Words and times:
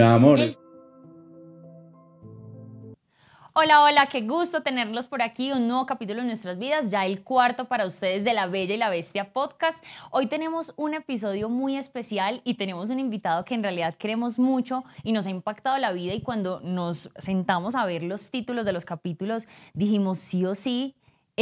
Me 0.00 0.06
amores. 0.06 0.56
Hola, 3.52 3.82
hola, 3.82 4.08
qué 4.10 4.22
gusto 4.22 4.62
tenerlos 4.62 5.08
por 5.08 5.20
aquí, 5.20 5.52
un 5.52 5.68
nuevo 5.68 5.84
capítulo 5.84 6.22
en 6.22 6.28
nuestras 6.28 6.58
vidas, 6.58 6.90
ya 6.90 7.04
el 7.04 7.22
cuarto 7.22 7.66
para 7.66 7.84
ustedes 7.84 8.24
de 8.24 8.32
La 8.32 8.46
Bella 8.46 8.74
y 8.74 8.78
la 8.78 8.88
Bestia 8.88 9.34
podcast. 9.34 9.84
Hoy 10.10 10.26
tenemos 10.26 10.72
un 10.78 10.94
episodio 10.94 11.50
muy 11.50 11.76
especial 11.76 12.40
y 12.44 12.54
tenemos 12.54 12.88
un 12.88 12.98
invitado 12.98 13.44
que 13.44 13.54
en 13.54 13.62
realidad 13.62 13.92
queremos 13.92 14.38
mucho 14.38 14.84
y 15.02 15.12
nos 15.12 15.26
ha 15.26 15.30
impactado 15.30 15.76
la 15.76 15.92
vida 15.92 16.14
y 16.14 16.22
cuando 16.22 16.60
nos 16.60 17.10
sentamos 17.18 17.74
a 17.74 17.84
ver 17.84 18.02
los 18.02 18.30
títulos 18.30 18.64
de 18.64 18.72
los 18.72 18.86
capítulos 18.86 19.48
dijimos 19.74 20.16
sí 20.16 20.46
o 20.46 20.54
sí, 20.54 20.96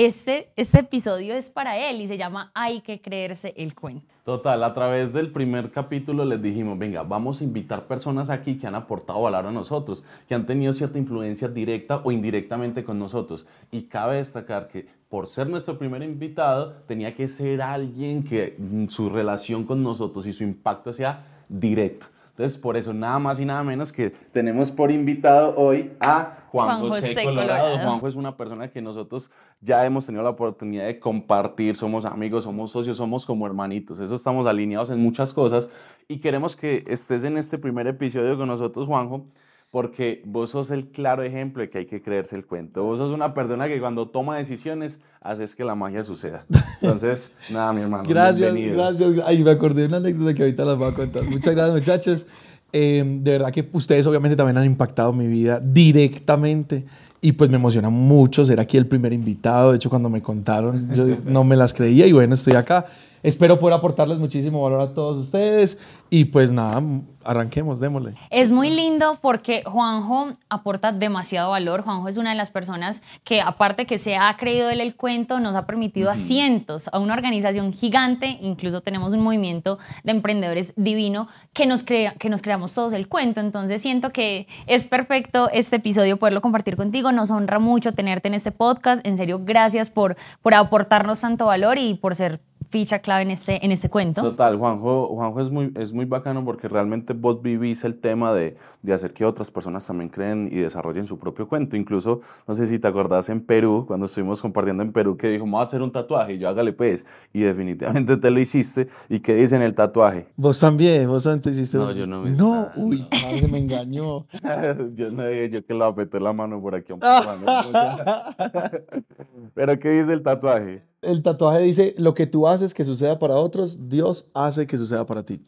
este, 0.04 0.52
este 0.54 0.78
episodio 0.78 1.34
es 1.34 1.50
para 1.50 1.76
él 1.76 2.00
y 2.00 2.06
se 2.06 2.16
llama 2.16 2.52
Hay 2.54 2.82
que 2.82 3.00
creerse 3.00 3.52
el 3.56 3.74
cuento. 3.74 4.06
Total, 4.22 4.62
a 4.62 4.72
través 4.72 5.12
del 5.12 5.32
primer 5.32 5.72
capítulo 5.72 6.24
les 6.24 6.40
dijimos, 6.40 6.78
venga, 6.78 7.02
vamos 7.02 7.40
a 7.40 7.44
invitar 7.44 7.88
personas 7.88 8.30
aquí 8.30 8.58
que 8.58 8.68
han 8.68 8.76
aportado 8.76 9.20
valor 9.22 9.46
a 9.46 9.50
nosotros, 9.50 10.04
que 10.28 10.36
han 10.36 10.46
tenido 10.46 10.72
cierta 10.72 10.98
influencia 10.98 11.48
directa 11.48 12.00
o 12.04 12.12
indirectamente 12.12 12.84
con 12.84 12.96
nosotros. 12.96 13.44
Y 13.72 13.88
cabe 13.88 14.18
destacar 14.18 14.68
que 14.68 14.86
por 15.08 15.26
ser 15.26 15.48
nuestro 15.48 15.76
primer 15.76 16.04
invitado, 16.04 16.74
tenía 16.86 17.16
que 17.16 17.26
ser 17.26 17.60
alguien 17.60 18.22
que 18.22 18.56
su 18.90 19.10
relación 19.10 19.64
con 19.64 19.82
nosotros 19.82 20.26
y 20.26 20.32
su 20.32 20.44
impacto 20.44 20.92
sea 20.92 21.42
directo. 21.48 22.06
Entonces, 22.38 22.56
por 22.56 22.76
eso, 22.76 22.94
nada 22.94 23.18
más 23.18 23.40
y 23.40 23.44
nada 23.44 23.64
menos 23.64 23.90
que 23.90 24.10
tenemos 24.10 24.70
por 24.70 24.92
invitado 24.92 25.56
hoy 25.56 25.90
a 25.98 26.44
Juan, 26.52 26.78
José, 26.78 27.12
Colorado. 27.24 27.78
Juanjo 27.80 28.06
es 28.06 28.14
una 28.14 28.36
persona 28.36 28.70
que 28.70 28.80
nosotros 28.80 29.28
ya 29.60 29.84
hemos 29.84 30.06
tenido 30.06 30.22
la 30.22 30.30
oportunidad 30.30 30.86
de 30.86 31.00
compartir, 31.00 31.74
somos 31.74 32.04
amigos, 32.04 32.44
somos 32.44 32.70
socios, 32.70 32.96
somos 32.96 33.26
como 33.26 33.44
hermanitos. 33.44 33.98
Eso 33.98 34.14
estamos 34.14 34.46
alineados 34.46 34.90
en 34.90 35.00
muchas 35.00 35.34
cosas 35.34 35.68
y 36.06 36.20
queremos 36.20 36.54
que 36.54 36.84
estés 36.86 37.24
en 37.24 37.38
este 37.38 37.58
primer 37.58 37.88
episodio 37.88 38.38
con 38.38 38.46
nosotros, 38.46 38.86
Juanjo 38.86 39.26
porque 39.70 40.22
vos 40.24 40.50
sos 40.50 40.70
el 40.70 40.88
claro 40.88 41.22
ejemplo 41.22 41.62
de 41.62 41.68
que 41.68 41.78
hay 41.78 41.86
que 41.86 42.00
creerse 42.00 42.36
el 42.36 42.46
cuento. 42.46 42.84
Vos 42.84 42.98
sos 42.98 43.12
una 43.12 43.34
persona 43.34 43.68
que 43.68 43.78
cuando 43.80 44.08
toma 44.08 44.38
decisiones 44.38 44.98
haces 45.20 45.54
que 45.54 45.64
la 45.64 45.74
magia 45.74 46.02
suceda. 46.02 46.46
Entonces, 46.80 47.34
nada, 47.50 47.72
mi 47.72 47.82
hermano. 47.82 48.04
Gracias, 48.08 48.54
gracias. 48.54 49.10
Ay, 49.24 49.42
me 49.44 49.50
acordé 49.50 49.82
de 49.82 49.88
una 49.88 49.98
anécdota 49.98 50.34
que 50.34 50.42
ahorita 50.42 50.64
las 50.64 50.78
voy 50.78 50.90
a 50.90 50.94
contar. 50.94 51.24
Muchas 51.24 51.54
gracias, 51.54 51.74
muchachos. 51.74 52.26
Eh, 52.72 53.02
de 53.04 53.30
verdad 53.32 53.50
que 53.50 53.66
ustedes 53.72 54.06
obviamente 54.06 54.36
también 54.36 54.58
han 54.58 54.66
impactado 54.66 55.12
mi 55.12 55.26
vida 55.26 55.58
directamente 55.58 56.84
y 57.20 57.32
pues 57.32 57.50
me 57.50 57.56
emociona 57.56 57.90
mucho 57.90 58.44
ser 58.44 58.60
aquí 58.60 58.76
el 58.76 58.86
primer 58.86 59.12
invitado. 59.12 59.72
De 59.72 59.76
hecho, 59.76 59.90
cuando 59.90 60.08
me 60.08 60.22
contaron, 60.22 60.92
yo 60.94 61.04
no 61.24 61.44
me 61.44 61.56
las 61.56 61.74
creía 61.74 62.06
y 62.06 62.12
bueno, 62.12 62.34
estoy 62.34 62.54
acá. 62.54 62.86
Espero 63.22 63.58
poder 63.58 63.76
aportarles 63.76 64.18
muchísimo 64.18 64.62
valor 64.62 64.80
a 64.80 64.94
todos 64.94 65.24
ustedes 65.24 65.78
y 66.10 66.26
pues 66.26 66.52
nada, 66.52 66.82
arranquemos, 67.24 67.80
démosle. 67.80 68.14
Es 68.30 68.50
muy 68.50 68.70
lindo 68.70 69.18
porque 69.20 69.62
Juanjo 69.64 70.36
aporta 70.48 70.92
demasiado 70.92 71.50
valor. 71.50 71.82
Juanjo 71.82 72.08
es 72.08 72.16
una 72.16 72.30
de 72.30 72.36
las 72.36 72.50
personas 72.50 73.02
que 73.24 73.42
aparte 73.42 73.84
que 73.84 73.98
se 73.98 74.16
ha 74.16 74.34
creído 74.38 74.70
él 74.70 74.80
el 74.80 74.96
cuento, 74.96 75.38
nos 75.40 75.54
ha 75.54 75.66
permitido 75.66 76.10
a 76.10 76.16
cientos, 76.16 76.88
a 76.92 76.98
una 76.98 77.12
organización 77.12 77.72
gigante, 77.72 78.38
incluso 78.40 78.80
tenemos 78.80 79.12
un 79.12 79.20
movimiento 79.20 79.78
de 80.04 80.12
emprendedores 80.12 80.72
divino, 80.76 81.28
que 81.52 81.66
nos, 81.66 81.82
crea, 81.82 82.14
que 82.14 82.30
nos 82.30 82.40
creamos 82.40 82.72
todos 82.72 82.94
el 82.94 83.08
cuento. 83.08 83.40
Entonces 83.40 83.82
siento 83.82 84.10
que 84.10 84.46
es 84.66 84.86
perfecto 84.86 85.50
este 85.52 85.76
episodio 85.76 86.16
poderlo 86.16 86.40
compartir 86.40 86.76
contigo. 86.76 87.07
Nos 87.12 87.30
honra 87.30 87.58
mucho 87.58 87.92
tenerte 87.92 88.28
en 88.28 88.34
este 88.34 88.52
podcast. 88.52 89.06
En 89.06 89.16
serio, 89.16 89.40
gracias 89.42 89.90
por, 89.90 90.16
por 90.42 90.54
aportarnos 90.54 91.20
tanto 91.20 91.46
valor 91.46 91.78
y 91.78 91.94
por 91.94 92.14
ser 92.14 92.40
ficha 92.68 93.00
clave 93.00 93.22
en 93.22 93.30
este, 93.30 93.64
en 93.64 93.72
este 93.72 93.88
cuento. 93.88 94.22
Total, 94.22 94.56
Juanjo, 94.56 95.08
Juanjo 95.08 95.40
es, 95.40 95.50
muy, 95.50 95.72
es 95.76 95.92
muy 95.92 96.04
bacano 96.04 96.44
porque 96.44 96.68
realmente 96.68 97.12
vos 97.12 97.42
vivís 97.42 97.84
el 97.84 97.96
tema 97.96 98.32
de, 98.32 98.56
de, 98.82 98.92
hacer 98.92 99.12
que 99.12 99.24
otras 99.24 99.50
personas 99.50 99.86
también 99.86 100.10
creen 100.10 100.48
y 100.52 100.56
desarrollen 100.56 101.06
su 101.06 101.18
propio 101.18 101.48
cuento. 101.48 101.76
Incluso, 101.76 102.20
no 102.46 102.54
sé 102.54 102.66
si 102.66 102.78
te 102.78 102.88
acordás 102.88 103.28
en 103.28 103.40
Perú, 103.40 103.84
cuando 103.86 104.06
estuvimos 104.06 104.42
compartiendo 104.42 104.82
en 104.82 104.92
Perú, 104.92 105.16
que 105.16 105.28
dijo, 105.28 105.44
vamos 105.44 105.60
a 105.60 105.64
hacer 105.64 105.82
un 105.82 105.92
tatuaje, 105.92 106.34
y 106.34 106.38
yo 106.38 106.48
hágale 106.48 106.72
pues, 106.72 107.04
y 107.32 107.40
definitivamente 107.40 108.16
te 108.16 108.30
lo 108.30 108.40
hiciste. 108.40 108.88
¿Y 109.08 109.20
qué 109.20 109.34
dice 109.34 109.56
en 109.56 109.62
el 109.62 109.74
tatuaje? 109.74 110.28
Vos 110.36 110.60
también, 110.60 111.08
vos 111.08 111.24
también 111.24 111.42
te 111.42 111.50
hiciste. 111.50 111.78
No, 111.78 111.92
yo 111.92 112.06
no 112.06 112.22
me 112.22 112.30
No, 112.30 112.68
uy, 112.76 113.06
se 113.38 113.48
me 113.48 113.58
engañó. 113.58 114.26
yo 114.94 115.10
no 115.10 115.30
yo 115.30 115.64
que 115.64 115.74
le 115.74 115.84
apreté 115.84 116.20
la 116.20 116.32
mano 116.32 116.60
por 116.60 116.74
aquí. 116.74 116.92
Pero 119.54 119.78
¿qué 119.78 119.90
dice 119.90 120.12
el 120.12 120.22
tatuaje? 120.22 120.82
El 121.02 121.22
tatuaje 121.22 121.62
dice, 121.62 121.94
lo 121.98 122.14
que 122.14 122.26
tú 122.26 122.48
haces 122.48 122.74
que 122.74 122.84
suceda 122.84 123.18
para 123.18 123.36
otros, 123.36 123.88
Dios 123.88 124.30
hace 124.34 124.66
que 124.66 124.76
suceda 124.76 125.06
para 125.06 125.24
ti. 125.24 125.40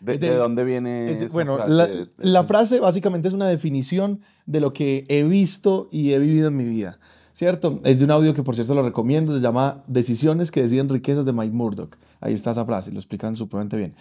¿De, 0.00 0.34
dónde 0.34 0.64
viene 0.64 1.12
esa 1.12 1.28
Bueno, 1.28 1.56
frase? 1.56 2.08
La, 2.18 2.42
frase 2.42 2.80
básicamente 2.80 3.28
es 3.28 3.34
una 3.34 3.46
definición 3.46 4.20
de 4.46 4.60
lo 4.60 4.72
que 4.72 5.04
he 5.08 5.22
visto 5.22 5.88
y 5.92 6.12
he 6.12 6.18
vivido 6.18 6.48
en 6.48 6.56
mi 6.56 6.64
vida, 6.64 6.98
¿cierto? 7.32 7.80
Es 7.84 8.00
de 8.00 8.06
un 8.06 8.10
audio 8.10 8.34
que 8.34 8.42
por 8.42 8.56
cierto 8.56 8.74
lo 8.74 8.82
recomiendo, 8.82 9.32
se 9.32 9.40
llama 9.40 9.84
Decisiones 9.86 10.50
que 10.50 10.60
deciden 10.60 10.88
riquezas 10.88 11.24
de 11.24 11.32
Mike 11.32 11.54
Murdoch. 11.54 11.96
Ahí 12.20 12.34
está 12.34 12.50
esa 12.50 12.64
frase, 12.64 12.90
lo 12.90 12.98
explican 12.98 13.36
supremamente 13.36 13.76
bien. 13.76 13.94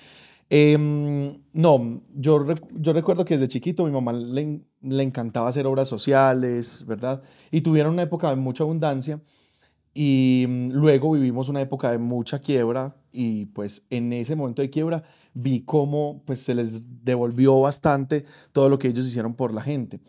Em, 0.50 1.38
no, 1.54 2.02
yo, 2.16 2.46
yo 2.74 2.94
recuerdo 2.94 3.24
que 3.24 3.36
desde 3.36 3.48
chiquito 3.48 3.86
mi 3.86 3.92
mamá 3.92 4.12
le, 4.12 4.62
le 4.82 5.04
encantaba 5.04 5.50
hacer 5.50 5.68
obras 5.68 5.88
sociales, 5.88 6.84
¿verdad? 6.88 7.22
Y 7.52 7.62
tuvieron 7.62 7.94
una 7.94 8.02
época 8.02 8.32
de 8.32 8.38
mucha 8.38 8.64
abundancia 8.64 9.22
y 9.94 10.46
mm, 10.48 10.72
luego 10.72 11.12
vivimos 11.12 11.50
una 11.50 11.62
época 11.62 11.92
de 11.92 11.98
mucha 11.98 12.40
quiebra 12.40 12.96
y 13.12 13.46
pues 13.48 13.84
en 13.90 14.14
ese 14.14 14.36
momento 14.36 14.62
de 14.62 14.70
quiebra 14.70 15.04
vi 15.34 15.62
cómo 15.62 16.22
pues 16.26 16.40
se 16.42 16.56
les 16.56 16.84
devolvió 17.04 17.60
bastante 17.60 18.26
todo 18.52 18.70
lo 18.70 18.80
que 18.80 18.88
ellos 18.88 19.06
hicieron 19.06 19.34
por 19.34 19.54
la 19.54 19.62
gente. 19.62 20.00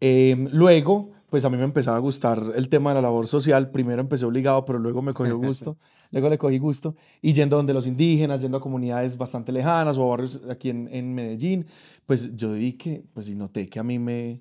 Em, 0.00 0.48
luego 0.52 1.10
pues 1.30 1.44
a 1.44 1.50
mí 1.50 1.56
me 1.56 1.64
empezaba 1.64 1.96
a 1.96 2.00
gustar 2.00 2.40
el 2.54 2.68
tema 2.68 2.90
de 2.90 2.94
la 2.94 3.02
labor 3.02 3.26
social. 3.26 3.70
Primero 3.70 4.00
empecé 4.00 4.24
obligado, 4.24 4.64
pero 4.64 4.78
luego 4.78 5.02
me 5.02 5.12
cogió 5.12 5.36
gusto. 5.38 5.76
luego 6.12 6.28
le 6.28 6.38
cogí 6.38 6.58
gusto. 6.58 6.94
Y 7.20 7.32
yendo 7.32 7.56
donde 7.56 7.74
los 7.74 7.86
indígenas, 7.86 8.40
yendo 8.40 8.58
a 8.58 8.60
comunidades 8.60 9.18
bastante 9.18 9.52
lejanas 9.52 9.98
o 9.98 10.08
barrios 10.08 10.40
aquí 10.48 10.70
en, 10.70 10.88
en 10.92 11.14
Medellín, 11.14 11.66
pues 12.06 12.34
yo 12.36 12.52
vi 12.52 12.74
que, 12.74 13.04
pues 13.12 13.28
y 13.28 13.34
noté 13.34 13.66
que 13.66 13.78
a 13.78 13.82
mí 13.82 13.98
me, 13.98 14.40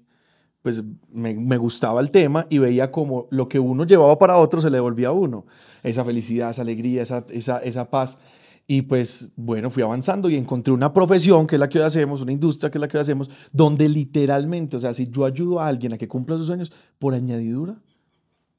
pues 0.66 0.84
me, 1.14 1.58
gustaba 1.58 2.02
el 2.02 2.09
tema 2.09 2.48
y 2.50 2.58
veía 2.58 2.92
como 2.92 3.28
lo 3.30 3.48
que 3.48 3.59
uno 3.59 3.86
llevaba 3.86 4.18
para 4.18 4.38
otro 4.38 4.59
se 4.59 4.72
le 4.72 4.78
devolvía 4.78 5.09
a 5.09 5.12
uno. 5.12 5.46
Esa 5.84 6.03
felicidad, 6.03 6.50
esa 6.50 6.64
alegría, 6.64 7.03
esa, 7.03 7.24
esa, 7.30 7.59
esa 7.59 7.92
paz. 7.92 8.18
Y 8.66 8.81
pues 8.81 9.30
bueno, 9.36 9.70
fui 9.70 9.84
avanzando 9.84 10.28
y 10.28 10.36
encontré 10.36 10.74
una 10.74 10.92
profesión 10.92 11.46
que 11.46 11.58
es 11.58 11.59
la 11.59 11.70
que 11.70 11.78
hoy 11.78 11.86
hacemos, 11.86 12.22
una 12.22 12.31
industria 12.31 12.72
que 12.72 12.80
es 12.80 12.81
la 12.81 12.88
que 12.88 12.98
hoy 12.98 13.02
hacemos, 13.02 13.30
donde 13.54 13.88
literalmente, 13.88 14.75
o 14.75 14.80
sea, 14.80 14.92
si 14.96 15.08
yo 15.08 15.25
ayudo 15.25 15.59
a 15.59 15.68
alguien 15.68 15.94
a 15.94 16.00
que 16.00 16.08
cumpla 16.08 16.36
sus 16.36 16.48
sueños, 16.48 16.72
por 16.98 17.14
añadidura, 17.14 17.75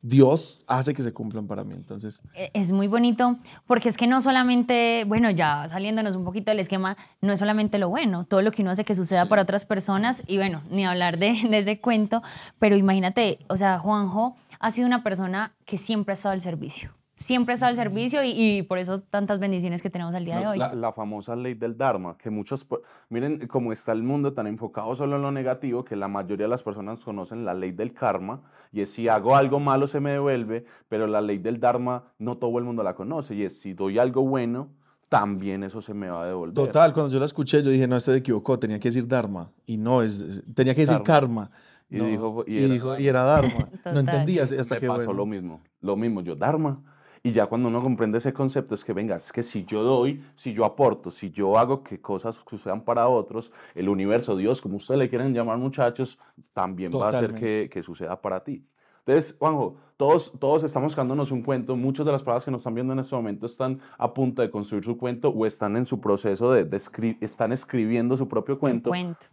Dios 0.03 0.61
hace 0.67 0.95
que 0.95 1.03
se 1.03 1.13
cumplan 1.13 1.47
para 1.47 1.65
mí. 1.65 1.75
Entonces. 1.75 2.23
E, 2.35 2.51
es 2.55 2.73
muy 2.73 2.89
bonito 2.89 3.37
porque 3.67 3.89
es 3.89 3.97
que 3.97 4.07
no 4.07 4.21
solamente, 4.21 5.05
bueno, 5.07 5.31
ya 5.31 5.69
saliéndonos 5.69 6.15
un 6.17 6.25
poquito 6.25 6.51
del 6.51 6.61
esquema, 6.61 6.97
no 7.21 7.33
es 7.33 7.39
solamente 7.39 7.79
lo 7.79 7.89
bueno, 7.89 8.25
todo 8.25 8.43
lo 8.43 8.51
que 8.51 8.63
uno 8.63 8.71
hace 8.71 8.85
que 8.85 8.95
suceda 8.95 9.27
para 9.27 9.43
otras 9.43 9.65
personas 9.65 10.23
y 10.27 10.37
bueno, 10.37 10.63
ni 10.71 10.85
hablar 10.85 11.19
de, 11.19 11.33
de 11.51 11.59
ese 11.59 11.81
cuento, 11.81 12.23
pero 12.59 12.77
imagínate, 12.77 13.39
o 13.49 13.57
sea, 13.57 13.79
Juanjo 13.79 14.37
ha 14.59 14.71
sido 14.71 14.87
una 14.87 15.03
persona 15.03 15.55
que 15.65 15.79
siempre 15.79 16.13
ha 16.13 16.15
estado 16.15 16.33
al 16.33 16.41
servicio 16.41 16.95
siempre 17.17 17.55
está 17.55 17.67
al 17.67 17.77
servicio 17.77 18.21
y, 18.23 18.63
por 18.63 18.79
eso 18.79 19.01
tantas 19.01 19.41
bendiciones 19.41 19.83
que 19.83 19.89
tenemos 19.89 20.15
al 20.15 20.25
día 20.25 20.39
de 20.39 20.47
hoy. 20.47 20.59
La, 20.59 20.93
famosa 20.93 21.35
ley 21.35 21.55
del 21.55 21.77
Dharma, 21.77 22.17
que 22.19 22.31
muchos, 22.31 22.67
miren 23.09 23.49
cómo 23.49 23.73
está 23.73 23.93
el 23.93 24.03
mundo 24.03 24.35
tan 24.35 24.47
enfocado 24.47 24.95
solo 24.95 25.17
en 25.17 25.23
lo 25.23 25.33
negativo, 25.33 25.85
que 25.85 25.97
la 25.97 26.09
mayoría 26.09 26.45
de 26.45 26.51
las 26.51 26.63
personas 26.63 27.03
conocen 27.03 27.45
la 27.45 27.55
ley 27.55 27.73
del 27.73 27.95
karma, 27.95 28.43
y 28.71 28.83
es 28.83 28.91
si 28.91 29.09
hago 29.09 29.35
algo 29.35 29.59
malo 29.59 29.87
se 29.87 29.99
me 29.99 30.13
devuelve, 30.13 30.67
pero 30.89 31.07
la 31.07 31.23
ley 31.23 31.39
del 31.39 31.59
Dharma 31.59 32.05
no 32.19 32.37
todo 32.37 32.59
el 32.59 32.65
mundo 32.65 32.83
la 32.83 32.95
conoce, 32.95 33.35
y 33.35 33.45
es 33.45 33.59
si 33.59 33.73
doy 33.73 33.99
algo 33.99 34.23
bueno, 34.23 34.69
también 35.09 35.65
eso 35.65 35.81
se 35.81 35.95
me 35.95 36.11
va 36.11 36.23
a 36.23 36.27
devolver. 36.27 36.55
Total, 36.55 36.93
cuando 36.93 37.13
yo 37.13 37.19
la 37.19 37.27
escuché, 37.27 37.63
yo 37.63 37.71
dije, 37.71 37.89
no, 37.89 37.97
este 37.97 38.13
se 38.13 38.19
equivocó, 38.19 38.59
tenía 38.59 38.79
que 38.79 38.89
decir 38.89 39.09
Dharma, 39.09 39.51
y 39.65 39.79
no, 39.79 40.03
es, 40.03 40.43
tenía 40.55 40.75
que 40.75 40.83
decir 40.83 41.03
karma. 41.03 41.51
Y, 41.89 42.01
dijo, 42.01 42.45
y, 42.49 42.59
era, 42.59 42.75
dijo, 42.75 42.99
y 42.99 43.07
era 43.07 43.23
Dharma. 43.23 43.71
no 43.87 44.01
entendías 44.01 44.53
hasta 44.53 44.75
me 44.75 44.81
que 44.83 44.89
pasó 44.89 45.15
lo 45.15 45.25
mismo, 45.25 45.63
lo 45.81 45.97
mismo, 45.97 46.21
yo 46.21 46.37
Dharma 46.37 46.83
y 47.23 47.33
ya 47.33 47.47
cuando 47.47 47.69
uno 47.69 47.83
comprende 47.83 48.19
ese 48.19 48.33
concepto 48.33 48.75
es 48.75 48.85
que, 48.85 48.93
venga, 48.93 49.17
es 49.17 49.33
que 49.33 49.43
si 49.43 49.65
yo 49.65 49.83
doy, 49.83 50.23
si 50.35 50.53
yo 50.53 50.65
aporto, 50.65 51.11
si 51.11 51.31
yo 51.31 51.59
hago 51.59 51.83
que 51.83 52.01
cosas 52.01 52.45
sucedan 52.49 52.83
para 52.83 53.09
otros, 53.09 53.53
el 53.75 53.89
universo, 53.89 54.37
Dios, 54.37 54.61
como 54.61 54.77
ustedes 54.77 54.99
le 54.99 55.09
quieren 55.09 55.35
llamar 55.35 55.59
muchachos, 55.59 56.19
también 56.53 56.93
va 56.93 57.07
a 57.07 57.09
hacer 57.09 57.35
que, 57.35 57.69
que 57.71 57.83
suceda 57.83 58.21
para 58.21 58.43
ti. 58.43 58.65
Entonces, 59.07 59.37
Juanjo, 59.39 59.77
todos, 59.97 60.33
todos 60.39 60.65
estamos 60.65 60.89
buscándonos 60.89 61.31
un 61.31 61.43
cuento. 61.43 61.77
Muchas 61.77 62.05
de 62.05 62.11
las 62.11 62.23
personas 62.23 62.45
que 62.45 62.51
nos 62.51 62.61
están 62.61 62.75
viendo 62.75 62.93
en 62.93 62.99
este 62.99 63.15
momento 63.15 63.47
están 63.47 63.81
a 63.97 64.13
punto 64.13 64.43
de 64.43 64.51
construir 64.51 64.83
su 64.83 64.99
cuento 64.99 65.29
o 65.29 65.47
están 65.47 65.77
en 65.77 65.87
su 65.87 66.01
proceso 66.01 66.51
de, 66.51 66.65
de 66.65 67.17
están 67.21 67.53
escribiendo 67.53 68.17
su 68.17 68.27
propio 68.27 68.59
cuento. 68.59 68.91
cuento. 68.91 69.27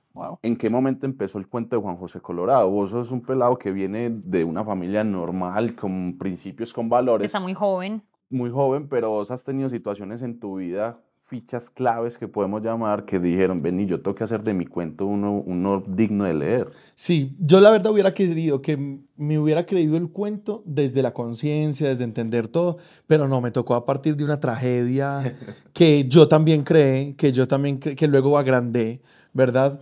¿En 0.43 0.55
qué 0.55 0.69
momento 0.69 1.07
empezó 1.07 1.39
el 1.39 1.47
cuento 1.47 1.75
de 1.75 1.81
Juan 1.81 1.97
José 1.97 2.21
Colorado? 2.21 2.69
Vos 2.69 2.91
sos 2.91 3.11
un 3.11 3.21
pelado 3.21 3.57
que 3.57 3.71
viene 3.71 4.11
de 4.11 4.43
una 4.43 4.63
familia 4.63 5.03
normal, 5.03 5.75
con 5.75 6.19
principios, 6.19 6.71
con 6.71 6.87
valores. 6.87 7.25
Está 7.25 7.39
muy 7.39 7.55
joven. 7.55 8.03
Muy 8.29 8.51
joven, 8.51 8.87
pero 8.87 9.09
vos 9.09 9.31
has 9.31 9.43
tenido 9.43 9.69
situaciones 9.69 10.21
en 10.21 10.39
tu 10.39 10.57
vida 10.57 10.99
fichas 11.33 11.71
claves 11.71 12.15
que 12.15 12.27
podemos 12.27 12.61
llamar 12.61 13.05
que 13.05 13.19
dijeron, 13.19 13.63
vení, 13.63 13.87
yo 13.87 13.99
tengo 13.99 14.13
que 14.13 14.23
hacer 14.23 14.43
de 14.43 14.53
mi 14.53 14.67
cuento 14.67 15.07
uno, 15.07 15.41
uno 15.43 15.83
digno 15.87 16.25
de 16.25 16.33
leer? 16.35 16.69
Sí, 16.93 17.35
yo 17.39 17.59
la 17.59 17.71
verdad 17.71 17.91
hubiera 17.91 18.13
querido 18.13 18.61
que 18.61 18.99
me 19.17 19.39
hubiera 19.39 19.65
creído 19.65 19.97
el 19.97 20.09
cuento 20.09 20.61
desde 20.63 21.01
la 21.01 21.11
conciencia, 21.11 21.89
desde 21.89 22.03
entender 22.03 22.47
todo, 22.47 22.77
pero 23.07 23.27
no, 23.27 23.41
me 23.41 23.49
tocó 23.49 23.73
a 23.73 23.83
partir 23.83 24.15
de 24.15 24.23
una 24.23 24.39
tragedia 24.39 25.35
que 25.73 26.07
yo 26.07 26.27
también 26.27 26.61
creé, 26.63 27.15
que 27.15 27.31
yo 27.31 27.47
también 27.47 27.79
cre 27.79 27.95
que 27.95 28.07
luego 28.07 28.37
agrandé, 28.37 29.01
¿verdad? 29.33 29.79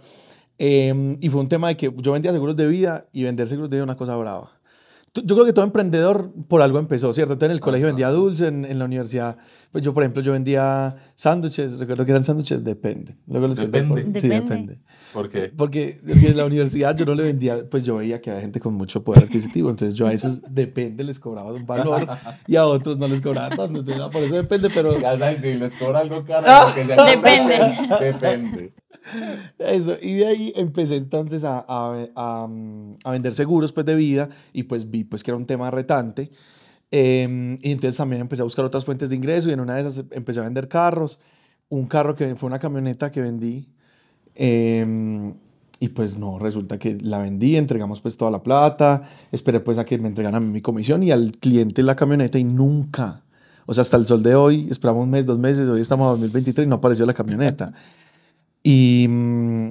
Eh, 0.57 1.17
y 1.19 1.27
fue 1.27 1.41
un 1.41 1.49
tema 1.49 1.67
de 1.67 1.75
que 1.75 1.93
yo 1.97 2.13
vendía 2.13 2.31
seguros 2.31 2.55
de 2.55 2.69
vida 2.69 3.07
y 3.11 3.23
vender 3.23 3.49
seguros 3.49 3.69
de 3.69 3.75
vida 3.75 3.83
es 3.83 3.87
una 3.87 3.97
cosa 3.97 4.15
brava. 4.15 4.51
Yo 5.13 5.35
creo 5.35 5.45
que 5.45 5.51
todo 5.51 5.65
emprendedor 5.65 6.31
por 6.47 6.61
algo 6.61 6.79
empezó, 6.79 7.11
¿cierto? 7.11 7.33
Entonces 7.33 7.51
en 7.51 7.55
el 7.57 7.59
colegio 7.59 7.87
vendía 7.87 8.09
dulce, 8.09 8.47
en, 8.47 8.63
en, 8.63 8.79
la 8.79 8.85
universidad, 8.85 9.35
pues 9.71 9.83
yo 9.83 9.93
por 9.93 10.03
ejemplo, 10.03 10.21
yo 10.21 10.33
vendía 10.33 10.95
sándwiches, 11.15 11.77
recuerdo 11.79 12.05
que 12.05 12.11
eran 12.11 12.23
sándwiches, 12.23 12.63
depende. 12.63 13.15
Luego 13.27 13.47
los 13.47 13.57
depende. 13.57 14.03
Por, 14.03 14.19
sí, 14.19 14.27
depende. 14.27 14.79
¿Por 15.13 15.29
qué? 15.29 15.51
Porque 15.55 15.99
en 16.05 16.37
la 16.37 16.45
universidad 16.45 16.95
yo 16.95 17.05
no 17.05 17.15
le 17.15 17.23
vendía, 17.23 17.69
pues 17.69 17.83
yo 17.85 17.95
veía 17.95 18.21
que 18.21 18.29
había 18.29 18.41
gente 18.41 18.59
con 18.59 18.73
mucho 18.73 19.03
poder 19.03 19.23
adquisitivo, 19.23 19.69
entonces 19.69 19.97
yo 19.97 20.07
a 20.07 20.13
esos 20.13 20.41
depende 20.49 21.03
les 21.03 21.19
cobraba 21.19 21.53
un 21.53 21.65
valor 21.65 22.07
y 22.47 22.55
a 22.55 22.65
otros 22.65 22.97
no 22.97 23.07
les 23.07 23.21
cobraba 23.21 23.49
tanto, 23.49 23.79
entonces 23.79 24.03
por 24.11 24.23
eso 24.23 24.35
depende, 24.35 24.69
pero... 24.73 24.99
Ya 24.99 25.17
saben 25.17 25.41
que 25.41 25.55
les 25.55 25.75
cobra 25.75 25.99
algo 25.99 26.23
caro. 26.25 26.45
depende. 26.75 27.77
Depende. 27.99 28.73
Eso, 29.57 29.97
y 30.01 30.15
de 30.15 30.27
ahí 30.27 30.53
empecé 30.55 30.95
entonces 30.97 31.43
a, 31.43 31.65
a, 31.67 32.07
a, 32.15 32.47
a, 33.03 33.11
vender 33.11 33.33
seguros 33.33 33.71
pues, 33.71 33.85
de 33.85 33.95
vida 33.95 34.29
y 34.53 34.63
pues 34.63 34.89
vi 34.89 35.03
pues, 35.03 35.23
que 35.23 35.31
era 35.31 35.37
un 35.37 35.45
tema 35.45 35.71
retante. 35.71 36.29
Eh, 36.91 37.57
y 37.61 37.71
entonces 37.71 37.97
también 37.97 38.21
empecé 38.21 38.41
a 38.41 38.45
buscar 38.45 38.65
otras 38.65 38.85
fuentes 38.85 39.09
de 39.09 39.15
ingreso 39.15 39.49
y 39.49 39.53
en 39.53 39.61
una 39.61 39.75
de 39.75 39.81
esas 39.81 40.03
empecé 40.11 40.39
a 40.39 40.43
vender 40.43 40.67
carros. 40.67 41.19
Un 41.69 41.87
carro 41.87 42.15
que 42.15 42.35
fue 42.35 42.47
una 42.47 42.59
camioneta 42.59 43.11
que 43.11 43.21
vendí. 43.21 43.69
Eh, 44.35 45.33
y 45.81 45.89
pues 45.89 46.15
no, 46.15 46.37
resulta 46.37 46.77
que 46.77 46.95
la 47.01 47.17
vendí, 47.17 47.57
entregamos 47.57 48.01
pues 48.01 48.15
toda 48.15 48.29
la 48.29 48.43
plata, 48.43 49.09
esperé 49.31 49.59
pues 49.61 49.79
a 49.79 49.83
que 49.83 49.97
me 49.97 50.09
entregaran 50.09 50.51
mi 50.51 50.61
comisión 50.61 51.01
y 51.01 51.09
al 51.09 51.31
cliente 51.31 51.81
la 51.81 51.95
camioneta 51.95 52.37
y 52.37 52.43
nunca, 52.43 53.23
o 53.65 53.73
sea, 53.73 53.81
hasta 53.81 53.97
el 53.97 54.05
sol 54.05 54.21
de 54.21 54.35
hoy, 54.35 54.67
esperamos 54.69 55.03
un 55.03 55.09
mes, 55.09 55.25
dos 55.25 55.39
meses, 55.39 55.67
hoy 55.67 55.81
estamos 55.81 56.13
en 56.13 56.21
2023 56.21 56.67
y 56.67 56.69
no 56.69 56.75
apareció 56.75 57.03
la 57.07 57.15
camioneta. 57.15 57.73
Y, 58.61 59.07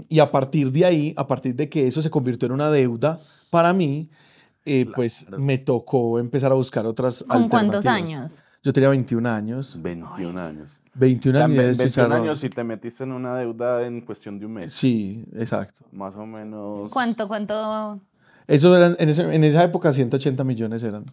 y, 0.08 0.18
a 0.18 0.32
partir 0.32 0.72
de 0.72 0.84
ahí, 0.84 1.14
a 1.16 1.28
partir 1.28 1.54
de 1.54 1.68
que 1.68 1.86
eso 1.86 2.02
se 2.02 2.10
convirtió 2.10 2.46
en 2.46 2.52
una 2.52 2.72
deuda 2.72 3.20
para 3.48 3.72
mí, 3.72 4.10
eh, 4.64 4.84
claro. 4.84 4.96
pues 4.96 5.26
me 5.30 5.58
tocó 5.58 6.18
empezar 6.18 6.52
a 6.52 6.54
buscar 6.54 6.86
otras 6.86 7.24
¿Con 7.26 7.48
cuántos 7.48 7.86
años? 7.86 8.42
Yo 8.62 8.72
tenía 8.72 8.90
21 8.90 9.28
años. 9.28 9.78
21 9.80 10.40
años. 10.40 10.80
21 10.94 11.38
o 11.38 11.38
sea, 11.38 11.44
años. 11.46 11.78
21 11.78 12.14
años 12.14 12.38
si 12.40 12.50
te 12.50 12.62
metiste 12.62 13.04
en 13.04 13.12
una 13.12 13.36
deuda 13.36 13.86
en 13.86 14.02
cuestión 14.02 14.38
de 14.38 14.46
un 14.46 14.52
mes. 14.52 14.72
Sí, 14.72 15.24
exacto. 15.34 15.86
Más 15.92 16.14
o 16.16 16.26
menos. 16.26 16.90
¿Cuánto, 16.90 17.26
cuánto? 17.26 18.00
Eso 18.46 18.76
eran, 18.76 18.96
en, 18.98 19.08
ese, 19.08 19.34
en 19.34 19.44
esa 19.44 19.62
época 19.62 19.92
180 19.92 20.44
millones 20.44 20.82
eran. 20.82 21.06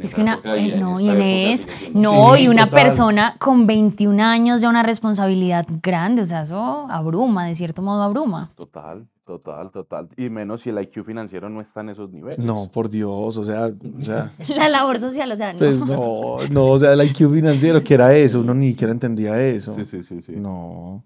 Es 0.00 0.14
que 0.14 0.22
una, 0.22 0.40
eh, 0.44 0.76
no, 0.78 1.00
y 1.00 1.08
Inés, 1.08 1.66
no, 1.94 2.34
sí, 2.34 2.42
y 2.42 2.48
una 2.48 2.64
total. 2.66 2.82
persona 2.82 3.36
con 3.38 3.66
21 3.66 4.22
años 4.22 4.60
ya 4.60 4.68
una 4.68 4.82
responsabilidad 4.82 5.66
grande, 5.82 6.22
o 6.22 6.26
sea, 6.26 6.42
eso 6.42 6.86
abruma, 6.88 7.46
de 7.46 7.54
cierto 7.54 7.82
modo 7.82 8.02
abruma. 8.02 8.50
Total, 8.54 9.06
total, 9.24 9.70
total. 9.70 10.08
Y 10.16 10.30
menos 10.30 10.62
si 10.62 10.70
el 10.70 10.80
IQ 10.80 11.04
financiero 11.04 11.48
no 11.48 11.60
está 11.60 11.80
en 11.80 11.90
esos 11.90 12.10
niveles. 12.10 12.38
No, 12.44 12.68
por 12.72 12.88
Dios, 12.88 13.36
o 13.36 13.44
sea... 13.44 13.66
O 13.66 14.02
sea 14.02 14.30
La 14.56 14.68
labor 14.68 15.00
social, 15.00 15.30
o 15.32 15.36
sea, 15.36 15.52
no. 15.52 15.58
Pues 15.58 15.80
no, 15.80 16.38
no, 16.50 16.66
o 16.66 16.78
sea, 16.78 16.92
el 16.92 17.02
IQ 17.02 17.32
financiero, 17.32 17.82
que 17.82 17.94
era 17.94 18.14
eso? 18.14 18.40
Uno 18.40 18.54
ni 18.54 18.70
siquiera 18.70 18.92
entendía 18.92 19.40
eso. 19.40 19.74
Sí, 19.74 19.84
sí, 19.84 20.02
sí. 20.02 20.22
sí. 20.22 20.32
No. 20.36 21.04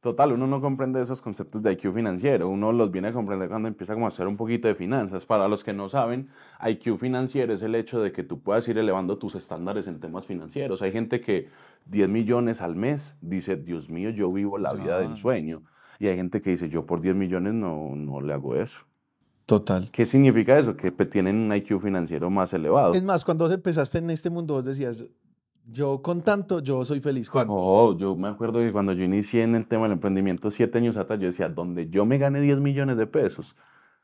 Total, 0.00 0.32
uno 0.32 0.46
no 0.46 0.62
comprende 0.62 0.98
esos 0.98 1.20
conceptos 1.20 1.60
de 1.62 1.72
IQ 1.72 1.92
financiero, 1.92 2.48
uno 2.48 2.72
los 2.72 2.90
viene 2.90 3.08
a 3.08 3.12
comprender 3.12 3.50
cuando 3.50 3.68
empieza 3.68 3.92
como 3.92 4.06
a 4.06 4.08
hacer 4.08 4.26
un 4.26 4.38
poquito 4.38 4.66
de 4.66 4.74
finanzas. 4.74 5.26
Para 5.26 5.46
los 5.46 5.62
que 5.62 5.74
no 5.74 5.90
saben, 5.90 6.30
IQ 6.66 6.96
financiero 6.96 7.52
es 7.52 7.60
el 7.62 7.74
hecho 7.74 8.00
de 8.00 8.10
que 8.10 8.22
tú 8.22 8.40
puedas 8.40 8.66
ir 8.68 8.78
elevando 8.78 9.18
tus 9.18 9.34
estándares 9.34 9.86
en 9.88 10.00
temas 10.00 10.26
financieros. 10.26 10.80
Hay 10.80 10.90
gente 10.90 11.20
que 11.20 11.48
10 11.84 12.08
millones 12.08 12.62
al 12.62 12.76
mes 12.76 13.18
dice, 13.20 13.56
Dios 13.56 13.90
mío, 13.90 14.08
yo 14.08 14.32
vivo 14.32 14.56
la 14.56 14.72
vida 14.72 15.00
del 15.00 15.16
sueño. 15.16 15.64
Y 15.98 16.06
hay 16.06 16.16
gente 16.16 16.40
que 16.40 16.48
dice, 16.48 16.70
yo 16.70 16.86
por 16.86 17.02
10 17.02 17.14
millones 17.14 17.52
no, 17.52 17.94
no 17.94 18.22
le 18.22 18.32
hago 18.32 18.56
eso. 18.56 18.86
Total. 19.44 19.90
¿Qué 19.90 20.06
significa 20.06 20.58
eso? 20.58 20.76
Que 20.78 20.92
tienen 20.92 21.36
un 21.36 21.54
IQ 21.54 21.78
financiero 21.78 22.30
más 22.30 22.54
elevado. 22.54 22.94
Es 22.94 23.02
más, 23.02 23.22
cuando 23.22 23.44
vos 23.44 23.52
empezaste 23.52 23.98
en 23.98 24.08
este 24.08 24.30
mundo, 24.30 24.54
vos 24.54 24.64
decías, 24.64 25.04
yo 25.66 26.02
con 26.02 26.22
tanto, 26.22 26.60
yo 26.60 26.84
soy 26.84 27.00
feliz. 27.00 27.28
Juan. 27.28 27.46
Oh, 27.50 27.96
yo 27.96 28.16
me 28.16 28.28
acuerdo 28.28 28.58
que 28.60 28.72
cuando 28.72 28.92
yo 28.92 29.04
inicié 29.04 29.42
en 29.42 29.54
el 29.54 29.66
tema 29.66 29.84
del 29.84 29.92
emprendimiento 29.92 30.50
siete 30.50 30.78
años 30.78 30.96
atrás, 30.96 31.18
yo 31.20 31.26
decía, 31.26 31.48
donde 31.48 31.88
yo 31.88 32.04
me 32.04 32.18
gane 32.18 32.40
10 32.40 32.58
millones 32.58 32.96
de 32.96 33.06
pesos, 33.06 33.54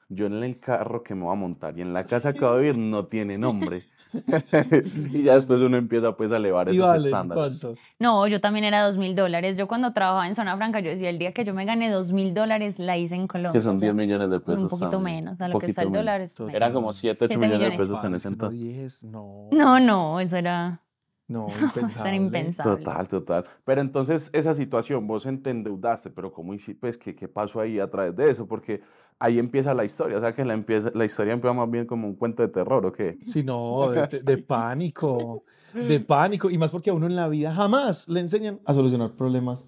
yo 0.09 0.27
en 0.27 0.35
el 0.43 0.61
carro 0.61 1.03
que 1.03 1.15
me 1.15 1.25
voy 1.25 1.33
a 1.33 1.37
montar 1.37 1.77
y 1.79 1.83
en 1.83 1.93
la 1.93 2.05
casa 2.05 2.33
que 2.33 2.41
voy 2.41 2.55
a 2.55 2.57
vivir 2.59 2.79
no 2.79 3.07
tiene 3.07 3.39
nombre. 3.39 3.85
y 5.13 5.25
ya 5.25 5.35
después 5.35 5.61
uno 5.61 5.77
empieza 5.77 6.17
pues 6.17 6.33
a 6.33 6.37
elevar 6.37 6.69
esos 6.69 6.87
vale, 6.87 7.05
estándares. 7.05 7.61
¿cuánto? 7.61 7.81
No, 7.99 8.27
yo 8.27 8.41
también 8.41 8.65
era 8.65 8.85
dos 8.85 8.97
mil 8.97 9.15
dólares. 9.15 9.57
Yo 9.59 9.67
cuando 9.67 9.93
trabajaba 9.93 10.27
en 10.27 10.35
Zona 10.35 10.57
Franca, 10.57 10.81
yo 10.81 10.91
decía, 10.91 11.11
el 11.11 11.19
día 11.19 11.33
que 11.33 11.45
yo 11.45 11.55
me 11.55 11.65
gané 11.65 11.91
dos 11.91 12.13
mil 12.13 12.33
dólares, 12.35 12.79
la 12.79 12.97
hice 12.97 13.17
en 13.17 13.27
Colombia. 13.27 13.53
Que 13.53 13.61
son 13.61 13.79
10 13.79 13.95
millones 13.95 14.31
de 14.31 14.41
pesos. 14.41 14.63
Un 14.63 14.69
poquito 14.69 14.91
también. 14.91 15.25
menos, 15.25 15.41
a 15.41 15.49
lo 15.49 15.59
que 15.59 15.67
está 15.67 15.83
el 15.83 15.93
dólar. 15.93 16.25
Eran 16.53 16.73
como 16.73 16.93
7, 16.93 17.25
8 17.25 17.29
Siete 17.29 17.47
millones, 17.47 17.71
de 17.71 17.77
pesos 17.77 18.05
en 18.05 18.15
ese 18.15 18.29
entonces. 18.29 18.61
10, 18.61 19.05
no. 19.05 19.49
No, 19.53 19.81
no, 19.81 20.21
eso 20.21 20.37
era, 20.37 20.81
No, 21.29 21.49
impensable. 21.61 22.17
impensable. 22.17 22.85
Total, 22.85 23.09
total. 23.09 23.45
Pero 23.65 23.81
entonces 23.81 24.31
esa 24.33 24.55
situación, 24.55 25.07
vos 25.07 25.25
te 25.43 25.51
endeudaste, 25.51 26.11
pero 26.11 26.33
¿cómo 26.33 26.55
hiciste? 26.55 26.79
Pues, 26.81 26.97
¿qué, 26.97 27.15
¿qué 27.15 27.27
pasó 27.29 27.61
ahí 27.61 27.81
a 27.81 27.91
través 27.91 28.15
de 28.15 28.31
eso? 28.31 28.47
Porque 28.47 28.81
ahí 29.19 29.39
empieza 29.39 29.75
la 29.75 29.85
historia, 29.85 30.19
o 30.19 30.21
sea 30.21 30.35
que 30.35 30.45
la, 30.45 30.53
empieza, 30.55 30.91
la 30.95 31.05
historia 31.05 31.33
empieza 31.33 31.55
más 31.55 31.71
bien 31.71 31.87
como 31.87 32.07
un 32.07 32.15
cuento 32.15 32.43
de 32.43 32.49
terror, 32.49 32.85
¿o 32.87 32.93
qué? 32.93 33.19
Sí, 33.25 33.43
no, 33.43 33.89
de, 33.91 34.07
de- 34.07 34.21
de 34.23 34.39
pánico, 34.39 35.43
de 35.73 36.01
pánico. 36.01 36.51
Y 36.51 36.59
más 36.59 36.71
porque 36.71 36.91
a 36.91 36.95
uno 36.95 37.07
en 37.07 37.17
la 37.17 37.27
vida 37.29 37.53
jamás 37.55 38.07
le 38.09 38.21
enseñan 38.21 38.61
a 38.67 38.75
solucionar 38.75 39.13
problemas, 39.13 39.65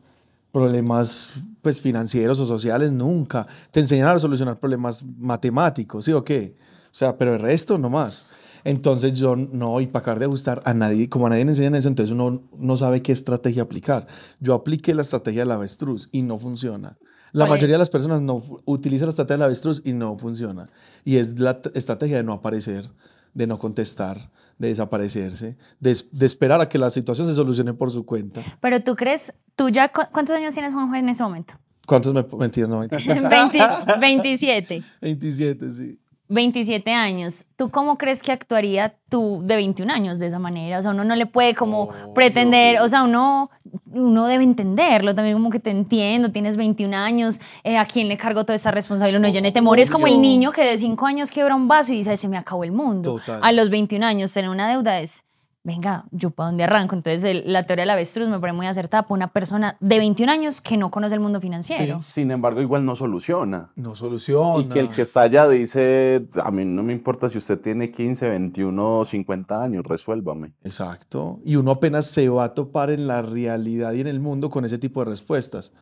problemas 0.53 1.41
pues 1.63 1.81
financieros 1.81 2.39
o 2.41 2.47
sociales, 2.47 2.93
nunca. 2.93 3.47
Te 3.71 3.81
enseñan 3.81 4.09
a 4.09 4.19
solucionar 4.19 4.59
problemas 4.59 5.05
matemáticos, 5.05 6.05
¿sí 6.05 6.13
o 6.13 6.25
qué? 6.25 6.55
O 6.91 6.95
sea, 6.95 7.17
pero 7.17 7.35
el 7.35 7.41
resto 7.41 7.79
no 7.79 7.91
más. 7.91 8.31
Entonces 8.65 9.15
yo 9.15 9.37
no, 9.37 9.81
y 9.81 9.87
para 9.87 10.03
acabar 10.03 10.19
de 10.21 10.27
gustar 10.27 10.63
a 10.65 10.75
nadie, 10.75 11.09
como 11.09 11.27
a 11.27 11.31
nadie 11.31 11.45
le 11.45 11.51
enseñan 11.53 11.75
eso, 11.75 11.89
entonces 11.89 12.13
uno 12.13 12.43
no 12.57 12.77
sabe 12.77 13.03
qué 13.03 13.13
estrategia 13.13 13.63
aplicar. 13.63 14.07
Yo 14.41 14.55
apliqué 14.55 14.95
la 14.95 15.03
estrategia 15.03 15.43
del 15.43 15.51
avestruz 15.53 16.09
y 16.13 16.23
no 16.23 16.39
funciona. 16.39 16.99
La 17.33 17.45
¿Cuál 17.45 17.57
mayoría 17.59 17.75
de 17.75 17.81
las 17.81 17.91
personas 17.91 18.23
no 18.23 18.43
utiliza 18.65 19.05
la 19.05 19.11
estrategia 19.11 19.37
del 19.37 19.45
avestruz 19.45 19.83
y 19.85 19.93
no 19.93 20.17
funciona. 20.19 20.71
Y 21.05 21.17
es 21.17 21.39
la 21.39 21.61
estrategia 21.75 22.17
de 22.17 22.23
no 22.23 22.33
aparecer, 22.33 22.91
de 23.35 23.47
no 23.47 23.59
contestar, 23.59 24.31
de 24.59 24.69
desaparecerse, 24.69 25.57
de, 25.79 25.91
es- 25.91 26.09
de 26.11 26.27
esperar 26.27 26.61
a 26.61 26.69
que 26.69 26.79
la 26.79 26.91
situación 26.91 27.27
se 27.29 27.35
solucione 27.35 27.75
por 27.75 27.91
su 27.91 28.05
cuenta. 28.07 28.41
Pero 28.61 28.83
tú 28.83 28.97
crees, 28.97 29.35
tú 29.57 29.69
ya, 29.69 29.93
cu- 29.93 30.03
¿cuántos 30.13 30.35
años 30.37 30.55
tienes, 30.55 30.73
Juanjo, 30.73 30.95
en 30.95 31.09
ese 31.11 31.23
momento? 31.23 31.55
¿Cuántos 31.87 32.13
me 32.13 32.25
mentiras? 32.39 32.69
No, 32.69 32.81
20. 32.81 32.97
20 32.99 33.59
27. 34.01 34.83
27, 35.01 35.73
sí. 35.73 35.99
27 36.29 36.93
años. 36.93 37.45
¿Tú 37.57 37.71
cómo 37.71 37.97
crees 37.97 38.23
que 38.23 38.33
actuaría 38.33 38.95
tú 39.09 39.41
de 39.43 39.57
21 39.57 39.93
años 39.93 40.19
de 40.19 40.27
esa 40.27 40.39
manera? 40.39 40.79
O 40.79 40.83
sea, 40.83 40.91
uno 40.91 41.05
no 41.05 41.17
le 41.17 41.27
puede 41.27 41.55
como 41.55 41.85
Oh, 41.85 42.15
pretender, 42.15 42.81
o 42.81 42.89
sea, 42.89 43.05
uno, 43.05 43.51
uno 43.93 44.27
debe 44.27 44.45
entenderlo 44.45 45.15
también 45.15 45.37
como 45.37 45.51
que 45.51 45.61
te 45.61 45.71
entiendo, 45.71 46.31
tienes 46.31 46.57
21 46.57 46.97
años, 46.97 47.41
eh, 47.65 47.79
¿a 47.79 47.87
quién 47.87 48.09
le 48.09 48.17
cargo 48.17 48.45
toda 48.45 48.57
esta 48.57 48.71
responsabilidad? 48.71 49.21
No 49.21 49.29
llene 49.29 49.53
temor, 49.53 49.81
es 49.81 49.91
como 49.91 50.07
el 50.07 50.21
niño 50.21 50.53
que 50.53 50.63
de 50.63 50.77
5 50.77 51.07
años 51.07 51.31
quiebra 51.31 51.55
un 51.55 51.69
vaso 51.69 51.93
y 51.93 51.97
dice, 51.97 52.17
se 52.17 52.29
me 52.29 52.37
acabó 52.37 52.65
el 52.65 52.73
mundo. 52.73 53.17
Total. 53.17 53.41
A 53.43 53.53
los 53.53 53.71
21 53.71 54.05
años 54.05 54.33
tener 54.33 54.51
una 54.51 54.69
deuda 54.69 55.01
es, 55.01 55.25
venga, 55.69 56.05
¿yo 56.11 56.31
para 56.31 56.49
dónde 56.49 56.65
arranco? 56.65 56.97
Entonces 56.97 57.23
el- 57.23 57.53
la 57.53 57.65
teoría 57.65 57.83
del 57.83 57.91
avestruz 57.91 58.29
me 58.29 58.41
parece 58.41 58.57
muy 58.57 58.67
acertada 58.67 59.03
para 59.05 59.15
una 59.15 59.29
persona 59.29 59.77
de 59.79 59.99
21 59.99 60.31
años 60.33 60.61
que 60.61 60.77
no 60.77 60.91
conoce 60.91 61.15
el 61.15 61.21
mundo 61.21 61.41
financiero. 61.41 62.01
Sin 62.01 62.31
embargo, 62.33 62.61
igual 62.61 62.85
no 62.85 62.97
soluciona. 62.97 63.71
No 63.77 63.95
soluciona. 63.95 64.61
Y 64.65 64.69
que 64.69 64.81
el 64.81 64.89
que 64.91 65.03
está 65.03 65.21
allá 65.21 65.49
dice, 65.49 66.27
a 66.43 66.51
mí 66.51 66.65
no 66.65 66.83
me 66.83 66.93
importa 66.93 67.29
si 67.29 67.39
usted 67.39 67.61
tiene 67.61 67.93
15, 67.93 68.29
21 68.29 68.99
o 69.01 69.05
50 69.05 69.63
años, 69.63 69.85
resuélvame. 69.87 70.53
Exacto. 70.65 71.39
Y 71.45 71.57
uno 71.57 71.73
apenas 71.73 72.07
se 72.07 72.29
va 72.29 72.45
a 72.45 72.55
topar 72.55 72.91
en 72.91 73.07
la 73.07 73.23
realidad 73.23 73.93
y 73.93 74.01
en 74.01 74.07
el 74.07 74.21
mundo 74.21 74.49
con 74.51 74.65
ese 74.65 74.79
tipo 74.79 75.05
de 75.05 75.11
respuestas. 75.11 75.73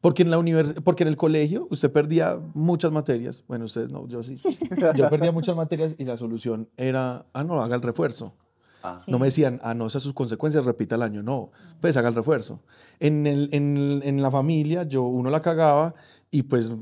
Porque 0.00 0.22
en, 0.22 0.30
la 0.30 0.38
univers- 0.38 0.80
porque 0.82 1.02
en 1.04 1.08
el 1.08 1.16
colegio 1.16 1.66
usted 1.70 1.90
perdía 1.90 2.38
muchas 2.54 2.92
materias. 2.92 3.42
Bueno, 3.48 3.64
ustedes 3.64 3.90
no, 3.90 4.06
yo 4.06 4.22
sí. 4.22 4.40
Yo 4.94 5.08
perdía 5.10 5.32
muchas 5.32 5.56
materias 5.56 5.94
y 5.98 6.04
la 6.04 6.16
solución 6.16 6.68
era, 6.76 7.26
ah, 7.32 7.44
no, 7.44 7.62
haga 7.62 7.74
el 7.76 7.82
refuerzo. 7.82 8.34
Ah. 8.82 8.96
Sí. 9.04 9.10
No 9.10 9.18
me 9.18 9.26
decían, 9.26 9.60
ah, 9.64 9.74
no, 9.74 9.86
esas 9.86 10.02
sus 10.04 10.12
consecuencias, 10.14 10.64
repita 10.64 10.94
el 10.94 11.02
año. 11.02 11.22
No, 11.22 11.50
pues 11.80 11.96
haga 11.96 12.08
el 12.10 12.14
refuerzo. 12.14 12.60
En, 13.00 13.26
el- 13.26 13.48
en, 13.52 14.00
en 14.04 14.22
la 14.22 14.30
familia, 14.30 14.84
yo, 14.84 15.02
uno 15.02 15.30
la 15.30 15.42
cagaba 15.42 15.94
y 16.30 16.42
pues 16.44 16.72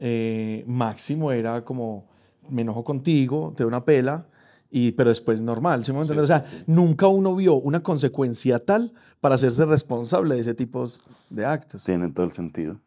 eh, 0.00 0.64
máximo 0.66 1.32
era 1.32 1.64
como, 1.64 2.06
me 2.50 2.62
enojo 2.62 2.84
contigo, 2.84 3.52
te 3.56 3.62
doy 3.62 3.68
una 3.68 3.84
pela 3.84 4.26
y, 4.72 4.92
pero 4.92 5.10
después 5.10 5.42
normal, 5.42 5.84
¿sí 5.84 5.92
me 5.92 5.98
entiendes? 5.98 6.24
o 6.24 6.26
sea, 6.26 6.44
nunca 6.66 7.06
uno 7.06 7.36
vio 7.36 7.54
una 7.54 7.82
consecuencia 7.82 8.58
tal 8.58 8.92
para 9.20 9.34
hacerse 9.34 9.66
responsable 9.66 10.34
de 10.34 10.40
ese 10.40 10.54
tipo 10.54 10.88
de 11.28 11.44
actos. 11.44 11.84
Tiene 11.84 12.10
todo 12.10 12.24
el 12.24 12.32
sentido. 12.32 12.80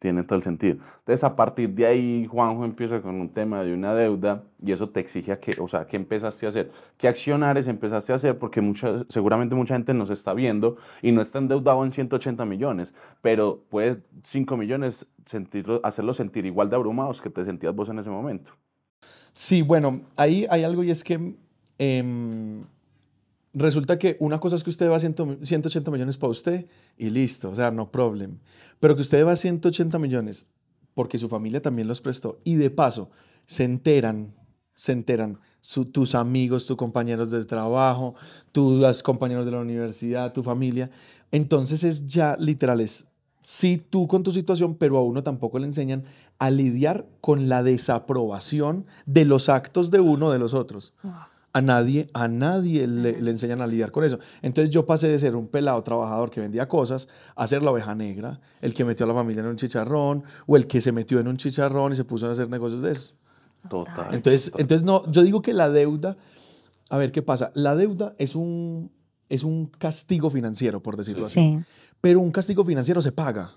Tiene 0.00 0.24
todo 0.24 0.36
el 0.36 0.42
sentido. 0.42 0.78
Entonces, 0.98 1.22
a 1.22 1.36
partir 1.36 1.70
de 1.70 1.86
ahí, 1.86 2.26
Juanjo 2.26 2.64
empieza 2.64 3.00
con 3.00 3.14
un 3.14 3.28
tema 3.28 3.62
de 3.62 3.74
una 3.74 3.94
deuda 3.94 4.42
y 4.58 4.72
eso 4.72 4.88
te 4.88 4.98
exige 4.98 5.30
a 5.30 5.38
que, 5.38 5.54
o 5.60 5.68
sea, 5.68 5.86
¿qué 5.86 5.96
empezaste 5.96 6.46
a 6.46 6.48
hacer? 6.48 6.72
¿Qué 6.96 7.06
accionares 7.06 7.68
empezaste 7.68 8.12
a 8.12 8.16
hacer? 8.16 8.38
Porque 8.38 8.60
mucha, 8.60 9.04
seguramente 9.08 9.54
mucha 9.54 9.74
gente 9.74 9.94
nos 9.94 10.10
está 10.10 10.34
viendo 10.34 10.78
y 11.00 11.12
no 11.12 11.20
está 11.20 11.38
endeudado 11.38 11.84
en 11.84 11.92
180 11.92 12.44
millones, 12.46 12.94
pero 13.20 13.62
puedes 13.68 13.98
5 14.24 14.56
millones 14.56 15.06
sentirlo, 15.26 15.80
hacerlo 15.84 16.12
sentir 16.12 16.46
igual 16.46 16.70
de 16.70 16.76
abrumados 16.76 17.20
que 17.22 17.30
te 17.30 17.44
sentías 17.44 17.74
vos 17.74 17.88
en 17.90 17.98
ese 17.98 18.10
momento. 18.10 18.52
Sí, 19.32 19.62
bueno, 19.62 20.02
ahí 20.16 20.46
hay 20.50 20.64
algo 20.64 20.84
y 20.84 20.90
es 20.90 21.04
que 21.04 21.34
em, 21.78 22.64
resulta 23.52 23.98
que 23.98 24.16
una 24.20 24.40
cosa 24.40 24.56
es 24.56 24.64
que 24.64 24.70
usted 24.70 24.90
va 24.90 24.96
a 24.96 25.00
180 25.00 25.90
millones 25.90 26.16
para 26.16 26.30
usted 26.30 26.66
y 26.96 27.10
listo, 27.10 27.50
o 27.50 27.54
sea, 27.54 27.70
no 27.70 27.90
problem. 27.90 28.38
Pero 28.80 28.94
que 28.94 29.02
usted 29.02 29.24
va 29.24 29.32
a 29.32 29.36
180 29.36 29.98
millones 29.98 30.46
porque 30.94 31.18
su 31.18 31.28
familia 31.28 31.62
también 31.62 31.88
los 31.88 32.00
prestó 32.00 32.40
y 32.44 32.56
de 32.56 32.70
paso 32.70 33.10
se 33.46 33.64
enteran, 33.64 34.34
se 34.74 34.92
enteran 34.92 35.38
tus 35.92 36.14
amigos, 36.14 36.66
tus 36.66 36.76
compañeros 36.76 37.30
de 37.30 37.44
trabajo, 37.44 38.14
tus 38.52 39.02
compañeros 39.02 39.44
de 39.44 39.52
la 39.52 39.60
universidad, 39.60 40.32
tu 40.32 40.42
familia. 40.42 40.90
Entonces 41.30 41.84
es 41.84 42.06
ya 42.06 42.36
literal, 42.38 42.80
es 42.80 43.06
sí 43.42 43.82
tú 43.90 44.06
con 44.06 44.22
tu 44.22 44.32
situación, 44.32 44.74
pero 44.74 44.98
a 44.98 45.02
uno 45.02 45.22
tampoco 45.22 45.58
le 45.58 45.66
enseñan 45.66 46.04
a 46.38 46.50
lidiar 46.50 47.06
con 47.20 47.48
la 47.48 47.62
desaprobación 47.62 48.86
de 49.06 49.24
los 49.24 49.48
actos 49.48 49.90
de 49.90 50.00
uno 50.00 50.30
de 50.30 50.38
los 50.38 50.54
otros. 50.54 50.94
A 51.52 51.60
nadie, 51.60 52.08
a 52.14 52.28
nadie 52.28 52.86
le, 52.86 53.10
enseñan 53.30 53.60
a 53.60 53.66
lidiar 53.66 53.90
con 53.90 54.04
eso. 54.04 54.18
Entonces 54.40 54.72
yo 54.72 54.86
pasé 54.86 55.08
de 55.08 55.18
ser 55.18 55.34
un 55.34 55.48
pelado 55.48 55.82
trabajador 55.82 56.30
que 56.30 56.40
vendía 56.40 56.68
cosas 56.68 57.08
a 57.34 57.46
ser 57.46 57.62
la 57.62 57.72
oveja 57.72 57.94
negra, 57.94 58.40
el 58.60 58.72
que 58.72 58.84
metió 58.84 59.04
a 59.04 59.08
la 59.08 59.14
familia 59.14 59.40
en 59.40 59.48
un 59.48 59.56
chicharrón 59.56 60.22
o 60.46 60.56
el 60.56 60.66
que 60.66 60.80
se 60.80 60.92
metió 60.92 61.18
en 61.18 61.28
un 61.28 61.36
chicharrón 61.36 61.92
y 61.92 61.96
se 61.96 62.04
puso 62.04 62.28
a 62.28 62.30
hacer 62.30 62.48
negocios 62.48 62.82
de 62.82 62.92
eso. 62.92 63.14
Total. 63.68 64.14
Entonces, 64.14 64.52
entonces 64.56 64.84
no, 64.84 65.10
yo 65.10 65.22
digo 65.22 65.42
que 65.42 65.52
la 65.52 65.68
deuda, 65.68 66.16
a 66.88 66.96
ver 66.96 67.12
qué 67.12 67.20
pasa, 67.20 67.50
la 67.54 67.74
deuda 67.74 68.14
es 68.16 68.34
un, 68.34 68.90
es 69.28 69.44
un 69.44 69.66
castigo 69.66 70.30
financiero, 70.30 70.82
por 70.82 70.96
decirlo 70.96 71.26
así. 71.26 71.58
Pero 72.00 72.20
un 72.20 72.30
castigo 72.30 72.64
financiero 72.64 73.02
se 73.02 73.12
paga. 73.12 73.56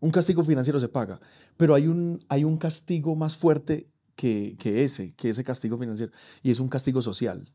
Un 0.00 0.10
castigo 0.10 0.44
financiero 0.44 0.78
se 0.78 0.88
paga. 0.88 1.20
Pero 1.56 1.74
hay 1.74 1.86
un, 1.86 2.24
hay 2.28 2.44
un 2.44 2.56
castigo 2.56 3.14
más 3.14 3.36
fuerte 3.36 3.88
que, 4.14 4.56
que 4.58 4.84
ese, 4.84 5.14
que 5.14 5.30
ese 5.30 5.44
castigo 5.44 5.78
financiero. 5.78 6.12
Y 6.42 6.50
es 6.50 6.60
un 6.60 6.68
castigo 6.68 7.02
social. 7.02 7.50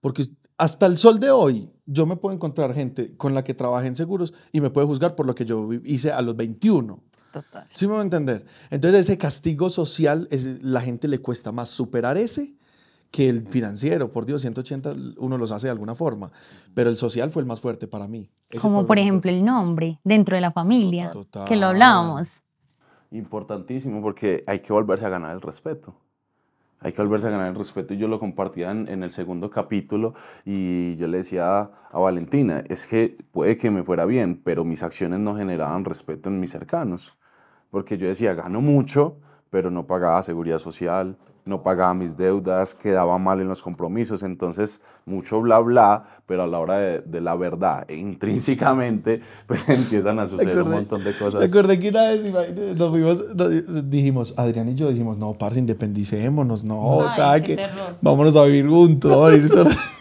Porque 0.00 0.26
hasta 0.56 0.86
el 0.86 0.98
sol 0.98 1.18
de 1.18 1.30
hoy, 1.30 1.70
yo 1.86 2.06
me 2.06 2.16
puedo 2.16 2.34
encontrar 2.34 2.74
gente 2.74 3.16
con 3.16 3.34
la 3.34 3.44
que 3.44 3.54
trabajé 3.54 3.88
en 3.88 3.94
seguros 3.94 4.32
y 4.52 4.60
me 4.60 4.70
puede 4.70 4.86
juzgar 4.86 5.14
por 5.14 5.26
lo 5.26 5.34
que 5.34 5.44
yo 5.44 5.72
hice 5.84 6.12
a 6.12 6.22
los 6.22 6.36
21. 6.36 7.02
Total. 7.32 7.68
¿Sí 7.72 7.86
me 7.86 7.92
voy 7.92 8.00
a 8.00 8.04
entender? 8.04 8.44
Entonces, 8.70 9.00
ese 9.00 9.18
castigo 9.18 9.70
social, 9.70 10.28
es, 10.30 10.62
la 10.62 10.80
gente 10.80 11.08
le 11.08 11.20
cuesta 11.20 11.52
más 11.52 11.68
superar 11.68 12.16
ese 12.16 12.57
que 13.10 13.28
el 13.28 13.46
financiero, 13.46 14.12
por 14.12 14.26
Dios, 14.26 14.42
180 14.42 14.94
uno 15.18 15.38
los 15.38 15.52
hace 15.52 15.66
de 15.66 15.70
alguna 15.70 15.94
forma, 15.94 16.30
pero 16.74 16.90
el 16.90 16.96
social 16.96 17.30
fue 17.30 17.42
el 17.42 17.46
más 17.46 17.60
fuerte 17.60 17.86
para 17.86 18.06
mí. 18.06 18.30
Como 18.60 18.86
por 18.86 18.98
ejemplo 18.98 19.30
el 19.30 19.44
nombre 19.44 19.98
dentro 20.04 20.34
de 20.34 20.40
la 20.40 20.52
familia, 20.52 21.10
que 21.46 21.56
lo 21.56 21.66
hablábamos. 21.66 22.42
Importantísimo 23.10 24.02
porque 24.02 24.44
hay 24.46 24.60
que 24.60 24.72
volverse 24.72 25.06
a 25.06 25.08
ganar 25.08 25.34
el 25.34 25.40
respeto. 25.40 25.94
Hay 26.80 26.92
que 26.92 27.02
volverse 27.02 27.26
a 27.26 27.30
ganar 27.30 27.48
el 27.48 27.56
respeto 27.56 27.94
y 27.94 27.96
yo 27.96 28.06
lo 28.06 28.20
compartía 28.20 28.70
en, 28.70 28.88
en 28.88 29.02
el 29.02 29.10
segundo 29.10 29.50
capítulo 29.50 30.14
y 30.44 30.94
yo 30.94 31.08
le 31.08 31.18
decía 31.18 31.70
a 31.90 31.98
Valentina, 31.98 32.62
es 32.68 32.86
que 32.86 33.16
puede 33.32 33.56
que 33.56 33.70
me 33.70 33.82
fuera 33.82 34.04
bien, 34.04 34.40
pero 34.44 34.64
mis 34.64 34.84
acciones 34.84 35.18
no 35.18 35.36
generaban 35.36 35.84
respeto 35.84 36.28
en 36.28 36.38
mis 36.38 36.52
cercanos. 36.52 37.18
Porque 37.70 37.98
yo 37.98 38.06
decía, 38.06 38.34
gano 38.34 38.60
mucho, 38.60 39.16
pero 39.50 39.70
no 39.70 39.86
pagaba 39.86 40.22
seguridad 40.22 40.58
social, 40.58 41.16
no 41.48 41.62
pagaba 41.62 41.94
mis 41.94 42.16
deudas, 42.16 42.74
quedaba 42.74 43.18
mal 43.18 43.40
en 43.40 43.48
los 43.48 43.62
compromisos, 43.62 44.22
entonces 44.22 44.80
mucho 45.06 45.40
bla 45.40 45.58
bla, 45.58 46.04
pero 46.26 46.42
a 46.42 46.46
la 46.46 46.58
hora 46.58 46.78
de, 46.78 47.20
la 47.20 47.34
verdad, 47.34 47.84
e 47.88 47.96
intrínsecamente, 47.96 49.22
pues 49.46 49.68
empiezan 49.68 50.18
a 50.18 50.28
suceder 50.28 50.62
un 50.62 50.70
montón 50.70 51.02
de 51.02 51.16
cosas. 51.16 51.40
Recuerdo 51.40 51.78
que 51.78 51.88
una 51.88 52.10
vez 52.10 52.76
nos, 52.76 52.90
fuimos, 52.90 53.90
dijimos, 53.90 54.34
Adrián 54.36 54.68
y 54.68 54.74
yo 54.74 54.90
dijimos, 54.90 55.16
no, 55.16 55.32
parce, 55.32 55.58
independicémonos, 55.58 56.64
no, 56.64 57.04
que, 57.44 57.58
vámonos 58.00 58.36
a 58.36 58.44
vivir 58.44 58.68
juntos, 58.68 59.10
a 59.10 59.30
vivir 59.30 59.50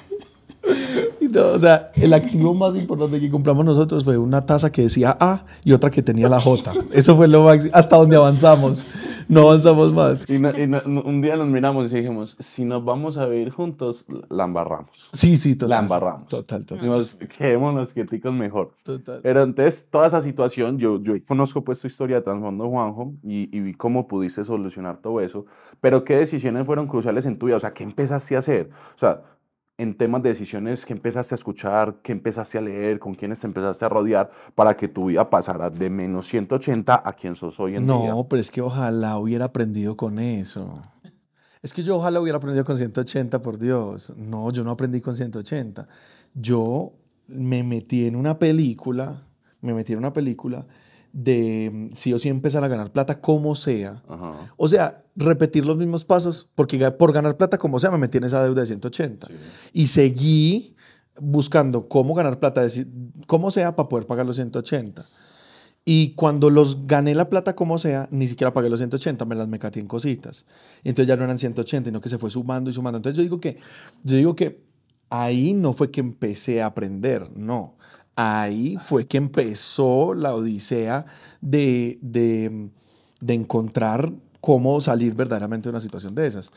o 1.37 1.59
sea, 1.59 1.91
el 1.95 2.13
activo 2.13 2.53
más 2.53 2.75
importante 2.75 3.19
que 3.19 3.29
compramos 3.29 3.65
nosotros 3.65 4.03
fue 4.03 4.17
una 4.17 4.45
taza 4.45 4.71
que 4.71 4.83
decía 4.83 5.17
A 5.19 5.45
y 5.63 5.73
otra 5.73 5.89
que 5.89 6.01
tenía 6.01 6.29
la 6.29 6.39
J. 6.39 6.73
Eso 6.91 7.15
fue 7.15 7.27
lo 7.27 7.43
más, 7.43 7.59
hasta 7.73 7.97
donde 7.97 8.15
avanzamos. 8.15 8.85
No 9.29 9.41
avanzamos 9.41 9.93
más. 9.93 10.25
Y, 10.29 10.35
un 10.37 11.21
día 11.21 11.35
nos 11.35 11.47
miramos 11.47 11.91
y 11.91 11.97
dijimos, 11.97 12.37
si 12.39 12.63
nos 12.63 12.83
vamos 12.85 13.17
a 13.17 13.25
vivir 13.25 13.51
juntos, 13.51 14.05
la 14.29 14.45
embarramos. 14.45 15.09
Sí, 15.11 15.35
sí, 15.35 15.55
total. 15.55 15.69
La 15.69 15.79
embarramos. 15.81 16.27
Total, 16.27 16.65
total. 16.65 16.87
Nos, 16.87 17.15
quedémonos 17.15 17.91
quieticos 17.91 18.33
mejor. 18.33 18.71
Total. 18.83 19.19
Pero 19.21 19.43
entonces, 19.43 19.87
toda 19.89 20.07
esa 20.07 20.21
situación, 20.21 20.77
yo, 20.77 21.01
yo 21.01 21.13
conozco 21.25 21.63
pues 21.63 21.81
tu 21.81 21.87
historia 21.87 22.17
de 22.17 22.21
trasfondo, 22.21 22.69
Juanjo, 22.69 23.13
y, 23.23 23.55
y 23.55 23.59
vi 23.59 23.73
cómo 23.73 24.07
pudiste 24.07 24.43
solucionar 24.45 25.01
todo 25.01 25.19
eso. 25.19 25.45
Pero, 25.81 26.03
¿qué 26.03 26.15
decisiones 26.15 26.65
fueron 26.65 26.87
cruciales 26.87 27.25
en 27.25 27.37
tu 27.37 27.47
vida? 27.47 27.57
O 27.57 27.59
sea, 27.59 27.73
¿qué 27.73 27.83
empezaste 27.83 28.35
a 28.35 28.39
hacer? 28.39 28.69
O 28.95 28.97
sea, 28.97 29.23
en 29.77 29.95
temas 29.95 30.23
de 30.23 30.29
decisiones 30.29 30.85
que 30.85 30.93
empezaste 30.93 31.35
a 31.35 31.37
escuchar, 31.37 31.97
que 32.01 32.11
empezaste 32.11 32.57
a 32.57 32.61
leer, 32.61 32.97
con 32.97 33.13
quiénes 33.13 33.39
te 33.39 33.47
empezaste 33.47 33.85
a 33.85 33.89
rodear 33.89 34.31
para 34.55 34.75
que 34.75 34.87
tu 34.87 35.05
vida 35.05 35.29
pasara 35.29 35.69
de 35.69 35.89
menos 35.89 36.27
180 36.27 37.03
a 37.05 37.13
quien 37.13 37.35
sos 37.35 37.59
hoy 37.59 37.75
en 37.75 37.85
día? 37.85 37.95
No, 37.95 38.27
pero 38.27 38.41
es 38.41 38.49
que 38.49 38.61
ojalá 38.61 39.17
hubiera 39.19 39.45
aprendido 39.45 39.95
con 39.95 40.17
eso. 40.17 40.81
Es 41.61 41.73
que 41.73 41.83
yo 41.83 41.97
ojalá 41.97 42.19
hubiera 42.19 42.37
aprendido 42.37 42.65
con 42.65 42.77
180, 42.77 43.41
por 43.41 43.59
Dios. 43.59 44.13
No, 44.17 44.51
yo 44.51 44.63
no 44.63 44.71
aprendí 44.71 44.99
con 44.99 45.15
180. 45.15 45.87
Yo 46.33 46.93
me 47.27 47.61
metí 47.63 48.07
en 48.07 48.15
una 48.15 48.39
película, 48.39 49.23
me 49.61 49.73
metí 49.73 49.93
en 49.93 49.99
una 49.99 50.13
película 50.13 50.65
de 51.17 51.71
mm, 51.73 51.89
sí 51.93 52.13
o 52.13 52.19
sí 52.19 52.29
empezar 52.29 52.63
a 52.63 52.67
ganar 52.67 52.91
plata 52.91 53.19
como 53.19 53.55
sea. 53.55 54.03
O 54.55 54.67
sea, 54.67 55.03
repetir 55.15 55.65
los 55.65 55.77
mismos 55.77 56.05
pasos, 56.05 56.47
porque 56.53 56.91
por 56.91 57.11
ganar 57.11 57.37
plata 57.37 57.57
como 57.57 57.79
sea 57.79 57.89
me 57.89 57.97
metí 57.97 58.19
en 58.19 58.25
esa 58.25 58.43
deuda 58.43 58.61
de 58.61 58.67
180. 58.67 59.27
Y 59.73 59.87
seguí 59.87 60.75
buscando 61.19 61.87
cómo 61.87 62.13
ganar 62.13 62.39
plata, 62.39 62.67
como 63.25 63.49
sea, 63.49 63.75
para 63.75 63.89
poder 63.89 64.05
pagar 64.05 64.27
los 64.27 64.35
180. 64.35 65.03
Y 65.83 66.13
cuando 66.13 66.51
los 66.51 66.85
gané 66.85 67.15
la 67.15 67.29
plata 67.29 67.55
como 67.55 67.79
sea, 67.79 68.07
ni 68.11 68.27
siquiera 68.27 68.53
pagué 68.53 68.69
los 68.69 68.79
180, 68.79 69.25
me 69.25 69.35
las 69.35 69.47
mecaté 69.47 69.79
en 69.79 69.87
cositas. 69.87 70.45
Entonces 70.83 71.07
ya 71.07 71.15
no 71.15 71.23
eran 71.23 71.39
180, 71.39 71.89
sino 71.89 71.99
que 71.99 72.09
se 72.09 72.19
fue 72.19 72.29
sumando 72.29 72.69
y 72.69 72.73
sumando. 72.73 72.97
Entonces 72.97 73.17
yo 73.17 73.23
digo 73.23 73.39
que, 73.39 73.57
yo 74.03 74.15
digo 74.17 74.35
que 74.35 74.67
ahí 75.09 75.53
no 75.53 75.73
fue 75.73 75.89
que 75.89 76.01
empecé 76.01 76.61
a 76.61 76.67
aprender, 76.67 77.31
no 77.35 77.77
ahí 78.17 78.77
fue 78.81 79.07
que 79.07 79.17
empezó 79.17 80.13
la 80.15 80.33
odisea 80.33 81.05
de, 81.39 81.99
de, 82.01 83.33
encontrar 83.33 84.11
cómo 84.41 84.81
salir 84.81 85.13
verdaderamente 85.13 85.65
de 85.65 85.69
una 85.69 85.79
situación 85.79 86.15
de 86.15 86.25
esas. 86.25 86.51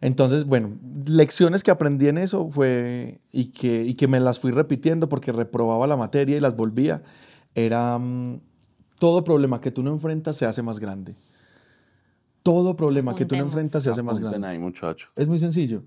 Entonces, 0.00 0.46
bueno, 0.46 0.78
lecciones 1.06 1.62
que 1.62 1.70
aprendí 1.70 2.08
en 2.08 2.18
eso 2.18 2.48
fue 2.48 3.20
y 3.30 3.46
que, 3.52 3.84
y 3.84 3.94
que 3.94 4.08
me 4.08 4.18
las 4.20 4.40
fui 4.40 4.50
repitiendo 4.52 5.08
porque 5.08 5.32
reprobaba 5.32 5.86
la 5.86 5.96
materia 5.96 6.38
y 6.38 6.40
las 6.40 6.56
volvía, 6.56 7.02
era 7.54 7.98
mm, 7.98 8.40
todo 8.98 9.22
problema 9.22 9.60
que 9.60 9.70
tú 9.70 9.82
no 9.82 9.90
enfrentas 9.92 10.36
se 10.36 10.46
hace 10.46 10.62
más 10.62 10.80
grande. 10.80 11.14
Todo 12.42 12.74
problema 12.74 13.14
que 13.14 13.26
tú 13.26 13.36
no 13.36 13.42
enfrentas 13.42 13.82
se 13.82 13.90
hace 13.90 14.02
más 14.02 14.18
grande. 14.18 14.48
Ahí, 14.48 14.58
muchacho. 14.58 15.10
Es 15.14 15.28
muy 15.28 15.38
sencillo. 15.38 15.84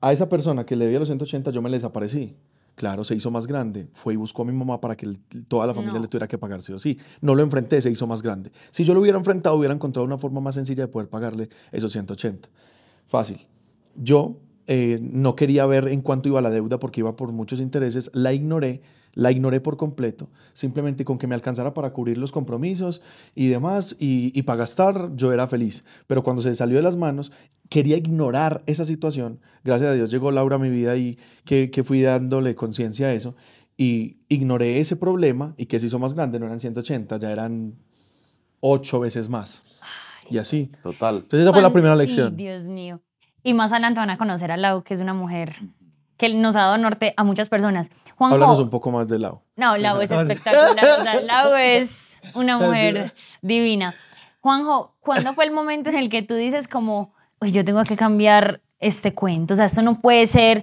A 0.00 0.12
esa 0.12 0.28
persona 0.28 0.66
que 0.66 0.74
le 0.76 0.88
di 0.88 0.96
a 0.96 0.98
los 0.98 1.08
180 1.08 1.52
yo 1.52 1.62
me 1.62 1.70
le 1.70 1.76
desaparecí. 1.76 2.36
Claro, 2.74 3.04
se 3.04 3.14
hizo 3.14 3.30
más 3.30 3.46
grande. 3.46 3.88
Fue 3.92 4.14
y 4.14 4.16
buscó 4.16 4.42
a 4.42 4.44
mi 4.44 4.52
mamá 4.52 4.80
para 4.80 4.96
que 4.96 5.16
toda 5.46 5.66
la 5.66 5.74
familia 5.74 6.00
le 6.00 6.08
tuviera 6.08 6.26
que 6.26 6.38
pagar 6.38 6.60
sí 6.60 6.72
o 6.72 6.78
sí. 6.78 6.98
No 7.20 7.34
lo 7.34 7.42
enfrenté, 7.42 7.80
se 7.80 7.90
hizo 7.90 8.06
más 8.06 8.20
grande. 8.20 8.50
Si 8.70 8.84
yo 8.84 8.94
lo 8.94 9.00
hubiera 9.00 9.16
enfrentado, 9.16 9.54
hubiera 9.56 9.74
encontrado 9.74 10.04
una 10.04 10.18
forma 10.18 10.40
más 10.40 10.56
sencilla 10.56 10.84
de 10.84 10.88
poder 10.88 11.08
pagarle 11.08 11.48
esos 11.70 11.92
180. 11.92 12.48
Fácil. 13.06 13.46
Yo 13.94 14.38
eh, 14.66 14.98
no 15.00 15.36
quería 15.36 15.66
ver 15.66 15.88
en 15.88 16.00
cuánto 16.00 16.28
iba 16.28 16.40
la 16.40 16.50
deuda 16.50 16.80
porque 16.80 17.00
iba 17.00 17.14
por 17.14 17.30
muchos 17.30 17.60
intereses. 17.60 18.10
La 18.12 18.32
ignoré 18.32 18.82
la 19.14 19.30
ignoré 19.30 19.60
por 19.60 19.76
completo, 19.76 20.28
simplemente 20.52 21.04
con 21.04 21.18
que 21.18 21.26
me 21.26 21.34
alcanzara 21.34 21.74
para 21.74 21.92
cubrir 21.92 22.18
los 22.18 22.32
compromisos 22.32 23.00
y 23.34 23.48
demás, 23.48 23.96
y, 23.98 24.42
para 24.42 24.58
gastar, 24.58 25.10
yo 25.14 25.32
era 25.32 25.46
feliz. 25.46 25.84
Pero 26.06 26.22
cuando 26.22 26.42
se 26.42 26.54
salió 26.54 26.76
de 26.76 26.82
las 26.82 26.96
manos, 26.96 27.32
quería 27.68 27.96
ignorar 27.96 28.62
esa 28.66 28.84
situación. 28.84 29.40
Gracias 29.62 29.90
a 29.90 29.94
Dios 29.94 30.10
llegó 30.10 30.30
Laura 30.30 30.56
a 30.56 30.58
mi 30.58 30.70
vida 30.70 30.96
y 30.96 31.18
que, 31.44 31.82
fui 31.84 32.02
dándole 32.02 32.54
conciencia 32.54 33.08
a 33.08 33.12
eso. 33.12 33.34
Y 33.76 34.18
ignoré 34.28 34.78
ese 34.78 34.96
problema 34.96 35.54
y 35.56 35.66
que 35.66 35.80
se 35.80 35.86
hizo 35.86 35.98
más 35.98 36.14
grande, 36.14 36.38
no 36.38 36.46
eran 36.46 36.60
180, 36.60 37.16
ya 37.18 37.32
eran 37.32 37.74
ocho 38.60 39.00
veces 39.00 39.28
más. 39.28 39.62
y 40.30 40.38
así. 40.38 40.70
Total. 40.82 41.16
Entonces 41.16 41.40
esa 41.40 41.52
fue 41.52 41.62
la 41.62 41.72
primera 41.72 41.96
lección. 41.96 42.36
Dios 42.36 42.68
mío. 42.68 43.00
Y 43.42 43.52
más 43.52 43.72
adelante 43.72 44.00
van 44.00 44.10
a 44.10 44.16
conocer 44.16 44.50
a 44.52 44.56
Lau, 44.56 44.82
que 44.82 44.94
es 44.94 45.00
una 45.00 45.12
mujer 45.12 45.56
que 46.16 46.28
nos 46.34 46.56
ha 46.56 46.60
dado 46.60 46.78
norte 46.78 47.14
a 47.16 47.24
muchas 47.24 47.48
personas. 47.48 47.90
Juanjo, 48.16 48.36
Háblanos 48.36 48.60
un 48.60 48.70
poco 48.70 48.90
más 48.90 49.08
de 49.08 49.18
Lau. 49.18 49.40
No, 49.56 49.76
Lau 49.76 50.00
es 50.00 50.10
espectacular. 50.12 50.84
o 51.00 51.02
sea, 51.02 51.20
Lau 51.22 51.54
es 51.54 52.18
una 52.34 52.58
mujer 52.58 53.12
divina. 53.42 53.94
Juanjo, 54.40 54.94
¿cuándo 55.00 55.32
fue 55.34 55.44
el 55.44 55.50
momento 55.50 55.90
en 55.90 55.96
el 55.96 56.08
que 56.08 56.22
tú 56.22 56.34
dices 56.34 56.68
como, 56.68 57.14
uy, 57.40 57.50
yo 57.52 57.64
tengo 57.64 57.82
que 57.84 57.96
cambiar 57.96 58.60
este 58.78 59.14
cuento? 59.14 59.54
O 59.54 59.56
sea, 59.56 59.66
esto 59.66 59.82
no 59.82 60.00
puede 60.00 60.26
ser 60.26 60.62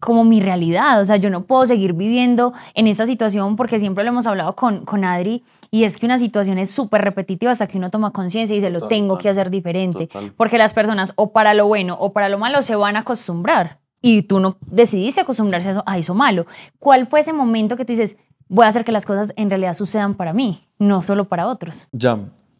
como 0.00 0.24
mi 0.24 0.40
realidad. 0.40 1.00
O 1.00 1.04
sea, 1.04 1.16
yo 1.16 1.30
no 1.30 1.44
puedo 1.44 1.64
seguir 1.64 1.92
viviendo 1.92 2.52
en 2.74 2.88
esta 2.88 3.06
situación 3.06 3.54
porque 3.54 3.78
siempre 3.78 4.02
lo 4.02 4.10
hemos 4.10 4.26
hablado 4.26 4.56
con, 4.56 4.84
con 4.84 5.04
Adri 5.04 5.44
y 5.70 5.84
es 5.84 5.96
que 5.96 6.06
una 6.06 6.18
situación 6.18 6.58
es 6.58 6.72
súper 6.72 7.02
repetitiva 7.02 7.52
hasta 7.52 7.68
que 7.68 7.78
uno 7.78 7.88
toma 7.90 8.10
conciencia 8.10 8.52
y 8.54 8.56
dice, 8.56 8.70
lo 8.70 8.80
Total, 8.80 8.88
tengo 8.88 9.18
que 9.18 9.28
hacer 9.28 9.48
diferente. 9.48 10.08
total. 10.08 10.32
Porque 10.36 10.58
las 10.58 10.74
personas 10.74 11.12
o 11.14 11.32
para 11.32 11.54
lo 11.54 11.68
bueno 11.68 11.96
o 12.00 12.12
para 12.12 12.28
lo 12.28 12.38
malo 12.38 12.60
se 12.62 12.74
van 12.74 12.96
a 12.96 13.00
acostumbrar 13.00 13.78
y 14.02 14.22
tú 14.22 14.40
no 14.40 14.58
decidiste 14.66 15.20
acostumbrarse 15.20 15.68
a 15.68 15.72
eso, 15.72 15.82
a 15.86 15.96
eso 15.96 16.14
malo. 16.14 16.44
¿Cuál 16.78 17.06
fue 17.06 17.20
ese 17.20 17.32
momento 17.32 17.76
que 17.76 17.84
tú 17.84 17.92
dices, 17.92 18.16
voy 18.48 18.66
a 18.66 18.68
hacer 18.68 18.84
que 18.84 18.92
las 18.92 19.06
cosas 19.06 19.32
en 19.36 19.48
realidad 19.48 19.74
sucedan 19.74 20.14
para 20.14 20.34
mí, 20.34 20.60
no 20.78 21.02
solo 21.02 21.26
para 21.26 21.46
otros? 21.46 21.88
Ya. 21.92 22.18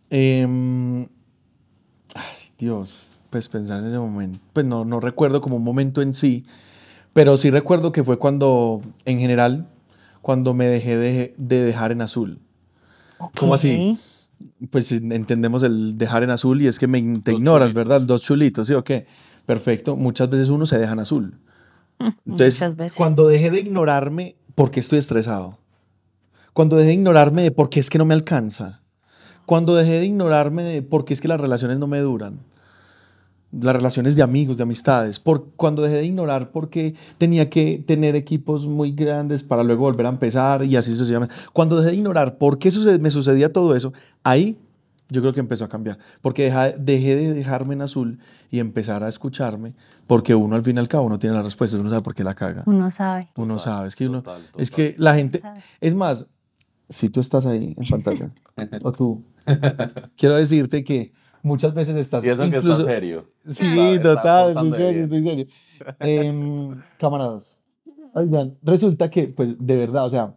em, 0.09 1.03
ay, 2.15 2.39
Dios, 2.57 3.09
pues 3.29 3.49
pensar 3.49 3.81
en 3.81 3.87
ese 3.87 3.99
momento. 3.99 4.39
Pues 4.53 4.65
no, 4.65 4.85
no 4.85 5.01
recuerdo 5.01 5.41
como 5.41 5.57
un 5.57 5.65
momento 5.65 6.01
en 6.01 6.15
sí, 6.15 6.47
pero 7.13 7.37
sí 7.37 7.51
recuerdo 7.51 7.91
que 7.93 8.05
fue 8.05 8.19
cuando, 8.19 8.81
en 9.05 9.19
general, 9.19 9.69
cuando 10.23 10.55
me 10.55 10.69
dejé 10.69 10.97
de, 10.97 11.35
de 11.37 11.61
dejar 11.61 11.93
en 11.93 12.03
azul. 12.03 12.39
¿Cómo 13.37 13.55
así? 13.55 13.99
Pues 14.71 14.91
entendemos 14.93 15.63
el 15.63 15.99
dejar 15.99 16.23
en 16.23 16.31
azul 16.31 16.63
y 16.63 16.67
es 16.67 16.79
que 16.79 16.87
me, 16.87 17.01
te 17.21 17.33
ignoras, 17.33 17.71
chulitos. 17.71 17.75
¿verdad? 17.75 18.01
Dos 18.07 18.23
chulitos, 18.23 18.69
¿sí 18.69 18.75
o 18.75 18.85
qué? 18.85 19.07
Perfecto. 19.47 19.97
Muchas 19.97 20.31
veces 20.31 20.49
uno 20.49 20.67
se 20.67 20.79
deja 20.79 20.93
en 20.93 21.01
azul. 21.01 21.39
Entonces, 21.99 22.57
Muchas 22.57 22.77
veces. 22.77 22.97
cuando 22.97 23.29
dejé 23.29 23.51
de 23.51 23.61
ignorarme, 23.61 24.37
porque 24.55 24.81
estoy 24.81 24.99
estresado. 24.99 25.59
Cuando 26.53 26.77
dejé 26.77 26.89
de 26.89 26.95
ignorarme 26.95 27.43
de 27.43 27.51
por 27.51 27.71
qué 27.71 27.81
es 27.81 27.91
que 27.91 27.99
no 27.99 28.05
me 28.05 28.15
alcanza. 28.15 28.81
Cuando 29.47 29.75
dejé 29.75 30.01
de 30.01 30.07
ignorarme 30.07 30.63
de 30.63 30.83
por 30.83 31.05
qué 31.05 31.15
es 31.15 31.21
que 31.21 31.29
las 31.29 31.41
relaciones 31.41 31.79
no 31.79 31.87
me 31.87 31.99
duran. 32.01 32.41
Las 33.53 33.75
relaciones 33.77 34.17
de 34.17 34.23
amigos, 34.23 34.57
de 34.57 34.63
amistades. 34.63 35.19
Por, 35.21 35.51
cuando 35.57 35.83
dejé 35.83 35.97
de 35.97 36.05
ignorar 36.07 36.51
por 36.51 36.71
qué 36.71 36.95
tenía 37.19 37.51
que 37.51 37.83
tener 37.87 38.17
equipos 38.17 38.67
muy 38.67 38.93
grandes 38.93 39.43
para 39.43 39.63
luego 39.63 39.83
volver 39.83 40.07
a 40.07 40.11
empezar 40.11 40.65
y 40.65 40.77
así 40.77 40.93
sucesivamente. 40.93 41.35
Cuando 41.53 41.77
dejé 41.77 41.91
de 41.91 41.97
ignorar 41.97 42.39
por 42.39 42.59
qué 42.59 42.71
me 43.01 43.11
sucedía 43.11 43.53
todo 43.53 43.75
eso, 43.77 43.93
ahí 44.23 44.59
yo 45.13 45.21
creo 45.21 45.33
que 45.33 45.41
empezó 45.41 45.65
a 45.65 45.69
cambiar. 45.69 45.99
Porque 46.21 46.45
deja- 46.45 46.71
dejé 46.73 47.15
de 47.17 47.35
dejarme 47.35 47.75
en 47.75 47.83
azul 47.83 48.19
y 48.51 48.59
empezar 48.59 49.05
a 49.05 49.09
escucharme. 49.09 49.75
Porque 50.07 50.35
uno 50.35 50.57
al 50.57 50.65
fin 50.65 50.77
y 50.77 50.79
al 50.81 50.89
cabo 50.89 51.09
no 51.09 51.19
tiene 51.19 51.37
las 51.37 51.45
respuestas, 51.45 51.79
uno 51.81 51.91
sabe 51.91 52.03
por 52.03 52.15
qué 52.15 52.25
la 52.25 52.35
caga. 52.35 52.65
Uno 52.67 52.91
sabe. 52.91 53.29
Uno 53.37 53.57
Total, 53.57 53.65
sabe, 53.75 53.89
es 53.89 53.97
que 53.97 54.09
uno, 54.09 54.23
total, 54.23 54.43
es 54.57 54.71
total. 54.71 54.75
que 54.75 54.95
la 54.99 55.15
gente, 55.15 55.39
Sabe. 55.39 55.61
es 55.81 55.95
más, 55.95 56.27
si 56.89 57.09
tú 57.09 57.21
estás 57.21 57.47
ahí 57.47 57.75
en 57.77 57.89
pantalla, 57.89 58.29
o 58.83 58.93
tú, 58.93 59.23
quiero 60.17 60.37
decirte 60.37 60.83
que 60.85 61.13
muchas 61.43 61.75
veces 61.75 61.97
estás 61.97 62.25
Y 62.25 62.31
eso 62.31 62.49
que 62.51 62.57
está 62.57 62.75
serio. 62.77 63.31
Sí, 63.47 63.67
Está- 63.67 63.91
está 63.93 64.03
total, 64.15 64.49
estoy 64.49 64.55
portando 64.55 64.77
serio, 64.77 65.03
estoy 65.05 65.23
serio. 65.23 65.47
Em, 66.01 66.83
camaradas, 66.99 67.59
oigan, 68.15 68.57
resulta 68.63 69.11
que, 69.11 69.29
pues, 69.29 69.57
de 69.59 69.77
verdad, 69.77 70.05
o 70.07 70.11
sea, 70.11 70.35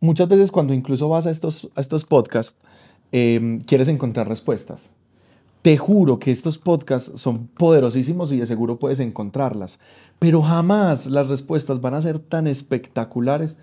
muchas 0.00 0.28
veces 0.28 0.50
cuando 0.50 0.74
incluso 0.74 1.08
vas 1.08 1.26
a 1.26 1.30
estos, 1.30 1.68
a 1.74 1.80
estos 1.80 2.04
podcasts, 2.04 2.58
em, 3.12 3.60
quieres 3.60 3.88
encontrar 3.88 4.28
respuestas. 4.28 4.90
Te 5.62 5.76
juro 5.76 6.18
que 6.18 6.30
estos 6.30 6.58
podcasts 6.58 7.12
son 7.20 7.48
poderosísimos 7.48 8.32
y 8.32 8.38
de 8.38 8.46
seguro 8.46 8.78
puedes 8.78 9.00
encontrarlas, 9.00 9.80
pero 10.18 10.40
jamás 10.42 11.06
las 11.06 11.28
respuestas 11.28 11.80
van 11.80 11.94
a 11.94 12.02
ser 12.02 12.18
tan 12.18 12.46
espectaculares 12.46 13.58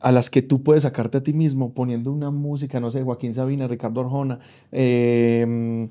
a 0.00 0.12
las 0.12 0.30
que 0.30 0.42
tú 0.42 0.62
puedes 0.62 0.84
sacarte 0.84 1.18
a 1.18 1.22
ti 1.22 1.32
mismo 1.32 1.72
poniendo 1.72 2.12
una 2.12 2.30
música, 2.30 2.78
no 2.78 2.90
sé, 2.90 3.02
Joaquín 3.02 3.34
Sabina, 3.34 3.66
Ricardo 3.66 4.00
Arjona, 4.02 4.38
em, 4.70 5.88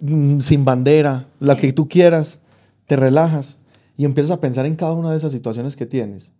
mm, 0.00 0.40
sin 0.40 0.64
bandera, 0.64 1.26
la 1.40 1.56
que 1.56 1.72
tú 1.72 1.88
quieras, 1.88 2.40
te 2.86 2.96
relajas 2.96 3.58
y 3.96 4.04
empiezas 4.04 4.32
a 4.32 4.40
pensar 4.40 4.66
en 4.66 4.76
cada 4.76 4.92
una 4.92 5.10
de 5.10 5.16
esas 5.16 5.32
situaciones 5.32 5.76
que 5.76 5.86
tienes, 5.86 6.32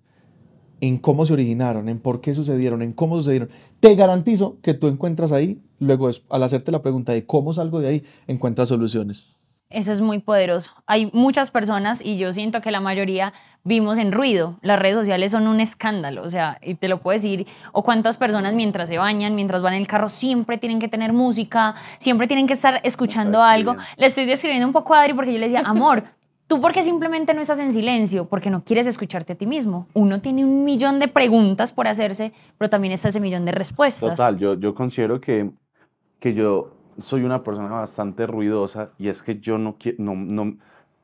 en 0.80 0.98
cómo 0.98 1.26
se 1.26 1.32
originaron, 1.32 1.88
en 1.88 1.98
por 1.98 2.20
qué 2.20 2.34
sucedieron, 2.34 2.82
en 2.82 2.92
cómo 2.92 3.16
sucedieron. 3.16 3.48
Te 3.80 3.94
garantizo 3.94 4.56
que 4.62 4.74
tú 4.74 4.86
encuentras 4.88 5.32
ahí, 5.32 5.60
luego 5.80 6.08
es- 6.08 6.22
al 6.30 6.42
hacerte 6.42 6.72
la 6.72 6.82
pregunta 6.82 7.12
de 7.12 7.24
cómo 7.26 7.52
salgo 7.52 7.80
de 7.80 7.88
ahí, 7.88 8.04
encuentras 8.26 8.68
soluciones. 8.68 9.26
Eso 9.70 9.92
es 9.92 10.00
muy 10.00 10.18
poderoso. 10.18 10.70
Hay 10.86 11.10
muchas 11.12 11.50
personas 11.50 12.02
y 12.02 12.16
yo 12.16 12.32
siento 12.32 12.62
que 12.62 12.70
la 12.70 12.80
mayoría 12.80 13.34
vimos 13.64 13.98
en 13.98 14.12
ruido. 14.12 14.56
Las 14.62 14.78
redes 14.80 14.94
sociales 14.94 15.30
son 15.32 15.46
un 15.46 15.60
escándalo, 15.60 16.22
o 16.22 16.30
sea, 16.30 16.58
y 16.62 16.74
te 16.76 16.88
lo 16.88 17.00
puedo 17.02 17.12
decir. 17.18 17.46
O 17.72 17.82
cuántas 17.82 18.16
personas 18.16 18.54
mientras 18.54 18.88
se 18.88 18.96
bañan, 18.96 19.34
mientras 19.34 19.60
van 19.60 19.74
en 19.74 19.82
el 19.82 19.86
carro, 19.86 20.08
siempre 20.08 20.56
tienen 20.56 20.78
que 20.78 20.88
tener 20.88 21.12
música, 21.12 21.74
siempre 21.98 22.26
tienen 22.26 22.46
que 22.46 22.54
estar 22.54 22.80
escuchando 22.82 23.42
algo. 23.42 23.76
Le 23.98 24.06
estoy 24.06 24.24
describiendo 24.24 24.66
un 24.66 24.72
poco 24.72 24.94
a 24.94 25.02
Adri 25.02 25.12
porque 25.12 25.34
yo 25.34 25.38
le 25.38 25.50
decía, 25.50 25.60
amor, 25.66 26.04
¿tú 26.48 26.60
por 26.60 26.72
qué 26.72 26.82
simplemente 26.82 27.32
no 27.34 27.40
estás 27.40 27.60
en 27.60 27.72
silencio? 27.72 28.24
Porque 28.24 28.50
no 28.50 28.64
quieres 28.64 28.86
escucharte 28.88 29.34
a 29.34 29.36
ti 29.36 29.46
mismo. 29.46 29.86
Uno 29.94 30.20
tiene 30.20 30.44
un 30.44 30.64
millón 30.64 30.98
de 30.98 31.06
preguntas 31.06 31.72
por 31.72 31.86
hacerse, 31.86 32.32
pero 32.56 32.68
también 32.68 32.92
está 32.92 33.10
ese 33.10 33.20
millón 33.20 33.44
de 33.44 33.52
respuestas. 33.52 34.16
Total, 34.16 34.36
yo, 34.38 34.54
yo 34.54 34.74
considero 34.74 35.20
que, 35.20 35.50
que 36.18 36.34
yo 36.34 36.74
soy 36.98 37.22
una 37.22 37.44
persona 37.44 37.68
bastante 37.68 38.26
ruidosa 38.26 38.90
y 38.98 39.08
es 39.08 39.22
que 39.22 39.38
yo 39.38 39.56
no, 39.58 39.76
no, 39.98 40.14
no, 40.16 40.56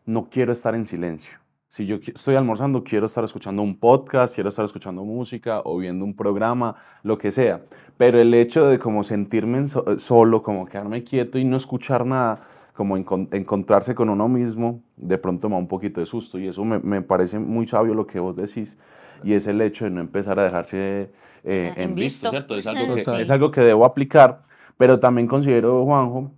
no 0.07 0.29
quiero 0.29 0.53
estar 0.53 0.75
en 0.75 0.87
silencio. 0.87 1.39
Si 1.69 1.87
yo 1.87 1.97
estoy 1.97 2.37
almorzando, 2.37 2.85
quiero 2.85 3.07
estar 3.07 3.25
escuchando 3.25 3.61
un 3.61 3.77
podcast, 3.79 4.35
quiero 4.35 4.49
estar 4.49 4.65
escuchando 4.65 5.03
música 5.05 5.61
o 5.65 5.77
viendo 5.79 6.05
un 6.05 6.15
programa, 6.15 6.77
lo 7.03 7.19
que 7.19 7.33
sea. 7.33 7.63
Pero 7.97 8.21
el 8.21 8.33
hecho 8.33 8.67
de 8.69 8.79
como 8.79 9.03
sentirme 9.03 9.59
en 9.59 9.69
so- 9.69 9.99
solo, 9.99 10.43
como 10.43 10.67
quedarme 10.67 11.03
quieto 11.03 11.37
y 11.37 11.45
no 11.45 11.57
escuchar 11.57 12.07
nada, 12.07 12.47
como 12.75 12.99
encon- 12.99 13.29
encontrarse 13.35 13.95
con 13.95 14.11
uno 14.11 14.29
mismo, 14.29 14.83
de 14.97 15.17
pronto 15.19 15.49
me 15.49 15.55
da 15.55 15.61
un 15.61 15.69
poquito 15.69 16.01
de 16.01 16.07
susto. 16.07 16.39
Y 16.39 16.49
eso 16.49 16.65
me, 16.65 16.79
me 16.81 17.03
parece 17.03 17.39
muy 17.39 17.67
sabio 17.67 17.95
lo 17.95 18.07
que 18.07 18.21
vos 18.21 18.37
decís. 18.37 18.79
Y 19.23 19.33
es 19.33 19.47
el 19.47 19.61
hecho 19.63 19.87
de 19.87 19.91
no 19.93 20.01
empezar 20.03 20.39
a 20.39 20.45
dejarse 20.45 21.11
eh, 21.45 21.73
En 21.77 21.83
en 21.91 21.95
visto, 21.95 22.29
visto. 22.29 22.31
¿cierto? 22.31 22.57
Es 22.57 22.67
algo, 22.67 22.95
que, 22.95 23.23
es 23.23 23.31
algo 23.31 23.51
que 23.51 23.63
debo 23.63 23.87
aplicar, 23.87 24.43
pero 24.77 25.01
también 25.01 25.27
considero, 25.29 25.85
Juanjo, 25.85 26.33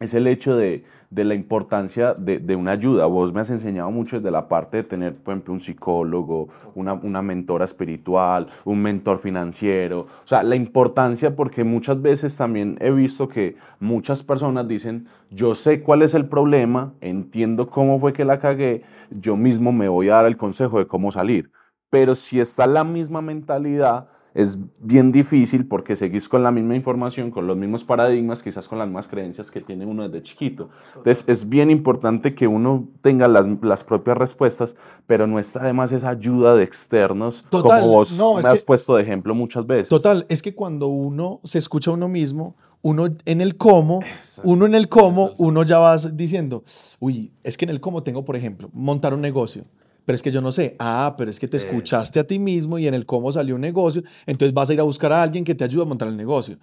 es 0.00 0.14
el 0.14 0.26
hecho 0.26 0.56
de, 0.56 0.84
de 1.14 1.24
la 1.24 1.34
importancia 1.34 2.12
de, 2.14 2.38
de 2.40 2.56
una 2.56 2.72
ayuda. 2.72 3.06
Vos 3.06 3.32
me 3.32 3.40
has 3.40 3.50
enseñado 3.50 3.90
mucho 3.92 4.16
desde 4.16 4.32
la 4.32 4.48
parte 4.48 4.78
de 4.78 4.82
tener, 4.82 5.14
por 5.14 5.32
ejemplo, 5.32 5.54
un 5.54 5.60
psicólogo, 5.60 6.48
una, 6.74 6.94
una 6.94 7.22
mentora 7.22 7.64
espiritual, 7.64 8.48
un 8.64 8.82
mentor 8.82 9.18
financiero. 9.18 10.00
O 10.24 10.26
sea, 10.26 10.42
la 10.42 10.56
importancia 10.56 11.36
porque 11.36 11.62
muchas 11.62 12.02
veces 12.02 12.36
también 12.36 12.76
he 12.80 12.90
visto 12.90 13.28
que 13.28 13.56
muchas 13.78 14.24
personas 14.24 14.66
dicen, 14.66 15.06
yo 15.30 15.54
sé 15.54 15.82
cuál 15.82 16.02
es 16.02 16.14
el 16.14 16.26
problema, 16.26 16.94
entiendo 17.00 17.68
cómo 17.68 18.00
fue 18.00 18.12
que 18.12 18.24
la 18.24 18.40
cagué, 18.40 18.82
yo 19.10 19.36
mismo 19.36 19.70
me 19.72 19.88
voy 19.88 20.08
a 20.08 20.14
dar 20.14 20.26
el 20.26 20.36
consejo 20.36 20.78
de 20.80 20.88
cómo 20.88 21.12
salir. 21.12 21.52
Pero 21.90 22.16
si 22.16 22.40
está 22.40 22.66
la 22.66 22.82
misma 22.82 23.22
mentalidad, 23.22 24.08
es 24.34 24.58
bien 24.80 25.12
difícil 25.12 25.66
porque 25.66 25.94
seguís 25.94 26.28
con 26.28 26.42
la 26.42 26.50
misma 26.50 26.74
información, 26.74 27.30
con 27.30 27.46
los 27.46 27.56
mismos 27.56 27.84
paradigmas, 27.84 28.42
quizás 28.42 28.66
con 28.68 28.78
las 28.78 28.88
mismas 28.88 29.06
creencias 29.06 29.50
que 29.50 29.60
tiene 29.60 29.86
uno 29.86 30.08
desde 30.08 30.22
chiquito. 30.24 30.70
Entonces 30.96 31.24
es 31.28 31.48
bien 31.48 31.70
importante 31.70 32.34
que 32.34 32.48
uno 32.48 32.88
tenga 33.00 33.28
las, 33.28 33.46
las 33.62 33.84
propias 33.84 34.18
respuestas, 34.18 34.76
pero 35.06 35.26
no 35.28 35.38
está 35.38 35.60
además 35.60 35.92
esa 35.92 36.08
ayuda 36.10 36.56
de 36.56 36.64
externos, 36.64 37.44
Total, 37.48 37.80
como 37.82 37.92
vos 37.92 38.18
no, 38.18 38.34
me 38.34 38.40
has 38.40 38.60
que- 38.60 38.66
puesto 38.66 38.96
de 38.96 39.02
ejemplo 39.04 39.34
muchas 39.34 39.66
veces. 39.66 39.88
Total, 39.88 40.26
es 40.28 40.42
que 40.42 40.54
cuando 40.54 40.88
uno 40.88 41.40
se 41.44 41.58
escucha 41.58 41.92
a 41.92 41.94
uno 41.94 42.08
mismo, 42.08 42.56
uno 42.82 43.06
en 43.24 43.40
el 43.40 43.56
cómo, 43.56 44.00
uno 44.42 44.66
en 44.66 44.74
el 44.74 44.88
cómo, 44.88 45.30
uno 45.38 45.62
ya 45.62 45.78
va 45.78 45.96
diciendo, 45.96 46.64
uy, 46.98 47.32
es 47.42 47.56
que 47.56 47.64
en 47.64 47.70
el 47.70 47.80
cómo 47.80 48.02
tengo, 48.02 48.24
por 48.24 48.36
ejemplo, 48.36 48.68
montar 48.72 49.14
un 49.14 49.20
negocio. 49.22 49.64
Pero 50.04 50.14
es 50.16 50.22
que 50.22 50.30
yo 50.30 50.40
no 50.42 50.52
sé, 50.52 50.76
ah, 50.78 51.14
pero 51.16 51.30
es 51.30 51.40
que 51.40 51.48
te 51.48 51.56
escuchaste 51.56 52.20
a 52.20 52.26
ti 52.26 52.38
mismo 52.38 52.78
y 52.78 52.86
en 52.86 52.94
el 52.94 53.06
cómo 53.06 53.32
salió 53.32 53.54
un 53.54 53.60
negocio, 53.62 54.02
entonces 54.26 54.52
vas 54.52 54.68
a 54.68 54.74
ir 54.74 54.80
a 54.80 54.82
buscar 54.82 55.12
a 55.12 55.22
alguien 55.22 55.44
que 55.44 55.54
te 55.54 55.64
ayude 55.64 55.82
a 55.82 55.86
montar 55.86 56.08
el 56.08 56.16
negocio. 56.16 56.58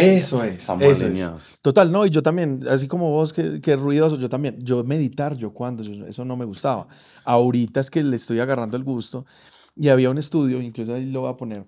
Eso 0.00 0.44
es, 0.44 0.54
Estamos 0.62 0.82
eso 0.84 1.06
es. 1.08 1.12
Total, 1.62 1.90
no, 1.90 2.06
y 2.06 2.10
yo 2.10 2.22
también, 2.22 2.60
así 2.70 2.86
como 2.86 3.10
vos, 3.10 3.32
que, 3.32 3.60
que 3.60 3.74
ruidoso, 3.76 4.16
yo 4.18 4.28
también, 4.28 4.58
yo 4.60 4.84
meditar, 4.84 5.36
yo 5.36 5.52
cuando, 5.52 5.82
yo- 5.82 6.06
eso 6.06 6.24
no 6.24 6.36
me 6.36 6.44
gustaba. 6.44 6.86
Ahorita 7.24 7.80
es 7.80 7.90
que 7.90 8.02
le 8.04 8.16
estoy 8.16 8.38
agarrando 8.40 8.76
el 8.76 8.84
gusto, 8.84 9.24
y 9.76 9.88
había 9.88 10.10
un 10.10 10.18
estudio, 10.18 10.60
incluso 10.62 10.94
ahí 10.94 11.06
lo 11.06 11.22
voy 11.22 11.30
a 11.30 11.36
poner, 11.36 11.64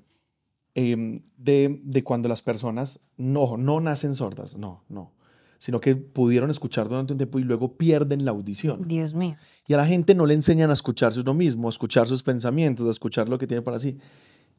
em, 0.74 1.22
de, 1.36 1.80
de 1.82 2.04
cuando 2.04 2.28
las 2.28 2.42
personas 2.42 3.00
no, 3.16 3.56
no 3.56 3.80
nacen 3.80 4.14
sordas, 4.14 4.56
no, 4.58 4.84
no, 4.88 5.12
sino 5.58 5.80
que 5.80 5.96
pudieron 5.96 6.50
escuchar 6.50 6.88
durante 6.88 7.12
un 7.12 7.18
tiempo 7.18 7.38
y 7.38 7.42
luego 7.42 7.76
pierden 7.76 8.24
la 8.24 8.30
audición. 8.30 8.86
Dios 8.86 9.14
mío. 9.14 9.36
Y 9.66 9.74
a 9.74 9.76
la 9.76 9.86
gente 9.86 10.14
no 10.14 10.26
le 10.26 10.34
enseñan 10.34 10.70
a 10.70 10.74
escucharse 10.74 11.20
uno 11.20 11.34
mismo, 11.34 11.68
a 11.68 11.70
escuchar 11.70 12.06
sus 12.06 12.22
pensamientos, 12.22 12.86
a 12.86 12.90
escuchar 12.90 13.28
lo 13.28 13.38
que 13.38 13.46
tiene 13.46 13.62
para 13.62 13.78
sí. 13.78 13.98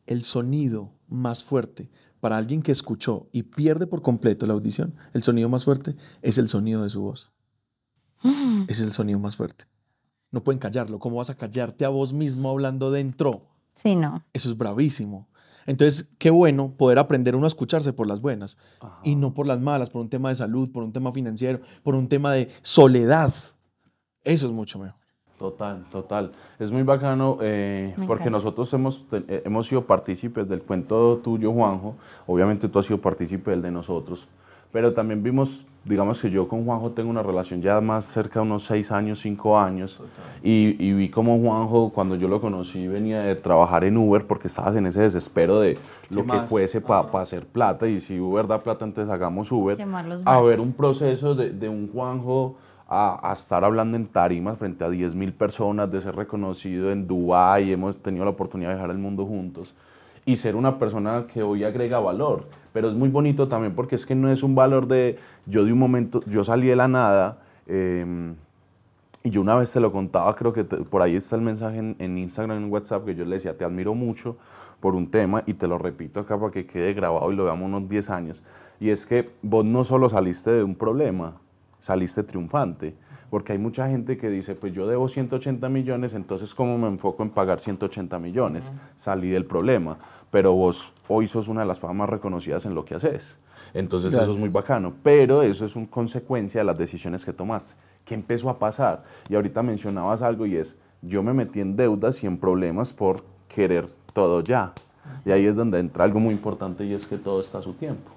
El 0.05 0.23
sonido 0.23 0.93
más 1.07 1.43
fuerte 1.43 1.89
para 2.19 2.37
alguien 2.37 2.61
que 2.61 2.71
escuchó 2.71 3.27
y 3.31 3.43
pierde 3.43 3.87
por 3.87 4.01
completo 4.01 4.45
la 4.45 4.53
audición, 4.53 4.95
el 5.13 5.23
sonido 5.23 5.49
más 5.49 5.65
fuerte 5.65 5.95
es 6.21 6.37
el 6.37 6.47
sonido 6.47 6.83
de 6.83 6.89
su 6.89 7.01
voz. 7.01 7.31
es 8.67 8.79
el 8.79 8.93
sonido 8.93 9.19
más 9.19 9.35
fuerte. 9.35 9.65
No 10.31 10.43
pueden 10.43 10.59
callarlo. 10.59 10.99
¿Cómo 10.99 11.17
vas 11.17 11.29
a 11.29 11.37
callarte 11.37 11.85
a 11.85 11.89
vos 11.89 12.13
mismo 12.13 12.49
hablando 12.49 12.91
dentro? 12.91 13.47
Sí, 13.73 13.95
no. 13.95 14.25
Eso 14.33 14.49
es 14.49 14.57
bravísimo. 14.57 15.29
Entonces, 15.67 16.09
qué 16.17 16.31
bueno 16.31 16.73
poder 16.75 16.97
aprender 16.97 17.35
uno 17.35 17.45
a 17.45 17.47
escucharse 17.47 17.93
por 17.93 18.07
las 18.07 18.19
buenas 18.21 18.57
y 19.03 19.15
no 19.15 19.33
por 19.35 19.45
las 19.45 19.59
malas, 19.61 19.89
por 19.91 20.01
un 20.01 20.09
tema 20.09 20.29
de 20.29 20.35
salud, 20.35 20.71
por 20.71 20.81
un 20.83 20.91
tema 20.93 21.11
financiero, 21.11 21.59
por 21.83 21.93
un 21.93 22.07
tema 22.07 22.31
de 22.33 22.49
soledad. 22.63 23.33
Eso 24.23 24.47
es 24.47 24.51
mucho 24.51 24.79
mejor. 24.79 24.99
Total, 25.37 25.83
total. 25.91 26.31
Es 26.57 26.71
muy 26.71 26.81
bacano 26.81 27.37
eh, 27.41 27.93
porque 28.07 28.29
nosotros 28.31 28.73
hemos, 28.73 29.07
te- 29.07 29.23
eh, 29.27 29.43
hemos 29.45 29.67
sido 29.67 29.85
partícipes 29.85 30.49
del 30.49 30.63
cuento 30.63 31.17
tuyo, 31.23 31.51
Juanjo. 31.53 31.95
Obviamente 32.25 32.67
tú 32.69 32.79
has 32.79 32.85
sido 32.85 32.99
partícipe 32.99 33.51
del 33.51 33.61
de 33.61 33.69
nosotros. 33.69 34.27
Pero 34.71 34.93
también 34.93 35.23
vimos, 35.23 35.65
digamos 35.85 36.21
que 36.21 36.29
yo 36.29 36.47
con 36.47 36.65
Juanjo 36.65 36.91
tengo 36.91 37.09
una 37.09 37.23
relación 37.23 37.61
ya 37.61 37.79
más 37.81 38.05
cerca 38.05 38.39
de 38.39 38.45
unos 38.45 38.63
seis 38.63 38.91
años, 38.91 39.19
cinco 39.19 39.57
años. 39.57 40.01
Y, 40.43 40.75
y 40.79 40.93
vi 40.93 41.09
como 41.09 41.39
Juanjo, 41.39 41.91
cuando 41.93 42.15
yo 42.15 42.27
lo 42.27 42.41
conocí, 42.41 42.87
venía 42.87 43.21
de 43.21 43.35
trabajar 43.35 43.83
en 43.83 43.97
Uber 43.97 44.25
porque 44.27 44.47
estabas 44.47 44.75
en 44.75 44.85
ese 44.85 45.01
desespero 45.01 45.59
de 45.59 45.77
lo 46.09 46.21
que 46.21 46.27
más? 46.27 46.49
fuese 46.49 46.81
para 46.81 47.07
hacer 47.21 47.45
plata. 47.45 47.87
Y 47.87 47.99
si 47.99 48.19
Uber 48.19 48.45
da 48.45 48.61
plata, 48.61 48.85
entonces 48.85 49.11
hagamos 49.13 49.51
Uber. 49.51 49.77
A 50.25 50.41
ver 50.41 50.59
un 50.59 50.73
proceso 50.73 51.33
de, 51.33 51.51
de 51.51 51.69
un 51.69 51.89
Juanjo 51.91 52.57
a, 52.87 53.31
a 53.31 53.33
estar 53.33 53.63
hablando 53.63 53.97
en 53.97 54.07
tarimas 54.07 54.57
frente 54.57 54.83
a 54.83 54.89
10.000 54.89 55.33
personas, 55.33 55.91
de 55.91 56.01
ser 56.01 56.15
reconocido 56.15 56.91
en 56.91 57.07
Dubái, 57.07 57.71
hemos 57.71 57.97
tenido 57.97 58.23
la 58.25 58.31
oportunidad 58.31 58.69
de 58.69 58.75
viajar 58.75 58.91
al 58.91 58.97
mundo 58.97 59.25
juntos 59.25 59.73
y 60.27 60.35
ser 60.35 60.57
una 60.57 60.77
persona 60.77 61.25
que 61.25 61.41
hoy 61.41 61.63
agrega 61.63 61.99
valor. 61.99 62.49
Pero 62.77 62.89
es 62.89 62.93
muy 62.95 63.09
bonito 63.09 63.47
también 63.47 63.73
porque 63.73 63.95
es 63.95 64.05
que 64.05 64.13
no 64.13 64.31
es 64.31 64.43
un 64.43 64.53
valor 64.53 64.87
de 64.87 65.17
yo 65.47 65.65
de 65.65 65.73
un 65.73 65.79
momento, 65.79 66.21
yo 66.27 66.43
salí 66.43 66.67
de 66.67 66.75
la 66.75 66.87
nada. 66.87 67.39
em, 67.65 68.35
y 69.23 69.31
yo 69.31 69.41
una 69.41 69.55
vez 69.55 69.71
te 69.73 69.79
lo 69.79 69.91
contaba, 69.91 70.35
creo 70.35 70.53
que 70.53 70.63
te- 70.63 70.77
por 70.77 71.01
ahí 71.01 71.15
está 71.15 71.35
el 71.35 71.41
mensaje 71.41 71.79
en, 71.79 71.95
en 71.97 72.19
Instagram, 72.19 72.57
en 72.65 72.71
WhatsApp, 72.71 73.03
que 73.03 73.15
yo 73.15 73.25
le 73.25 73.37
decía, 73.37 73.57
te 73.57 73.65
admiro 73.65 73.95
mucho 73.95 74.37
por 74.79 74.93
un 74.93 75.09
tema 75.09 75.41
y 75.47 75.55
te 75.55 75.67
lo 75.67 75.79
repito 75.79 76.19
acá 76.19 76.39
para 76.39 76.51
que 76.51 76.67
quede 76.67 76.93
grabado 76.93 77.31
y 77.31 77.35
lo 77.35 77.45
veamos 77.45 77.67
unos 77.67 77.89
10 77.89 78.11
años. 78.11 78.43
Y 78.79 78.91
es 78.91 79.07
que 79.07 79.31
vos 79.41 79.65
no 79.65 79.83
solo 79.83 80.07
saliste 80.07 80.51
de 80.51 80.63
un 80.63 80.75
problema, 80.75 81.37
saliste 81.79 82.21
triunfante. 82.21 82.95
Porque 83.29 83.53
hay 83.53 83.57
mucha 83.57 83.89
gente 83.89 84.17
que 84.17 84.29
dice, 84.29 84.55
pues 84.55 84.73
yo 84.73 84.87
debo 84.87 85.07
180 85.07 85.67
millones, 85.69 86.13
entonces 86.13 86.55
¿cómo 86.55 86.77
me 86.77 86.87
enfoco 86.87 87.23
en 87.23 87.29
pagar 87.29 87.59
180 87.59 88.19
millones? 88.19 88.71
Salí 88.95 89.29
del 89.29 89.45
problema. 89.45 89.97
Pero 90.31 90.53
vos 90.53 90.93
hoy 91.07 91.27
sos 91.27 91.47
una 91.47 91.61
de 91.61 91.67
las 91.67 91.77
personas 91.77 91.97
más 91.97 92.09
reconocidas 92.09 92.65
en 92.65 92.75
lo 92.75 92.85
que 92.85 92.95
haces. 92.95 93.37
Entonces 93.73 94.13
eso 94.13 94.31
es 94.31 94.37
muy 94.37 94.49
bacano. 94.49 94.93
Pero 95.03 95.43
eso 95.43 95.65
es 95.65 95.75
una 95.75 95.87
consecuencia 95.87 96.61
de 96.61 96.65
las 96.65 96.77
decisiones 96.77 97.25
que 97.25 97.33
tomaste. 97.33 97.75
¿Qué 98.05 98.13
empezó 98.13 98.49
a 98.49 98.57
pasar? 98.57 99.03
Y 99.29 99.35
ahorita 99.35 99.61
mencionabas 99.61 100.21
algo 100.21 100.45
y 100.45 100.55
es, 100.55 100.77
yo 101.01 101.21
me 101.21 101.33
metí 101.33 101.59
en 101.59 101.75
deudas 101.75 102.23
y 102.23 102.27
en 102.27 102.37
problemas 102.37 102.93
por 102.93 103.23
querer 103.47 103.89
todo 104.13 104.41
ya. 104.41 104.73
Y 105.25 105.31
ahí 105.31 105.45
es 105.45 105.55
donde 105.55 105.79
entra 105.79 106.03
algo 106.03 106.19
muy 106.19 106.33
importante 106.33 106.85
y 106.85 106.93
es 106.93 107.05
que 107.05 107.17
todo 107.17 107.41
está 107.41 107.59
a 107.59 107.61
su 107.61 107.73
tiempo. 107.73 108.11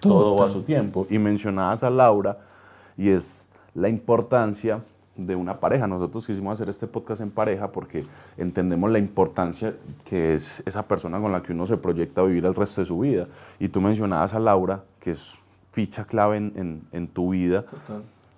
Todo 0.00 0.36
va 0.36 0.46
a 0.46 0.50
su 0.50 0.62
tiempo. 0.62 1.06
Y 1.10 1.18
mencionabas 1.18 1.82
a 1.82 1.90
Laura 1.90 2.38
y 2.96 3.10
es 3.10 3.47
la 3.78 3.88
importancia 3.88 4.82
de 5.16 5.34
una 5.34 5.58
pareja. 5.58 5.86
Nosotros 5.86 6.26
quisimos 6.26 6.54
hacer 6.54 6.68
este 6.68 6.86
podcast 6.86 7.20
en 7.20 7.30
pareja 7.30 7.72
porque 7.72 8.04
entendemos 8.36 8.90
la 8.90 8.98
importancia 8.98 9.74
que 10.04 10.34
es 10.34 10.62
esa 10.64 10.82
persona 10.86 11.20
con 11.20 11.32
la 11.32 11.42
que 11.42 11.52
uno 11.52 11.66
se 11.66 11.76
proyecta 11.76 12.20
a 12.20 12.24
vivir 12.24 12.44
el 12.46 12.54
resto 12.54 12.80
de 12.82 12.84
su 12.86 13.00
vida. 13.00 13.26
Y 13.58 13.68
tú 13.68 13.80
mencionabas 13.80 14.32
a 14.34 14.38
Laura, 14.38 14.84
que 15.00 15.10
es 15.12 15.36
ficha 15.72 16.04
clave 16.04 16.36
en, 16.36 16.52
en- 16.56 16.82
en 16.92 17.08
tu 17.08 17.30
vida. 17.30 17.64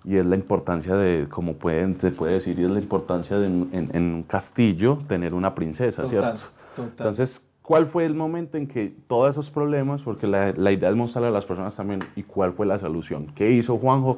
Y 0.03 0.15
es 0.17 0.25
la 0.25 0.35
importancia 0.35 0.95
de, 0.95 1.27
como 1.29 1.53
pueden, 1.53 1.99
se 2.01 2.09
puede 2.09 2.33
decir, 2.33 2.57
y 2.59 2.63
es 2.63 2.71
la 2.71 2.79
importancia 2.79 3.37
de 3.37 3.45
en, 3.45 3.69
en- 3.71 3.89
en 3.95 4.03
un 4.15 4.23
castillo 4.23 4.97
tener 5.07 5.35
una 5.35 5.53
princesa, 5.53 6.01
Total, 6.01 6.09
¿cierto? 6.37 6.41
total. 6.75 6.91
Entonces, 6.97 7.45
¿cuál 7.61 7.85
fue 7.85 8.05
el 8.05 8.15
momento 8.15 8.57
en 8.57 8.65
que 8.65 8.91
todos 9.07 9.29
esos 9.29 9.51
problemas, 9.51 10.01
porque 10.01 10.25
la, 10.25 10.51
la 10.53 10.71
idea 10.71 10.89
es 10.89 10.95
mostrarle 10.95 11.27
a 11.29 11.31
las 11.31 11.45
personas 11.45 11.75
también, 11.75 11.99
y 12.15 12.23
cuál 12.23 12.53
fue 12.53 12.65
la 12.65 12.79
solución? 12.79 13.27
¿Qué 13.35 13.51
hizo 13.51 13.77
Juanjo 13.77 14.17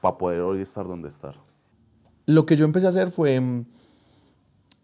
para 0.00 0.18
poder 0.18 0.40
hoy 0.40 0.60
estar 0.62 0.86
donde 0.86 1.08
estar? 1.08 1.36
Lo 2.26 2.46
que 2.46 2.56
yo 2.56 2.64
empecé 2.64 2.86
a 2.86 2.90
hacer 2.90 3.10
fue 3.10 3.40
mm, 3.40 3.66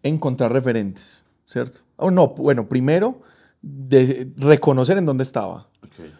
encontrar 0.03 0.51
referentes, 0.51 1.23
¿cierto? 1.45 1.79
O 1.95 2.11
no, 2.11 2.29
bueno, 2.29 2.67
primero 2.67 3.21
de 3.61 4.31
reconocer 4.37 4.97
en 4.97 5.05
dónde 5.05 5.23
estaba. 5.23 5.67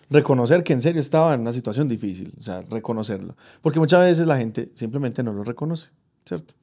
Reconocer 0.09 0.63
que 0.63 0.73
en 0.73 0.81
serio 0.81 1.01
estaba 1.01 1.33
en 1.33 1.41
una 1.41 1.53
situación 1.53 1.87
difícil, 1.87 2.33
o 2.39 2.43
sea, 2.43 2.61
reconocerlo. 2.61 3.35
Porque 3.61 3.79
muchas 3.79 4.01
veces 4.03 4.25
la 4.25 4.37
gente 4.37 4.71
simplemente 4.73 5.21
no 5.21 5.33
lo 5.33 5.43
reconoce, 5.43 5.89
¿cierto? 6.25 6.55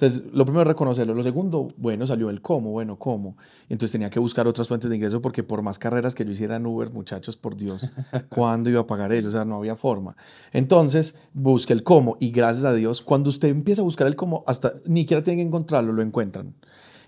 Entonces, 0.00 0.32
lo 0.32 0.44
primero 0.44 0.62
es 0.62 0.68
reconocerlo. 0.68 1.12
Lo 1.12 1.24
segundo, 1.24 1.66
bueno, 1.76 2.06
salió 2.06 2.30
el 2.30 2.40
cómo, 2.40 2.70
bueno, 2.70 3.00
cómo. 3.00 3.36
Entonces 3.68 3.90
tenía 3.90 4.08
que 4.10 4.20
buscar 4.20 4.46
otras 4.46 4.68
fuentes 4.68 4.88
de 4.88 4.94
ingreso 4.94 5.20
porque 5.20 5.42
por 5.42 5.60
más 5.62 5.76
carreras 5.76 6.14
que 6.14 6.24
yo 6.24 6.30
hiciera 6.30 6.54
en 6.54 6.66
Uber, 6.66 6.92
muchachos, 6.92 7.36
por 7.36 7.56
Dios, 7.56 7.90
¿cuándo 8.28 8.70
iba 8.70 8.80
a 8.80 8.86
pagar 8.86 9.12
eso? 9.12 9.26
O 9.26 9.32
sea, 9.32 9.44
no 9.44 9.56
había 9.56 9.74
forma. 9.74 10.16
Entonces, 10.52 11.16
busque 11.32 11.72
el 11.72 11.82
cómo 11.82 12.16
y 12.20 12.30
gracias 12.30 12.64
a 12.64 12.72
Dios, 12.74 13.02
cuando 13.02 13.28
usted 13.28 13.48
empieza 13.48 13.82
a 13.82 13.84
buscar 13.84 14.06
el 14.06 14.14
cómo, 14.14 14.44
hasta 14.46 14.74
ni 14.86 15.00
siquiera 15.00 15.24
tiene 15.24 15.42
que 15.42 15.48
encontrarlo, 15.48 15.92
lo 15.92 16.02
encuentran. 16.02 16.54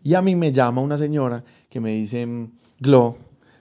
Y 0.03 0.15
a 0.15 0.23
mí 0.23 0.35
me 0.35 0.51
llama 0.51 0.81
una 0.81 0.99
señora 0.99 1.45
que 1.69 1.79
me 1.79 1.93
dice, 1.95 2.27
mm, 2.27 2.51
Glo, 2.81 3.15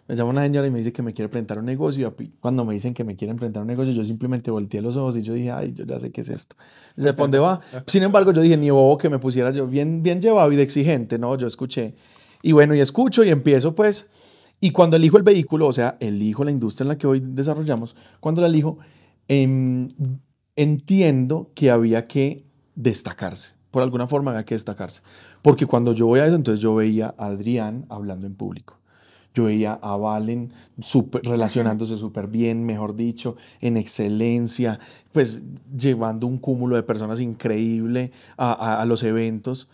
me 0.10 0.16
llama 0.16 0.32
una 0.32 0.42
señora 0.42 0.66
y 0.66 0.72
me 0.72 0.80
dice 0.80 0.92
que 0.92 1.04
me 1.04 1.14
quiere 1.14 1.30
presentar 1.30 1.60
un 1.60 1.66
negocio. 1.66 2.16
Y 2.18 2.30
cuando 2.40 2.66
me 2.66 2.74
dicen 2.74 2.96
que 2.96 3.04
me 3.04 3.16
quieren 3.16 3.38
presentar 3.38 3.62
un 3.62 3.68
negocio, 3.68 3.94
yo 3.94 4.04
simplemente 4.04 4.50
volteé 4.50 4.82
los 4.82 4.98
ojos 4.98 5.16
y 5.18 5.22
yo 5.22 5.36
dije, 5.36 5.52
ay, 5.52 5.72
yo 5.76 5.86
ya 5.86 6.00
sé 6.00 6.12
qué 6.12 6.22
es 6.22 6.30
esto. 6.30 6.56
Y 6.98 7.02
¿Para 7.02 7.14
dónde 7.14 7.38
va? 7.38 7.62
Sin 7.86 8.02
embargo, 8.02 8.34
yo 8.34 8.42
dije, 8.42 8.58
ni 8.58 8.72
bobo 8.72 8.98
que 8.98 9.08
me 9.08 9.20
pusiera 9.20 9.52
yo 9.52 9.68
bien, 9.68 10.02
bien 10.02 10.20
llevado 10.20 10.52
y 10.52 10.56
de 10.56 10.64
exigente, 10.64 11.20
¿no? 11.20 11.38
Yo 11.38 11.46
escuché. 11.46 11.94
Y 12.42 12.54
bueno, 12.54 12.74
y 12.74 12.80
escucho 12.80 13.24
y 13.24 13.30
empiezo 13.30 13.76
pues. 13.76 14.08
Y 14.60 14.72
cuando 14.72 14.96
elijo 14.96 15.18
el 15.18 15.24
vehículo, 15.24 15.68
o 15.68 15.74
sea, 15.74 15.96
elijo 16.00 16.44
la 16.44 16.50
industria 16.50 16.86
en 16.86 16.88
la 16.88 16.98
que 16.98 17.06
hoy 17.06 17.22
desarrollamos, 17.24 17.96
cuando 18.20 18.42
la 18.42 18.48
elijo, 18.48 18.80
em, 19.28 19.90
entiendo 20.56 21.52
que 21.54 21.70
había 21.70 22.08
que 22.08 22.46
destacarse. 22.74 23.54
Por 23.70 23.84
alguna 23.84 24.08
forma 24.08 24.32
había 24.32 24.44
que 24.44 24.56
destacarse. 24.56 25.04
Porque 25.44 25.68
cuando 25.68 25.94
yo 25.94 26.08
voy 26.08 26.22
a 26.22 26.26
eso, 26.26 26.36
entonces 26.36 26.60
yo 26.60 26.74
veía 26.74 27.14
a 27.16 27.28
Adrián 27.28 27.86
hablando 27.90 28.26
en 28.26 28.34
público. 28.34 28.79
Yo 29.40 29.46
veía 29.46 29.80
a 29.82 29.96
Valen 29.96 30.52
súper- 30.82 31.22
relacionándose 31.24 31.98
súper 31.98 32.28
bien, 32.28 32.66
mejor 32.66 32.94
dicho, 32.98 33.38
en 33.62 33.78
excelencia, 33.78 34.80
pues 35.14 35.42
llevando 35.78 36.28
un 36.28 36.38
cúmulo 36.40 36.76
de 36.76 36.84
personas 36.84 37.22
increíble 37.22 38.12
a, 38.36 38.52
a- 38.52 38.82
a 38.82 38.86
los 38.86 39.02
eventos. 39.04 39.70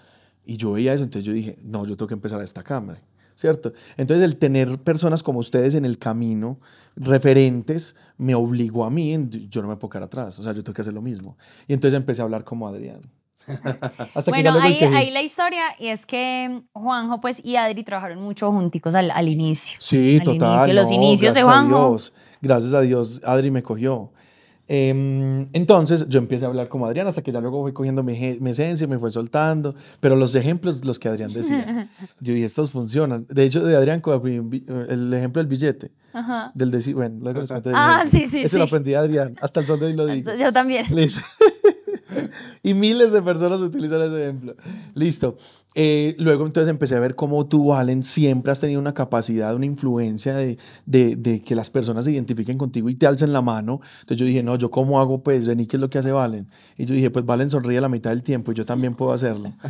Y 0.45 0.57
yo 0.57 0.73
veía 0.73 0.93
eso, 0.93 1.03
entonces 1.03 1.25
yo 1.25 1.33
dije, 1.33 1.57
no, 1.63 1.83
yo 1.87 1.97
tengo 1.97 2.07
que 2.09 2.13
empezar 2.13 2.37
a 2.37 2.41
destacarme, 2.41 2.97
¿cierto? 3.35 3.73
Entonces 3.97 4.23
el 4.23 4.37
tener 4.37 4.77
personas 4.77 5.23
como 5.23 5.39
ustedes 5.39 5.73
en 5.73 5.83
el 5.83 5.97
camino, 5.97 6.59
referentes, 6.95 7.95
me 8.19 8.35
obligó 8.35 8.85
a 8.85 8.91
mí, 8.91 9.17
yo 9.49 9.63
no 9.63 9.67
me 9.67 9.77
puedo 9.77 9.89
quedar 9.89 10.03
atrás, 10.03 10.37
o 10.37 10.43
sea, 10.43 10.53
yo 10.53 10.63
tengo 10.63 10.75
que 10.75 10.81
hacer 10.81 10.93
lo 10.93 11.01
mismo. 11.01 11.37
Y 11.67 11.73
entonces 11.73 11.97
empecé 11.97 12.21
a 12.21 12.25
hablar 12.25 12.43
como 12.43 12.67
Adrián. 12.67 13.01
Hasta 14.15 14.31
Bueno, 14.31 14.59
ahí, 14.61 14.79
ahí 14.83 15.11
la 15.11 15.21
historia 15.21 15.63
y 15.79 15.87
es 15.87 16.05
que 16.05 16.61
Juanjo 16.73 17.21
pues 17.21 17.43
y 17.43 17.55
Adri 17.55 17.83
trabajaron 17.83 18.21
mucho 18.21 18.51
junticos 18.51 18.95
al, 18.95 19.11
al 19.11 19.27
inicio. 19.29 19.77
Sí, 19.79 20.17
Al 20.17 20.23
total. 20.23 20.49
inicio, 20.55 20.73
los 20.73 20.89
no, 20.89 20.95
inicios 20.95 21.33
de 21.33 21.41
gracias 21.41 21.57
a 21.57 21.67
Juanjo. 21.67 21.89
Dios, 21.89 22.13
gracias 22.41 22.73
a 22.73 22.81
Dios, 22.81 23.21
Adri 23.23 23.51
me 23.51 23.61
cogió. 23.63 24.11
Em, 24.67 25.45
entonces 25.53 26.07
yo 26.09 26.17
empecé 26.17 26.43
a 26.45 26.47
hablar 26.47 26.69
como 26.69 26.87
Adrián 26.87 27.05
hasta 27.05 27.21
que 27.21 27.31
ya 27.31 27.39
luego 27.39 27.61
fui 27.61 27.71
cogiendo 27.71 28.01
mi, 28.01 28.17
mi 28.39 28.49
esencia, 28.49 28.87
me 28.87 28.97
fue 28.97 29.11
soltando, 29.11 29.75
pero 29.99 30.15
los 30.15 30.33
ejemplos, 30.33 30.83
los 30.83 30.97
que 30.97 31.07
Adrián 31.07 31.31
decía, 31.31 31.87
yo 32.19 32.33
dije, 32.33 32.45
estos 32.47 32.71
funcionan. 32.71 33.27
De 33.29 33.43
hecho, 33.43 33.63
de 33.63 33.75
Adrián 33.75 34.01
el 34.89 35.13
ejemplo 35.13 35.39
del 35.39 35.47
billete, 35.47 35.91
Ajá. 36.13 36.51
del 36.55 36.71
deci- 36.71 36.95
bueno, 36.95 37.17
luego 37.21 37.41
les 37.41 37.49
cuento 37.51 37.69
Ah, 37.75 38.05
sí, 38.09 38.25
sí, 38.25 38.41
Eso 38.41 38.57
lo 38.57 38.63
sí. 38.63 38.69
aprendí 38.69 38.89
de 38.89 38.97
Adrián, 38.97 39.35
hasta 39.39 39.59
el 39.59 39.67
sol 39.67 39.79
de 39.79 39.85
hoy 39.85 39.93
lo 39.93 40.07
digo. 40.07 40.31
Yo 40.33 40.51
también. 40.51 40.83
Listo. 40.95 41.21
y 42.63 42.73
miles 42.73 43.11
de 43.11 43.21
personas 43.21 43.61
utilizan 43.61 44.01
ese 44.01 44.23
ejemplo. 44.23 44.55
Listo. 44.93 45.37
Eh, 45.77 46.15
luego 46.19 46.45
entonces 46.45 46.69
empecé 46.69 46.95
a 46.95 47.01
ver 47.01 47.15
cómo 47.15 47.47
tú, 47.47 47.67
Valen, 47.67 48.01
siempre 48.01 48.53
has 48.53 48.61
tenido 48.61 48.79
una 48.79 48.93
capacidad, 48.93 49.53
una 49.53 49.65
influencia 49.65 50.33
de, 50.33 50.57
de- 50.85 51.17
de 51.17 51.41
que 51.41 51.53
las 51.53 51.69
personas 51.69 52.05
se 52.05 52.11
identifiquen 52.13 52.57
contigo 52.57 52.89
y 52.89 52.95
te 52.95 53.05
alcen 53.07 53.33
la 53.33 53.41
mano. 53.41 53.81
Entonces 53.99 54.17
yo 54.17 54.25
dije, 54.25 54.41
no, 54.41 54.55
¿yo 54.57 54.71
cómo 54.71 55.01
hago? 55.01 55.21
Pues, 55.21 55.45
vení, 55.47 55.65
¿qué 55.67 55.75
es 55.75 55.81
lo 55.81 55.89
que 55.89 55.97
hace 55.97 56.11
Valen? 56.13 56.47
Y 56.77 56.85
yo 56.85 56.95
dije, 56.95 57.09
pues 57.11 57.25
Valen 57.25 57.49
sonríe 57.49 57.81
la 57.81 57.89
mitad 57.89 58.11
del 58.11 58.23
tiempo 58.23 58.53
y 58.53 58.55
yo 58.55 58.63
también 58.65 58.95
puedo 58.95 59.11
hacerlo. 59.13 59.51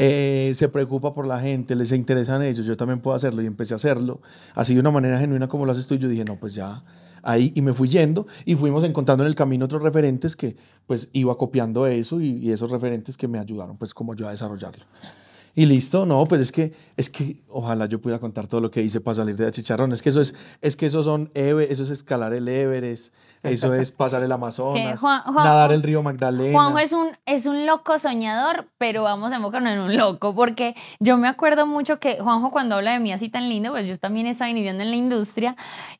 Eh, 0.00 0.52
se 0.54 0.68
preocupa 0.68 1.12
por 1.14 1.26
la 1.26 1.40
gente, 1.40 1.74
les 1.74 1.90
interesan 1.92 2.42
ellos, 2.42 2.64
yo 2.66 2.76
también 2.76 3.00
puedo 3.00 3.16
hacerlo 3.16 3.42
y 3.42 3.46
empecé 3.46 3.74
a 3.74 3.76
hacerlo. 3.76 4.20
Así 4.54 4.74
de 4.74 4.80
una 4.80 4.90
manera 4.92 5.18
genuina 5.18 5.48
como 5.48 5.64
lo 5.66 5.72
haces 5.72 5.86
tú 5.88 5.94
y 5.94 5.98
yo 5.98 6.08
dije, 6.08 6.24
no, 6.24 6.36
pues 6.36 6.54
ya 6.54 6.84
ahí 7.22 7.52
y 7.54 7.62
me 7.62 7.72
fui 7.72 7.88
yendo 7.88 8.26
y 8.44 8.54
fuimos 8.54 8.84
encontrando 8.84 9.24
en 9.24 9.28
el 9.28 9.34
camino 9.34 9.64
otros 9.64 9.82
referentes 9.82 10.36
que 10.36 10.56
pues 10.86 11.10
iba 11.12 11.36
copiando 11.36 11.86
eso 11.86 12.20
y, 12.20 12.30
y 12.30 12.52
esos 12.52 12.70
referentes 12.70 13.16
que 13.16 13.28
me 13.28 13.38
ayudaron 13.38 13.76
pues 13.76 13.94
como 13.94 14.14
yo 14.14 14.28
a 14.28 14.30
desarrollarlo. 14.30 14.84
Y 15.58 15.66
listo, 15.66 16.06
no, 16.06 16.24
pues 16.24 16.40
es 16.40 16.52
que, 16.52 16.72
es 16.96 17.10
que 17.10 17.42
ojalá 17.48 17.86
yo 17.86 18.00
pudiera 18.00 18.20
contar 18.20 18.46
todo 18.46 18.60
lo 18.60 18.70
que 18.70 18.80
hice 18.80 19.00
para 19.00 19.16
salir 19.16 19.36
de 19.36 19.46
la 19.46 19.50
chicharrón. 19.50 19.90
Es 19.90 20.02
que 20.02 20.10
eso 20.10 20.20
es, 20.20 20.32
es 20.60 20.76
que 20.76 20.86
eso 20.86 21.02
son, 21.02 21.32
eso 21.34 21.82
es 21.82 21.90
escalar 21.90 22.32
el 22.32 22.46
Everest, 22.46 23.12
eso 23.42 23.74
es 23.74 23.90
pasar 23.90 24.22
el 24.22 24.30
Amazonas, 24.30 25.02
nadar 25.26 25.72
el 25.72 25.82
río 25.82 26.00
Magdalena. 26.00 26.52
Juanjo 26.52 26.78
es 26.78 26.92
un, 26.92 27.08
es 27.26 27.46
un 27.46 27.66
loco 27.66 27.98
soñador, 27.98 28.68
pero 28.78 29.02
vamos 29.02 29.32
a 29.32 29.36
enfocarnos 29.36 29.72
en 29.72 29.80
un 29.80 29.96
loco, 29.96 30.32
porque 30.32 30.76
yo 31.00 31.16
me 31.16 31.26
acuerdo 31.26 31.66
mucho 31.66 31.98
que 31.98 32.20
Juanjo 32.20 32.52
cuando 32.52 32.76
habla 32.76 32.92
de 32.92 33.00
mí 33.00 33.12
así 33.12 33.28
tan 33.28 33.48
lindo, 33.48 33.72
pues 33.72 33.84
yo 33.84 33.98
también 33.98 34.28
estaba 34.28 34.48
iniciando 34.48 34.84
en 34.84 34.90
la 34.90 34.96
industria 34.96 35.56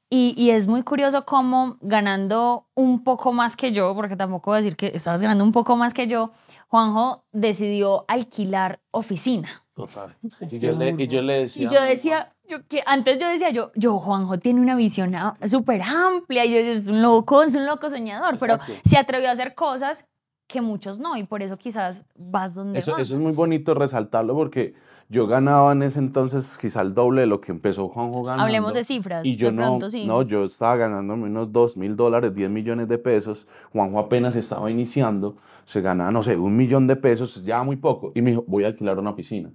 y, 0.08 0.34
y, 0.38 0.50
es 0.50 0.68
muy 0.68 0.84
curioso 0.84 1.24
cómo 1.26 1.76
ganando 1.82 2.66
un 2.74 3.04
poco 3.04 3.32
más 3.32 3.56
que 3.56 3.72
yo, 3.72 3.94
porque 3.94 4.16
tampoco 4.16 4.52
voy 4.52 4.58
a 4.58 4.62
decir 4.62 4.76
que 4.76 4.92
estabas 4.94 5.20
ganando 5.20 5.44
un 5.44 5.52
poco 5.52 5.76
más 5.76 5.92
que 5.92 6.06
yo, 6.06 6.30
Juanjo 6.68 7.24
decidió 7.32 8.04
alquilar 8.08 8.80
oficina. 8.90 9.64
Total. 9.74 10.16
Y 10.50 10.58
yo 10.58 10.72
le, 10.72 10.94
y 10.98 11.06
yo 11.06 11.22
le 11.22 11.40
decía... 11.40 11.66
Y 11.66 11.72
yo 11.72 11.82
decía, 11.82 12.34
yo, 12.48 12.66
que 12.66 12.82
antes 12.86 13.18
yo 13.18 13.28
decía, 13.28 13.50
yo, 13.50 13.72
yo, 13.74 13.98
Juanjo 13.98 14.38
tiene 14.38 14.60
una 14.60 14.76
visión 14.76 15.14
súper 15.46 15.82
amplia, 15.82 16.44
y 16.44 16.52
yo, 16.52 16.58
es 16.58 16.86
un 16.86 17.02
loco, 17.02 17.42
es 17.42 17.54
un 17.54 17.66
loco 17.66 17.88
soñador, 17.90 18.38
pero 18.38 18.58
se 18.84 18.96
atrevió 18.96 19.28
a 19.28 19.32
hacer 19.32 19.54
cosas 19.54 20.08
que 20.46 20.60
muchos 20.60 20.98
no, 20.98 21.16
y 21.16 21.24
por 21.24 21.42
eso 21.42 21.58
quizás 21.58 22.06
vas 22.16 22.54
donde 22.54 22.78
eso, 22.78 22.92
vas. 22.92 23.02
Eso 23.02 23.16
es 23.16 23.20
muy 23.20 23.34
bonito 23.34 23.74
resaltarlo 23.74 24.34
porque 24.34 24.74
yo 25.08 25.26
ganaba 25.26 25.72
en 25.72 25.82
ese 25.82 25.98
entonces 25.98 26.58
quizá 26.58 26.82
el 26.82 26.94
doble 26.94 27.22
de 27.22 27.26
lo 27.26 27.40
que 27.40 27.50
empezó 27.50 27.88
Juanjo 27.88 28.22
ganando. 28.22 28.44
Hablemos 28.44 28.74
de 28.74 28.84
cifras. 28.84 29.24
Y 29.24 29.36
yo 29.36 29.46
de 29.46 29.52
no, 29.52 29.62
pronto, 29.62 29.90
sí. 29.90 30.06
no, 30.06 30.22
yo 30.22 30.44
estaba 30.44 30.76
ganando 30.76 31.14
unos 31.14 31.50
2 31.50 31.76
mil 31.78 31.96
dólares, 31.96 32.34
10 32.34 32.50
millones 32.50 32.88
de 32.88 32.98
pesos. 32.98 33.46
Juanjo 33.72 33.98
apenas 33.98 34.36
estaba 34.36 34.70
iniciando, 34.70 35.36
se 35.64 35.80
ganaba, 35.80 36.10
no 36.10 36.22
sé, 36.22 36.36
un 36.36 36.56
millón 36.56 36.86
de 36.86 36.96
pesos, 36.96 37.42
ya 37.44 37.62
muy 37.62 37.76
poco. 37.76 38.12
Y 38.14 38.22
me 38.22 38.30
dijo, 38.30 38.44
voy 38.46 38.64
a 38.64 38.68
alquilar 38.68 38.98
una 38.98 39.16
piscina. 39.16 39.50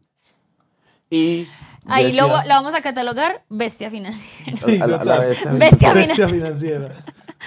Y 1.10 1.48
Ahí 1.86 2.14
lo, 2.14 2.28
lo, 2.28 2.34
vamos 2.48 2.74
a 2.74 2.82
catalogar 2.82 3.44
bestia 3.50 3.92
financiera. 3.92 4.52
Sí, 4.58 4.80
a 4.82 4.88
la, 4.88 5.04
la 5.04 5.20
bestia, 5.20 5.52
bestia, 5.52 5.94
bestia 5.94 6.28
financiera. 6.28 6.90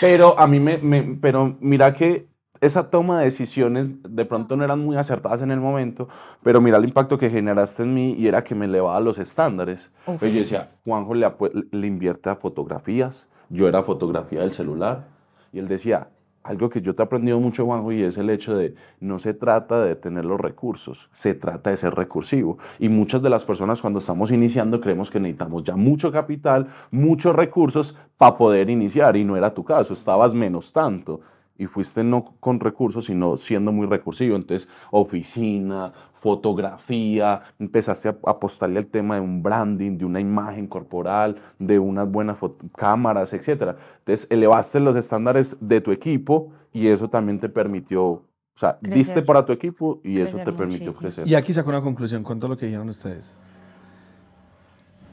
Pero 0.00 0.38
a 0.38 0.46
mí 0.46 0.60
me, 0.60 0.78
me, 0.78 1.16
pero 1.20 1.56
mira 1.60 1.94
que 1.94 2.28
esa 2.66 2.90
toma 2.90 3.18
de 3.18 3.26
decisiones 3.26 3.88
de 4.02 4.24
pronto 4.24 4.56
no 4.56 4.64
eran 4.64 4.80
muy 4.80 4.96
acertadas 4.96 5.42
en 5.42 5.50
el 5.50 5.60
momento, 5.60 6.08
pero 6.42 6.60
mira 6.60 6.78
el 6.78 6.84
impacto 6.84 7.18
que 7.18 7.30
generaste 7.30 7.82
en 7.82 7.94
mí 7.94 8.14
y 8.18 8.26
era 8.26 8.44
que 8.44 8.54
me 8.54 8.66
elevaba 8.66 9.00
los 9.00 9.18
estándares. 9.18 9.90
Pues 10.04 10.32
yo 10.32 10.40
decía, 10.40 10.70
Juanjo 10.84 11.14
le, 11.14 11.30
le 11.70 11.86
invierte 11.86 12.30
a 12.30 12.36
fotografías, 12.36 13.28
yo 13.48 13.68
era 13.68 13.82
fotografía 13.82 14.40
del 14.40 14.52
celular, 14.52 15.06
y 15.52 15.58
él 15.58 15.68
decía, 15.68 16.08
algo 16.46 16.70
que 16.70 16.80
yo 16.80 16.94
te 16.94 17.02
he 17.02 17.04
aprendido 17.04 17.40
mucho, 17.40 17.64
Juanjo, 17.64 17.92
y 17.92 18.02
es 18.02 18.18
el 18.18 18.30
hecho 18.30 18.56
de 18.56 18.74
no 19.00 19.18
se 19.18 19.34
trata 19.34 19.82
de 19.82 19.96
tener 19.96 20.24
los 20.24 20.40
recursos, 20.40 21.10
se 21.12 21.34
trata 21.34 21.70
de 21.70 21.76
ser 21.76 21.94
recursivo. 21.94 22.58
Y 22.78 22.88
muchas 22.88 23.20
de 23.20 23.30
las 23.30 23.44
personas 23.44 23.80
cuando 23.80 23.98
estamos 23.98 24.30
iniciando 24.30 24.80
creemos 24.80 25.10
que 25.10 25.18
necesitamos 25.18 25.64
ya 25.64 25.74
mucho 25.74 26.12
capital, 26.12 26.68
muchos 26.90 27.34
recursos 27.34 27.96
para 28.16 28.36
poder 28.36 28.70
iniciar, 28.70 29.16
y 29.16 29.24
no 29.24 29.36
era 29.36 29.52
tu 29.52 29.64
caso, 29.64 29.92
estabas 29.92 30.34
menos 30.34 30.72
tanto 30.72 31.20
y 31.58 31.66
fuiste 31.66 32.04
no 32.04 32.24
con 32.40 32.60
recursos, 32.60 33.06
sino 33.06 33.36
siendo 33.36 33.72
muy 33.72 33.86
recursivo. 33.86 34.36
Entonces, 34.36 34.68
oficina, 34.90 35.92
fotografía, 36.20 37.42
empezaste 37.58 38.08
a 38.08 38.16
apostarle 38.26 38.78
al 38.78 38.86
tema 38.86 39.16
de 39.16 39.20
un 39.20 39.42
branding, 39.42 39.96
de 39.96 40.04
una 40.04 40.20
imagen 40.20 40.66
corporal, 40.66 41.36
de 41.58 41.78
unas 41.78 42.10
buenas 42.10 42.38
cámaras, 42.76 43.32
etc. 43.32 43.76
Entonces, 43.98 44.26
elevaste 44.30 44.80
los 44.80 44.96
estándares 44.96 45.56
de 45.60 45.80
tu 45.80 45.92
equipo 45.92 46.50
y 46.72 46.88
eso 46.88 47.08
también 47.08 47.38
te 47.38 47.48
permitió, 47.48 48.04
o 48.04 48.24
sea, 48.54 48.78
crecer. 48.78 48.94
diste 48.94 49.22
para 49.22 49.44
tu 49.44 49.52
equipo 49.52 50.00
y 50.02 50.14
crecer 50.14 50.26
eso 50.26 50.36
te 50.38 50.52
permitió 50.52 50.86
muchísimo. 50.86 50.98
crecer. 50.98 51.28
Y 51.28 51.34
aquí 51.34 51.52
saco 51.52 51.70
una 51.70 51.80
conclusión 51.80 52.22
con 52.22 52.40
todo 52.40 52.50
lo 52.50 52.56
que 52.56 52.66
dijeron 52.66 52.88
ustedes. 52.88 53.38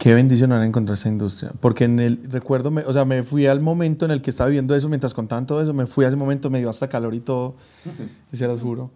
Qué 0.04 0.14
bendición 0.14 0.52
haber 0.52 0.68
encontrado 0.68 0.96
esa 0.96 1.08
industria. 1.08 1.54
Porque 1.62 1.86
en 1.86 1.98
el 1.98 2.30
recuerdo, 2.30 2.72
me, 2.72 2.82
o 2.82 2.92
sea, 2.92 3.06
me 3.06 3.24
fui 3.24 3.46
al 3.46 3.62
momento 3.62 4.04
en 4.04 4.12
el 4.12 4.22
que 4.22 4.32
estaba 4.32 4.50
viendo 4.50 4.76
eso, 4.76 4.90
mientras 4.90 5.14
contaban 5.14 5.46
todo 5.46 5.62
eso, 5.62 5.74
me 5.74 5.86
fui 5.86 6.04
a 6.04 6.10
ese 6.10 6.18
momento, 6.18 6.50
me 6.50 6.60
dio 6.60 6.70
hasta 6.70 6.90
calor 6.90 7.16
y 7.16 7.22
todo, 7.22 7.56
y 8.30 8.36
se 8.36 8.46
los 8.46 8.60
juro. 8.60 8.92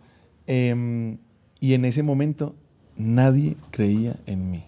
Eh, 0.48 1.18
y 1.62 1.74
en 1.76 1.86
ese 1.86 2.04
momento 2.04 2.56
nadie 2.98 3.56
creía 3.72 4.18
en 4.26 4.52
mí. 4.52 4.66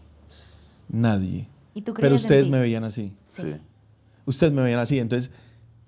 Nadie. 0.88 1.50
¿Y 1.74 1.82
tú 1.82 1.94
Pero 1.94 2.16
ustedes 2.16 2.48
me 2.48 2.62
veían 2.62 2.86
así. 2.86 3.12
Sí. 3.26 3.56
Ustedes 4.26 4.54
me 4.54 4.62
veían 4.62 4.80
así. 4.80 4.98
Entonces, 4.98 5.32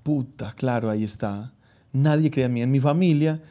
puta, 0.04 0.52
claro, 0.52 0.90
ahí 0.90 1.06
está. 1.06 1.54
Nadie 1.94 2.30
creía 2.30 2.48
en 2.48 2.54
mí. 2.54 2.62
En 2.62 2.72
mi 2.72 2.82
familia, 2.82 3.42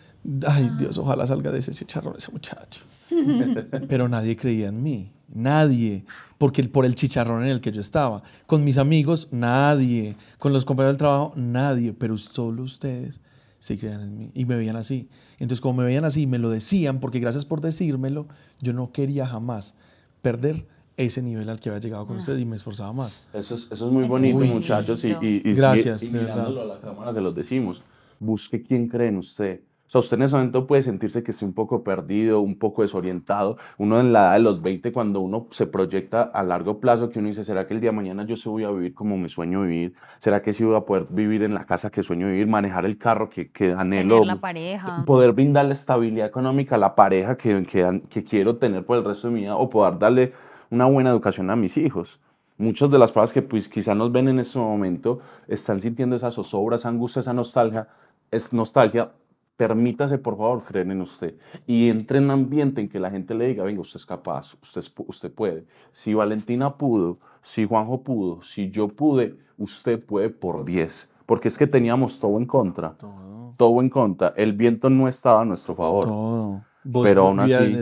ay 0.46 0.70
Dios, 0.78 0.98
ojalá 0.98 1.26
salga 1.26 1.50
de 1.50 1.60
ese 1.60 1.72
chicharrón 1.72 2.16
ese 2.18 2.30
muchacho. 2.30 2.82
Pero 3.88 4.06
nadie 4.06 4.36
creía 4.36 4.68
en 4.68 4.82
mí. 4.82 5.12
Nadie. 5.32 6.04
Porque 6.38 6.64
por 6.64 6.84
el 6.84 6.94
chicharrón 6.94 7.44
en 7.44 7.50
el 7.50 7.60
que 7.60 7.72
yo 7.72 7.80
estaba. 7.80 8.22
Con 8.46 8.64
mis 8.64 8.78
amigos, 8.78 9.28
nadie. 9.30 10.16
Con 10.38 10.52
los 10.52 10.64
compañeros 10.64 10.94
del 10.94 10.98
trabajo, 10.98 11.32
nadie. 11.36 11.92
Pero 11.92 12.16
solo 12.18 12.62
ustedes 12.62 13.20
sí 13.58 13.76
creían 13.76 14.00
en 14.00 14.18
mí. 14.18 14.30
Y 14.34 14.44
me 14.46 14.56
veían 14.56 14.76
así. 14.76 15.08
Entonces, 15.38 15.60
como 15.60 15.80
me 15.80 15.84
veían 15.84 16.04
así, 16.04 16.26
me 16.26 16.38
lo 16.38 16.50
decían, 16.50 16.98
porque 16.98 17.20
gracias 17.20 17.44
por 17.44 17.60
decírmelo, 17.60 18.26
yo 18.60 18.72
no 18.72 18.90
quería 18.90 19.26
jamás 19.26 19.74
perder 20.22 20.66
ese 20.96 21.22
nivel 21.22 21.48
al 21.48 21.60
que 21.60 21.70
había 21.70 21.80
llegado 21.80 22.06
con 22.06 22.16
ustedes 22.16 22.40
y 22.40 22.44
me 22.44 22.56
esforzaba 22.56 22.92
más. 22.92 23.26
Eso 23.32 23.54
es, 23.54 23.68
eso 23.70 23.86
es 23.86 23.92
muy 23.92 24.04
eso 24.04 24.12
bonito, 24.12 24.38
muy 24.38 24.48
muchachos. 24.48 25.04
Y, 25.04 25.08
y, 25.20 25.42
y, 25.44 25.54
gracias, 25.54 26.02
y, 26.02 26.06
y 26.06 26.10
de 26.10 26.18
verdad. 26.20 26.46
a 26.46 26.64
la 26.64 26.80
cámara 26.80 27.14
se 27.14 27.20
los 27.20 27.34
decimos. 27.34 27.82
Busque 28.18 28.62
quién 28.62 28.88
cree 28.88 29.08
en 29.08 29.16
usted. 29.16 29.60
O 29.90 29.92
sea, 29.92 29.98
usted 29.98 30.18
en 30.18 30.22
ese 30.22 30.36
momento 30.36 30.68
puede 30.68 30.84
sentirse 30.84 31.24
que 31.24 31.32
esté 31.32 31.44
un 31.44 31.52
poco 31.52 31.82
perdido, 31.82 32.40
un 32.42 32.56
poco 32.60 32.82
desorientado. 32.82 33.56
Uno 33.76 33.98
en 33.98 34.12
la 34.12 34.20
edad 34.20 34.32
de 34.34 34.38
los 34.38 34.62
20, 34.62 34.92
cuando 34.92 35.18
uno 35.18 35.48
se 35.50 35.66
proyecta 35.66 36.22
a 36.22 36.44
largo 36.44 36.78
plazo, 36.78 37.10
que 37.10 37.18
uno 37.18 37.26
dice, 37.26 37.42
¿será 37.42 37.66
que 37.66 37.74
el 37.74 37.80
día 37.80 37.90
de 37.90 37.96
mañana 37.96 38.24
yo 38.24 38.36
se 38.36 38.48
voy 38.48 38.62
a 38.62 38.70
vivir 38.70 38.94
como 38.94 39.18
me 39.18 39.28
sueño 39.28 39.62
vivir? 39.62 39.94
¿Será 40.20 40.42
que 40.42 40.52
sí 40.52 40.62
voy 40.62 40.76
a 40.76 40.82
poder 40.82 41.08
vivir 41.10 41.42
en 41.42 41.54
la 41.54 41.64
casa 41.66 41.90
que 41.90 42.04
sueño 42.04 42.28
vivir, 42.28 42.46
manejar 42.46 42.84
el 42.84 42.98
carro 42.98 43.28
que, 43.28 43.50
que 43.50 43.72
anhelo? 43.72 44.20
Tener 44.20 44.26
la 44.28 44.36
pareja. 44.36 45.04
Poder 45.04 45.32
brindarle 45.32 45.72
estabilidad 45.72 46.28
económica 46.28 46.76
a 46.76 46.78
la 46.78 46.94
pareja 46.94 47.36
que, 47.36 47.60
que, 47.64 48.02
que 48.08 48.22
quiero 48.22 48.58
tener 48.58 48.86
por 48.86 48.96
el 48.96 49.04
resto 49.04 49.26
de 49.26 49.34
mi 49.34 49.40
vida 49.40 49.56
o 49.56 49.68
poder 49.68 49.98
darle 49.98 50.32
una 50.70 50.84
buena 50.84 51.10
educación 51.10 51.50
a 51.50 51.56
mis 51.56 51.76
hijos. 51.76 52.20
Muchas 52.58 52.92
de 52.92 52.98
las 53.00 53.10
personas 53.10 53.32
que 53.32 53.42
pues, 53.42 53.68
quizá 53.68 53.96
nos 53.96 54.12
ven 54.12 54.28
en 54.28 54.38
este 54.38 54.56
momento 54.56 55.18
están 55.48 55.80
sintiendo 55.80 56.14
esa 56.14 56.30
zozobra, 56.30 56.76
esa 56.76 56.90
angustia, 56.90 57.18
esa 57.18 57.32
nostalgia, 57.32 57.88
es 58.30 58.52
nostalgia 58.52 59.10
permítase 59.60 60.16
por 60.16 60.38
favor 60.38 60.64
creer 60.64 60.90
en 60.90 61.02
usted 61.02 61.34
y 61.66 61.90
entre 61.90 62.16
en 62.16 62.24
un 62.24 62.30
ambiente 62.30 62.80
en 62.80 62.88
que 62.88 62.98
la 62.98 63.10
gente 63.10 63.34
le 63.34 63.46
diga, 63.48 63.62
venga, 63.62 63.82
usted 63.82 63.98
es 64.00 64.06
capaz, 64.06 64.54
usted, 64.62 64.82
usted 65.06 65.30
puede. 65.30 65.66
Si 65.92 66.14
Valentina 66.14 66.78
pudo, 66.78 67.18
si 67.42 67.66
Juanjo 67.66 68.00
pudo, 68.02 68.40
si 68.42 68.70
yo 68.70 68.88
pude, 68.88 69.36
usted 69.58 70.02
puede 70.02 70.30
por 70.30 70.64
10. 70.64 71.10
Porque 71.26 71.48
es 71.48 71.58
que 71.58 71.66
teníamos 71.66 72.18
todo 72.18 72.38
en 72.38 72.46
contra. 72.46 72.92
Todo. 72.96 73.52
Todo 73.58 73.82
en 73.82 73.90
contra. 73.90 74.32
El 74.34 74.54
viento 74.54 74.88
no 74.88 75.06
estaba 75.08 75.42
a 75.42 75.44
nuestro 75.44 75.74
favor. 75.74 76.04
Todo. 76.06 76.64
Vos 76.82 77.06
Pero 77.06 77.26
aún 77.26 77.40
así- 77.40 77.76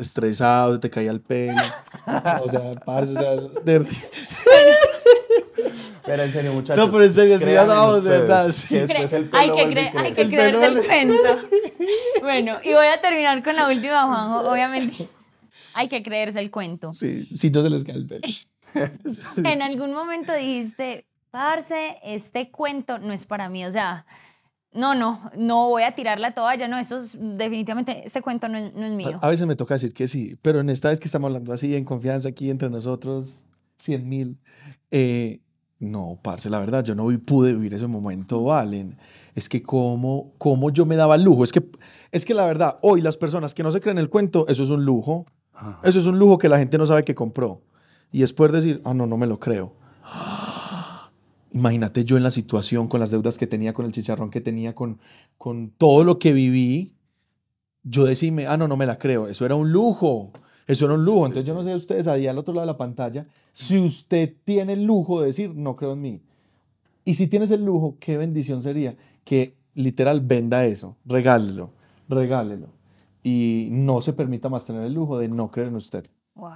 estresado, 0.00 0.80
te 0.80 0.90
caía 0.90 1.12
el 1.12 1.20
pelo. 1.20 1.62
o 2.42 2.48
sea, 2.48 2.74
parce, 2.84 3.14
o 3.14 3.18
sea, 3.18 3.36
de- 3.64 3.86
Pero 6.06 6.22
en 6.22 6.32
serio, 6.32 6.52
muchachos. 6.52 6.84
No, 6.84 6.92
pero 6.92 7.04
en 7.04 7.14
serio, 7.14 7.38
crean 7.38 7.66
ya 7.68 7.74
vamos, 7.74 8.04
de 8.04 8.10
verdad, 8.10 8.46
que 8.46 8.52
sí. 8.52 8.74
después 8.74 9.12
el 9.12 9.30
hay 9.32 9.50
que, 9.50 9.68
creer, 9.68 9.96
hay 9.98 10.12
que 10.12 10.20
El 10.22 10.30
pelo 10.30 10.58
creerse 10.60 11.00
el 11.02 11.08
vale. 11.08 11.18
cuento. 11.18 11.48
Bueno, 12.22 12.52
y 12.62 12.72
voy 12.72 12.86
a 12.86 13.00
terminar 13.00 13.42
con 13.42 13.56
la 13.56 13.68
última, 13.68 14.06
Juanjo. 14.06 14.50
Obviamente, 14.50 15.08
hay 15.74 15.88
que 15.88 16.02
creerse 16.02 16.40
el 16.40 16.50
cuento. 16.50 16.92
sí, 16.92 17.28
sí, 17.36 17.50
no 17.50 17.62
se 17.62 17.70
les 17.70 17.84
cae 17.84 17.96
el 17.96 18.06
pelo. 18.06 18.22
En 19.44 19.62
algún 19.62 19.92
momento 19.92 20.32
dijiste, 20.34 21.06
parce, 21.30 21.96
este 22.02 22.50
cuento 22.50 22.98
no 22.98 23.12
es 23.12 23.26
para 23.26 23.48
mí. 23.48 23.64
O 23.64 23.70
sea, 23.70 24.04
no, 24.72 24.94
no, 24.94 25.30
no 25.36 25.68
voy 25.68 25.82
a 25.84 25.94
tirar 25.94 26.18
la 26.18 26.32
toalla. 26.34 26.66
No, 26.68 26.78
eso 26.78 26.98
es, 26.98 27.16
definitivamente, 27.18 28.02
este 28.06 28.20
cuento 28.22 28.48
no, 28.48 28.58
es- 28.58 28.72
no 28.74 28.84
es 28.86 28.92
mío. 28.92 29.18
A, 29.22 29.26
a 29.26 29.30
veces 29.30 29.46
me 29.46 29.54
toca 29.56 29.74
decir 29.74 29.92
que 29.94 30.08
sí, 30.08 30.36
pero 30.42 30.60
en 30.60 30.70
esta 30.70 30.88
vez 30.88 30.98
que 31.00 31.06
estamos 31.06 31.28
hablando 31.28 31.52
así, 31.52 31.76
en 31.76 31.84
confianza 31.84 32.28
aquí 32.30 32.50
entre 32.50 32.68
nosotros, 32.70 33.46
100 33.76 34.08
mil, 34.08 34.38
eh, 34.90 35.40
no, 35.80 36.18
parce, 36.22 36.48
la 36.48 36.58
verdad, 36.60 36.84
yo 36.84 36.94
no 36.94 37.06
vi- 37.08 37.18
pude 37.18 37.52
vivir 37.52 37.74
ese 37.74 37.86
momento, 37.86 38.42
Valen. 38.44 38.96
Es 39.34 39.48
que 39.48 39.62
cómo, 39.62 40.32
cómo 40.38 40.70
yo 40.70 40.86
me 40.86 40.96
daba 40.96 41.16
el 41.16 41.22
lujo. 41.24 41.44
Es 41.44 41.52
que, 41.52 41.62
es 42.12 42.24
que 42.24 42.32
la 42.34 42.46
verdad, 42.46 42.78
hoy 42.82 43.00
las 43.02 43.16
personas 43.16 43.52
que 43.54 43.62
no 43.62 43.70
se 43.70 43.80
creen 43.80 43.98
el 43.98 44.08
cuento, 44.08 44.46
eso 44.48 44.62
es 44.64 44.70
un 44.70 44.84
lujo. 44.84 45.26
Ajá. 45.52 45.80
Eso 45.84 45.98
es 45.98 46.06
un 46.06 46.18
lujo 46.18 46.38
que 46.38 46.48
la 46.48 46.58
gente 46.58 46.78
no 46.78 46.86
sabe 46.86 47.04
que 47.04 47.14
compró. 47.14 47.60
Y 48.12 48.20
después 48.20 48.52
decir, 48.52 48.80
ah, 48.84 48.94
no, 48.94 49.06
no 49.06 49.16
me 49.16 49.26
lo 49.26 49.38
creo. 49.40 49.72
Imagínate 51.52 52.04
yo 52.04 52.16
en 52.16 52.24
la 52.24 52.30
situación, 52.32 52.88
con 52.88 52.98
las 52.98 53.10
deudas 53.12 53.38
que 53.38 53.46
tenía, 53.46 53.72
con 53.72 53.86
el 53.86 53.92
chicharrón 53.92 54.30
que 54.30 54.40
tenía, 54.40 54.74
con, 54.74 54.98
con 55.38 55.70
todo 55.70 56.02
lo 56.02 56.18
que 56.18 56.32
viví, 56.32 56.94
yo 57.84 58.04
decirme, 58.04 58.46
ah, 58.48 58.56
no, 58.56 58.66
no 58.66 58.76
me 58.76 58.86
la 58.86 58.98
creo. 58.98 59.28
Eso 59.28 59.44
era 59.46 59.54
un 59.54 59.70
lujo. 59.70 60.32
Eso 60.66 60.86
era 60.86 60.94
un 60.94 61.04
lujo. 61.04 61.26
sí, 61.26 61.26
Entonces 61.26 61.46
yo 61.46 61.54
sí. 61.54 61.54
no 61.54 61.62
sé 61.64 61.74
ustedes 61.74 62.06
ahí 62.08 62.26
al 62.26 62.38
otro 62.38 62.54
lado 62.54 62.66
de 62.66 62.72
la 62.72 62.78
pantalla, 62.78 63.26
si 63.52 63.78
usted 63.78 64.34
tiene 64.44 64.74
el 64.74 64.84
lujo 64.84 65.20
de 65.20 65.28
decir, 65.28 65.54
no 65.54 65.76
creo 65.76 65.92
en 65.92 66.00
mí. 66.00 66.22
Y 67.04 67.14
si 67.14 67.26
tienes 67.28 67.50
el 67.50 67.64
lujo, 67.64 67.96
qué 68.00 68.16
bendición 68.16 68.62
sería 68.62 68.96
que 69.24 69.56
literal 69.74 70.20
venda 70.20 70.64
eso, 70.66 70.96
regálelo, 71.04 71.74
regálelo. 72.08 72.68
y 73.22 73.68
no 73.72 74.00
se 74.00 74.12
permita 74.12 74.48
más 74.48 74.66
tener 74.66 74.82
el 74.84 74.94
lujo 74.94 75.18
de 75.18 75.28
no 75.28 75.50
creer 75.50 75.68
en 75.68 75.76
usted. 75.76 76.06
Wow. 76.34 76.50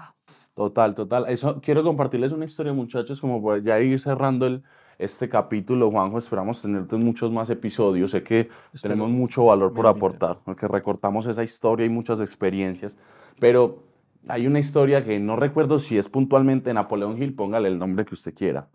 Total, 0.54 0.94
total. 0.94 1.26
Eso 1.28 1.60
quiero 1.60 1.84
compartirles 1.84 2.32
una 2.32 2.44
historia, 2.44 2.72
muchachos, 2.72 3.20
como 3.20 3.42
para 3.42 3.62
ya 3.62 3.78
ir 3.80 3.98
cerrando 4.00 4.46
el, 4.46 4.64
este 4.98 5.28
capítulo, 5.28 5.90
Juanjo. 5.90 6.18
Esperamos 6.18 6.60
tenerte 6.60 6.96
en 6.96 7.04
muchos 7.04 7.30
más 7.30 7.48
episodios. 7.50 8.10
Sé 8.10 8.22
que 8.24 8.50
Espero 8.72 8.94
tenemos 8.94 9.10
mucho 9.10 9.44
valor 9.44 9.72
por 9.72 9.86
aportar, 9.86 10.40
porque 10.44 10.66
recortamos 10.66 11.26
esa 11.26 11.44
historia 11.44 11.86
y 11.86 11.88
muchas 11.90 12.20
experiencias. 12.20 12.96
Pero 13.38 13.87
hay 14.26 14.46
una 14.46 14.58
historia 14.58 15.04
que 15.04 15.18
no 15.20 15.36
recuerdo 15.36 15.78
si 15.78 15.96
es 15.98 16.08
puntualmente 16.08 16.72
Napoleón 16.74 17.20
Hill, 17.22 17.34
póngale 17.34 17.68
el 17.68 17.78
nombre 17.78 18.04
que 18.04 18.14
usted 18.14 18.34
quiera. 18.34 18.68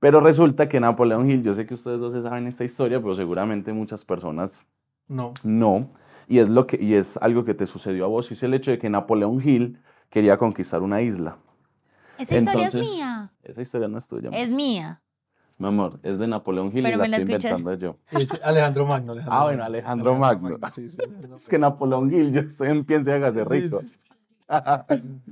Pero 0.00 0.20
resulta 0.20 0.68
que 0.68 0.80
Napoleón 0.80 1.30
Hill, 1.30 1.42
yo 1.42 1.54
sé 1.54 1.66
que 1.66 1.74
ustedes 1.74 1.98
dos 1.98 2.12
se 2.12 2.22
saben 2.22 2.46
esta 2.46 2.64
historia, 2.64 3.00
pero 3.00 3.14
seguramente 3.14 3.72
muchas 3.72 4.04
personas 4.04 4.66
No. 5.08 5.34
no. 5.42 5.88
Y 6.26 6.38
es, 6.38 6.48
lo 6.48 6.66
que, 6.66 6.78
y 6.82 6.94
es 6.94 7.18
algo 7.18 7.44
que 7.44 7.52
te 7.52 7.66
sucedió 7.66 8.06
a 8.06 8.08
vos, 8.08 8.30
y 8.30 8.34
es 8.34 8.42
el 8.42 8.54
hecho 8.54 8.70
de 8.70 8.78
que 8.78 8.88
Napoleón 8.88 9.40
Hill 9.46 9.78
quería 10.08 10.38
conquistar 10.38 10.82
una 10.82 11.02
isla. 11.02 11.36
Esa 12.18 12.36
historia 12.36 12.66
es 12.68 12.74
Entonces, 12.74 12.94
mía. 12.96 13.32
Esa 13.42 13.60
historia 13.62 13.88
no 13.88 13.98
es 13.98 14.08
tuya. 14.08 14.30
Es 14.32 14.50
mía. 14.52 15.02
Mi 15.58 15.68
amor, 15.68 16.00
es 16.02 16.18
de 16.18 16.26
Napoleón 16.26 16.66
Hill 16.68 16.82
Pero 16.82 16.88
y 16.88 16.98
la 16.98 17.04
me 17.04 17.08
la 17.10 17.16
estoy 17.18 17.34
escuché. 17.34 17.48
inventando 17.54 17.74
yo. 17.86 18.18
Este, 18.18 18.38
Alejandro 18.42 18.86
Magno. 18.86 19.12
Alejandro 19.12 19.38
Ah, 19.38 19.44
bueno, 19.44 19.64
Alejandro 19.64 20.14
Magno. 20.16 20.56
Sí, 20.72 20.88
sí, 20.90 20.98
Alejandro 21.00 21.36
Es 21.36 21.48
que 21.48 21.58
Napoleón 21.58 22.12
Hill, 22.12 22.32
yo 22.32 22.40
estoy 22.40 22.68
en 22.68 22.84
pienso 22.84 23.10
y 23.10 23.14
hágase 23.14 23.44
Sí, 23.44 23.60
rico. 23.60 23.80
sí. 23.80 23.92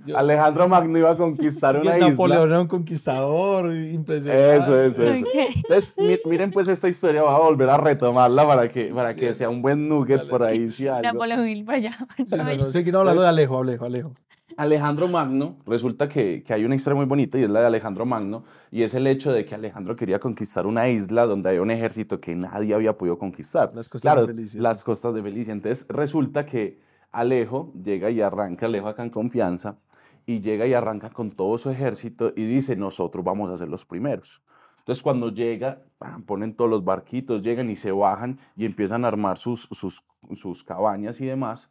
Yo- 0.07 0.17
Alejandro 0.19 0.69
Magno 0.69 0.99
iba 0.99 1.11
a 1.11 1.17
conquistar 1.17 1.77
Y 1.83 1.87
una 1.87 1.95
el 1.97 2.01
Napoleón 2.11 2.43
isla. 2.45 2.55
era 2.55 2.61
un 2.63 2.69
conquistador 2.69 3.75
impresionante. 3.75 4.57
Eso, 4.57 4.81
eso, 4.83 5.03
eso. 5.05 5.27
Entonces, 5.57 5.95
mi- 5.99 6.31
miren 6.31 6.51
pues 6.51 6.69
esta 6.69 6.89
historia, 6.89 7.23
voy 7.23 7.35
a 7.35 7.39
volver 7.39 7.69
a 7.71 7.77
retomarla 7.77 8.47
para 8.47 8.69
que, 8.71 8.87
para 8.87 9.15
que 9.15 9.35
sea 9.35 9.49
un 9.51 9.63
buen 9.63 9.89
nugget 9.89 10.19
Dale, 10.19 10.31
por 10.31 10.45
sí. 10.45 10.51
ahí. 10.51 10.71
si 10.71 10.87
algo. 10.89 11.03
Napoleón 11.03 11.49
Hill 11.49 11.65
para 11.65 11.79
allá. 11.79 11.99
Sí, 12.17 12.37
no, 12.37 12.45
no, 12.93 12.99
hablando 13.01 13.23
de 13.23 13.29
Alejo, 13.29 13.61
Alejo, 13.61 13.85
Alejo. 13.85 14.13
Alejandro 14.57 15.09
Magno, 15.09 15.57
resulta 15.67 16.11
que, 16.11 16.43
que 16.43 16.53
hay 16.53 16.67
una 16.67 16.75
historia 16.75 16.95
muy 16.97 17.07
bonita 17.07 17.39
y 17.39 17.43
es 17.45 17.49
la 17.49 17.61
de 17.61 17.67
Alejandro 17.69 18.05
Magno, 18.05 18.45
y 18.71 18.83
es 18.83 18.93
el 18.93 19.07
hecho 19.07 19.33
de 19.33 19.47
que 19.47 19.55
Alejandro 19.55 19.97
quería 19.97 20.19
conquistar 20.19 20.67
una 20.67 20.89
isla 20.91 21.25
donde 21.25 21.49
había 21.49 21.63
un 21.63 21.71
ejército 21.71 22.21
que 22.21 22.35
nadie 22.37 22.75
había 22.75 22.99
podido 22.99 23.17
conquistar. 23.19 23.73
Las 23.75 23.89
costas 23.89 24.13
claro, 24.13 24.27
de 24.27 24.35
Felicia, 24.35 24.61
Las 24.61 24.81
sí. 24.81 24.85
costas 24.85 25.15
de 25.15 25.23
Felicia. 25.23 25.53
Entonces 25.55 25.87
resulta 25.89 26.45
que 26.45 26.79
Alejo 27.13 27.73
llega 27.85 28.11
y 28.11 28.21
arranca, 28.21 28.67
Alejo 28.67 28.89
acá 28.89 29.03
en 29.03 29.11
confianza, 29.11 29.79
y 30.27 30.41
llega 30.41 30.67
y 30.67 30.75
arranca 30.75 31.11
con 31.11 31.31
todo 31.33 31.59
su 31.59 31.71
ejército 31.71 32.33
y 32.35 32.45
dice, 32.45 32.77
nosotros 32.77 33.25
vamos 33.25 33.51
a 33.51 33.59
ser 33.59 33.69
los 33.69 33.85
primeros. 33.85 34.43
Entonces 34.79 35.03
cuando 35.03 35.31
llega, 35.31 35.83
ponen 36.27 36.55
todos 36.55 36.71
los 36.71 36.85
barquitos, 36.85 37.43
llegan 37.43 37.71
y 37.71 37.77
se 37.77 37.93
bajan 37.93 38.39
y 38.57 38.65
empiezan 38.65 39.05
a 39.05 39.09
armar 39.09 39.39
sus, 39.39 39.69
sus, 39.71 40.05
sus 40.35 40.65
cabañas 40.65 41.21
y 41.21 41.27
demás 41.27 41.71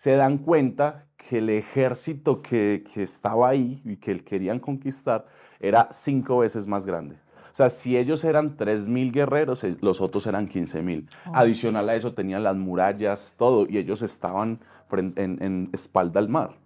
se 0.00 0.12
dan 0.12 0.38
cuenta 0.38 1.08
que 1.18 1.36
el 1.36 1.50
ejército 1.50 2.40
que, 2.40 2.82
que 2.90 3.02
estaba 3.02 3.50
ahí 3.50 3.82
y 3.84 3.98
que 3.98 4.24
querían 4.24 4.58
conquistar 4.58 5.26
era 5.58 5.88
cinco 5.92 6.38
veces 6.38 6.66
más 6.66 6.86
grande. 6.86 7.18
O 7.52 7.54
sea, 7.54 7.68
si 7.68 7.96
ellos 7.96 8.24
eran 8.24 8.56
3.000 8.56 9.12
guerreros, 9.12 9.64
los 9.80 10.00
otros 10.00 10.26
eran 10.26 10.48
15.000. 10.48 11.08
Adicional 11.32 11.88
a 11.88 11.96
eso 11.96 12.14
tenían 12.14 12.44
las 12.44 12.56
murallas, 12.56 13.34
todo, 13.36 13.66
y 13.68 13.78
ellos 13.78 14.02
estaban 14.02 14.60
en 14.92 15.68
espalda 15.72 16.20
al 16.20 16.28
mar. 16.28 16.56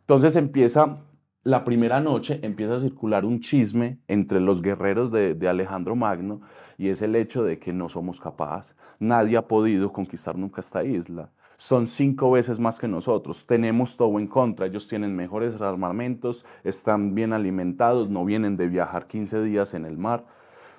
Entonces 0.00 0.36
empieza, 0.36 0.98
la 1.42 1.64
primera 1.64 2.00
noche 2.00 2.38
empieza 2.42 2.76
a 2.76 2.80
circular 2.80 3.24
un 3.24 3.40
chisme 3.40 3.98
entre 4.06 4.40
los 4.40 4.62
guerreros 4.62 5.10
de, 5.10 5.34
de 5.34 5.48
Alejandro 5.48 5.96
Magno, 5.96 6.40
y 6.78 6.90
es 6.90 7.02
el 7.02 7.16
hecho 7.16 7.42
de 7.42 7.58
que 7.58 7.72
no 7.72 7.88
somos 7.88 8.20
capaces. 8.20 8.76
Nadie 8.98 9.36
ha 9.36 9.48
podido 9.48 9.92
conquistar 9.92 10.36
nunca 10.36 10.60
esta 10.60 10.84
isla. 10.84 11.30
Son 11.56 11.86
cinco 11.86 12.30
veces 12.30 12.58
más 12.60 12.78
que 12.78 12.88
nosotros. 12.88 13.46
Tenemos 13.46 13.96
todo 13.96 14.18
en 14.18 14.26
contra. 14.26 14.66
Ellos 14.66 14.88
tienen 14.88 15.16
mejores 15.16 15.60
armamentos, 15.60 16.44
están 16.64 17.14
bien 17.14 17.32
alimentados, 17.32 18.10
no 18.10 18.24
vienen 18.24 18.56
de 18.56 18.68
viajar 18.68 19.06
15 19.06 19.42
días 19.42 19.74
en 19.74 19.86
el 19.86 19.96
mar. 19.96 20.24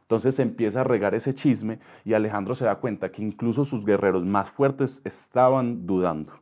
Entonces 0.02 0.40
empieza 0.40 0.82
a 0.82 0.84
regar 0.86 1.16
ese 1.16 1.34
chisme 1.34 1.80
y 2.06 2.14
Alejandro 2.14 2.56
se 2.56 2.66
da 2.66 2.76
cuenta 2.76 3.12
que 3.12 3.22
incluso 3.22 3.66
sus 3.66 3.86
guerreros 3.86 4.24
más 4.24 4.50
fuertes 4.50 5.02
estaban 5.04 5.86
dudando. 5.86 6.34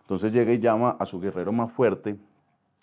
Entonces 0.00 0.32
llega 0.32 0.52
y 0.52 0.58
llama 0.58 0.96
a 0.98 1.06
su 1.06 1.20
guerrero 1.20 1.52
más 1.52 1.70
fuerte 1.70 2.16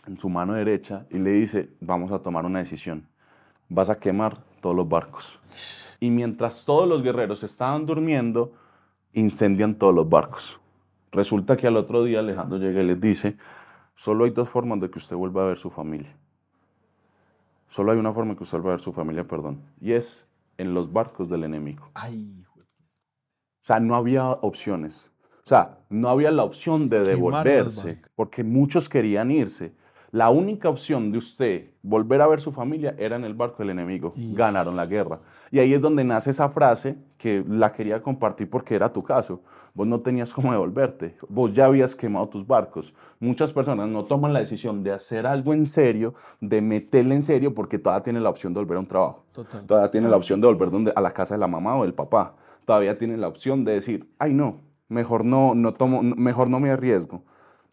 en 0.07 0.17
su 0.17 0.29
mano 0.29 0.53
derecha 0.53 1.05
y 1.09 1.17
le 1.17 1.31
dice, 1.31 1.71
vamos 1.81 2.11
a 2.11 2.19
tomar 2.19 2.45
una 2.45 2.59
decisión. 2.59 3.07
Vas 3.67 3.89
a 3.89 3.99
quemar 3.99 4.41
todos 4.61 4.75
los 4.75 4.87
barcos. 4.87 5.39
Y 5.99 6.09
mientras 6.09 6.63
todos 6.63 6.87
los 6.87 7.03
guerreros 7.03 7.43
estaban 7.43 7.85
durmiendo, 7.85 8.53
incendian 9.13 9.75
todos 9.75 9.93
los 9.93 10.07
barcos. 10.09 10.59
Resulta 11.11 11.57
que 11.57 11.67
al 11.67 11.77
otro 11.77 12.03
día 12.03 12.19
Alejandro 12.19 12.57
llega 12.59 12.81
y 12.81 12.85
les 12.87 13.01
dice, 13.01 13.37
solo 13.95 14.25
hay 14.25 14.31
dos 14.31 14.49
formas 14.49 14.79
de 14.79 14.89
que 14.89 14.99
usted 14.99 15.15
vuelva 15.15 15.43
a 15.43 15.47
ver 15.47 15.57
su 15.57 15.69
familia. 15.69 16.15
Solo 17.67 17.91
hay 17.91 17.97
una 17.99 18.13
forma 18.13 18.35
que 18.35 18.43
usted 18.43 18.57
vuelva 18.57 18.71
a 18.71 18.75
ver 18.75 18.83
su 18.83 18.93
familia, 18.93 19.23
perdón, 19.27 19.61
y 19.79 19.93
es 19.93 20.25
en 20.57 20.73
los 20.73 20.91
barcos 20.91 21.29
del 21.29 21.43
enemigo. 21.43 21.89
Ay, 21.93 22.25
de- 22.55 22.61
O 22.61 23.61
sea, 23.61 23.79
no 23.79 23.95
había 23.95 24.27
opciones. 24.29 25.11
O 25.43 25.47
sea, 25.49 25.79
no 25.89 26.09
había 26.09 26.31
la 26.31 26.43
opción 26.43 26.89
de 26.89 26.99
devolverse, 27.03 28.01
porque 28.15 28.43
muchos 28.43 28.87
querían 28.89 29.31
irse. 29.31 29.73
La 30.11 30.29
única 30.31 30.69
opción 30.69 31.11
de 31.11 31.17
usted 31.19 31.69
volver 31.83 32.21
a 32.21 32.27
ver 32.27 32.41
su 32.41 32.51
familia 32.51 32.95
era 32.97 33.15
en 33.15 33.23
el 33.23 33.33
barco 33.35 33.57
del 33.59 33.69
enemigo. 33.71 34.13
Y- 34.15 34.33
Ganaron 34.33 34.75
la 34.75 34.85
guerra. 34.87 35.19
Y 35.51 35.59
ahí 35.59 35.73
es 35.73 35.81
donde 35.81 36.03
nace 36.03 36.29
esa 36.29 36.49
frase 36.49 36.95
que 37.17 37.43
la 37.47 37.73
quería 37.73 38.01
compartir 38.01 38.49
porque 38.49 38.75
era 38.75 38.91
tu 38.93 39.03
caso. 39.03 39.41
Vos 39.73 39.87
no 39.87 39.99
tenías 39.99 40.33
cómo 40.33 40.51
devolverte. 40.51 41.15
Vos 41.27 41.53
ya 41.53 41.65
habías 41.65 41.95
quemado 41.95 42.27
tus 42.29 42.45
barcos. 42.45 42.93
Muchas 43.19 43.51
personas 43.51 43.87
no 43.89 44.03
toman 44.05 44.33
la 44.33 44.39
decisión 44.39 44.83
de 44.83 44.91
hacer 44.91 45.25
algo 45.27 45.53
en 45.53 45.65
serio, 45.65 46.13
de 46.41 46.61
meterle 46.61 47.15
en 47.15 47.23
serio, 47.23 47.53
porque 47.53 47.77
todavía 47.79 48.03
tienen 48.03 48.23
la 48.23 48.29
opción 48.29 48.53
de 48.53 48.59
volver 48.59 48.77
a 48.77 48.79
un 48.81 48.85
trabajo. 48.87 49.25
Total. 49.31 49.65
Todavía 49.65 49.91
tiene 49.91 50.07
la 50.09 50.17
opción 50.17 50.39
de 50.41 50.47
volver 50.47 50.69
donde, 50.71 50.91
a 50.95 51.01
la 51.01 51.11
casa 51.13 51.33
de 51.35 51.39
la 51.39 51.47
mamá 51.47 51.75
o 51.77 51.83
del 51.83 51.93
papá. 51.93 52.35
Todavía 52.65 52.97
tiene 52.97 53.17
la 53.17 53.27
opción 53.27 53.63
de 53.65 53.73
decir, 53.73 54.07
ay 54.19 54.33
no, 54.33 54.61
mejor 54.87 55.25
no, 55.25 55.55
no 55.55 55.73
tomo, 55.73 56.01
no- 56.03 56.15
mejor 56.15 56.49
no 56.49 56.59
me 56.59 56.69
arriesgo. 56.71 57.23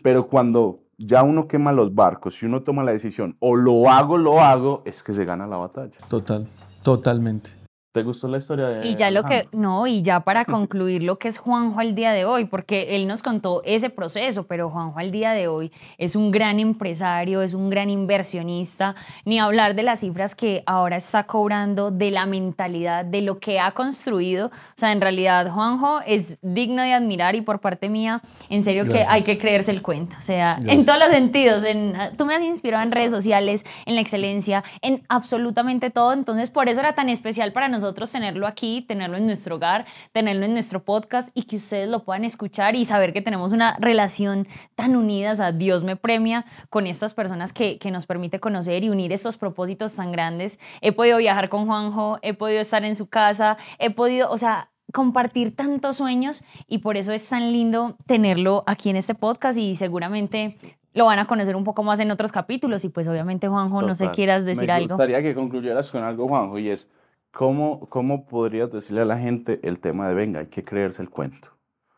Pero 0.02 0.28
cuando 0.28 0.80
ya 0.98 1.22
uno 1.22 1.46
quema 1.48 1.72
los 1.72 1.94
barcos, 1.94 2.34
si 2.34 2.46
uno 2.46 2.62
toma 2.62 2.84
la 2.84 2.92
decisión, 2.92 3.36
o 3.40 3.54
lo 3.56 3.88
hago, 3.90 4.16
lo 4.16 4.40
hago, 4.40 4.82
es 4.84 5.02
que 5.02 5.12
se 5.12 5.24
gana 5.24 5.46
la 5.46 5.56
batalla. 5.56 5.98
Total. 6.08 6.46
Totalmente. 6.82 7.65
¿Te 7.96 8.02
gustó 8.02 8.28
la 8.28 8.36
historia 8.36 8.68
de 8.68 8.86
Y 8.86 8.94
ya 8.94 9.10
lo 9.10 9.22
que, 9.22 9.48
no, 9.52 9.86
y 9.86 10.02
ya 10.02 10.20
para 10.20 10.44
concluir 10.44 11.02
lo 11.02 11.18
que 11.18 11.28
es 11.28 11.38
Juanjo 11.38 11.80
al 11.80 11.94
día 11.94 12.12
de 12.12 12.26
hoy, 12.26 12.44
porque 12.44 12.94
él 12.94 13.06
nos 13.06 13.22
contó 13.22 13.62
ese 13.64 13.88
proceso, 13.88 14.46
pero 14.46 14.68
Juanjo 14.68 14.98
al 14.98 15.10
día 15.10 15.30
de 15.30 15.48
hoy 15.48 15.72
es 15.96 16.14
un 16.14 16.30
gran 16.30 16.60
empresario, 16.60 17.40
es 17.40 17.54
un 17.54 17.70
gran 17.70 17.88
inversionista, 17.88 18.96
ni 19.24 19.38
hablar 19.38 19.74
de 19.74 19.82
las 19.82 20.00
cifras 20.00 20.34
que 20.34 20.62
ahora 20.66 20.98
está 20.98 21.24
cobrando, 21.24 21.90
de 21.90 22.10
la 22.10 22.26
mentalidad, 22.26 23.02
de 23.02 23.22
lo 23.22 23.38
que 23.38 23.60
ha 23.60 23.70
construido. 23.70 24.48
O 24.48 24.74
sea, 24.74 24.92
en 24.92 25.00
realidad 25.00 25.50
Juanjo 25.50 26.00
es 26.06 26.36
digno 26.42 26.82
de 26.82 26.92
admirar 26.92 27.34
y 27.34 27.40
por 27.40 27.60
parte 27.60 27.88
mía, 27.88 28.20
en 28.50 28.62
serio 28.62 28.86
que 28.88 29.06
hay 29.08 29.22
que 29.22 29.38
creerse 29.38 29.70
el 29.70 29.80
cuento. 29.80 30.16
O 30.18 30.22
sea, 30.22 30.60
en 30.66 30.84
todos 30.84 30.98
los 30.98 31.08
sentidos. 31.08 31.64
En, 31.64 31.94
tú 32.18 32.26
me 32.26 32.34
has 32.34 32.42
inspirado 32.42 32.82
en 32.82 32.92
redes 32.92 33.10
sociales, 33.10 33.64
en 33.86 33.94
la 33.94 34.02
excelencia, 34.02 34.64
en 34.82 35.02
absolutamente 35.08 35.88
todo. 35.88 36.12
Entonces, 36.12 36.50
por 36.50 36.68
eso 36.68 36.80
era 36.80 36.94
tan 36.94 37.08
especial 37.08 37.52
para 37.52 37.68
nosotros 37.68 37.85
tenerlo 37.94 38.46
aquí, 38.46 38.82
tenerlo 38.86 39.16
en 39.16 39.26
nuestro 39.26 39.56
hogar, 39.56 39.84
tenerlo 40.12 40.44
en 40.44 40.52
nuestro 40.52 40.84
podcast 40.84 41.30
y 41.34 41.42
que 41.44 41.56
ustedes 41.56 41.88
lo 41.88 42.04
puedan 42.04 42.24
escuchar 42.24 42.74
y 42.76 42.84
saber 42.84 43.12
que 43.12 43.22
tenemos 43.22 43.52
una 43.52 43.76
relación 43.80 44.46
tan 44.74 44.96
unida. 44.96 45.32
O 45.32 45.36
sea, 45.36 45.52
Dios 45.52 45.82
me 45.84 45.96
premia 45.96 46.44
con 46.70 46.86
estas 46.86 47.14
personas 47.14 47.52
que, 47.52 47.78
que 47.78 47.90
nos 47.90 48.06
permite 48.06 48.40
conocer 48.40 48.84
y 48.84 48.90
unir 48.90 49.12
estos 49.12 49.36
propósitos 49.36 49.94
tan 49.94 50.12
grandes. 50.12 50.58
He 50.80 50.92
podido 50.92 51.18
viajar 51.18 51.48
con 51.48 51.66
Juanjo, 51.66 52.18
he 52.22 52.34
podido 52.34 52.60
estar 52.60 52.84
en 52.84 52.96
su 52.96 53.06
casa, 53.08 53.56
he 53.78 53.90
podido, 53.90 54.30
o 54.30 54.38
sea, 54.38 54.70
compartir 54.92 55.54
tantos 55.54 55.96
sueños 55.96 56.44
y 56.66 56.78
por 56.78 56.96
eso 56.96 57.12
es 57.12 57.28
tan 57.28 57.52
lindo 57.52 57.96
tenerlo 58.06 58.62
aquí 58.66 58.88
en 58.88 58.96
este 58.96 59.14
podcast 59.14 59.58
y 59.58 59.74
seguramente 59.76 60.56
lo 60.94 61.04
van 61.04 61.18
a 61.18 61.26
conocer 61.26 61.56
un 61.56 61.64
poco 61.64 61.82
más 61.82 62.00
en 62.00 62.10
otros 62.10 62.32
capítulos 62.32 62.84
y 62.84 62.88
pues 62.88 63.06
obviamente 63.06 63.48
Juanjo, 63.48 63.82
no 63.82 63.94
sé 63.94 64.04
Total. 64.04 64.14
quieras 64.16 64.44
decir 64.46 64.68
Me 64.68 64.72
algo. 64.72 64.88
gustaría 64.88 65.20
que 65.20 65.34
concluyeras 65.34 65.90
con 65.90 66.02
algo, 66.02 66.26
Juanjo, 66.28 66.58
y 66.58 66.70
es, 66.70 66.88
¿cómo, 67.36 67.80
¿cómo 67.90 68.24
podrías 68.24 68.72
decirle 68.72 69.02
a 69.02 69.04
la 69.04 69.18
gente 69.18 69.60
el 69.62 69.78
tema 69.78 70.08
de 70.08 70.14
venga, 70.14 70.40
hay 70.40 70.46
que 70.46 70.64
creerse 70.64 71.02
el 71.02 71.10
cuento? 71.10 71.50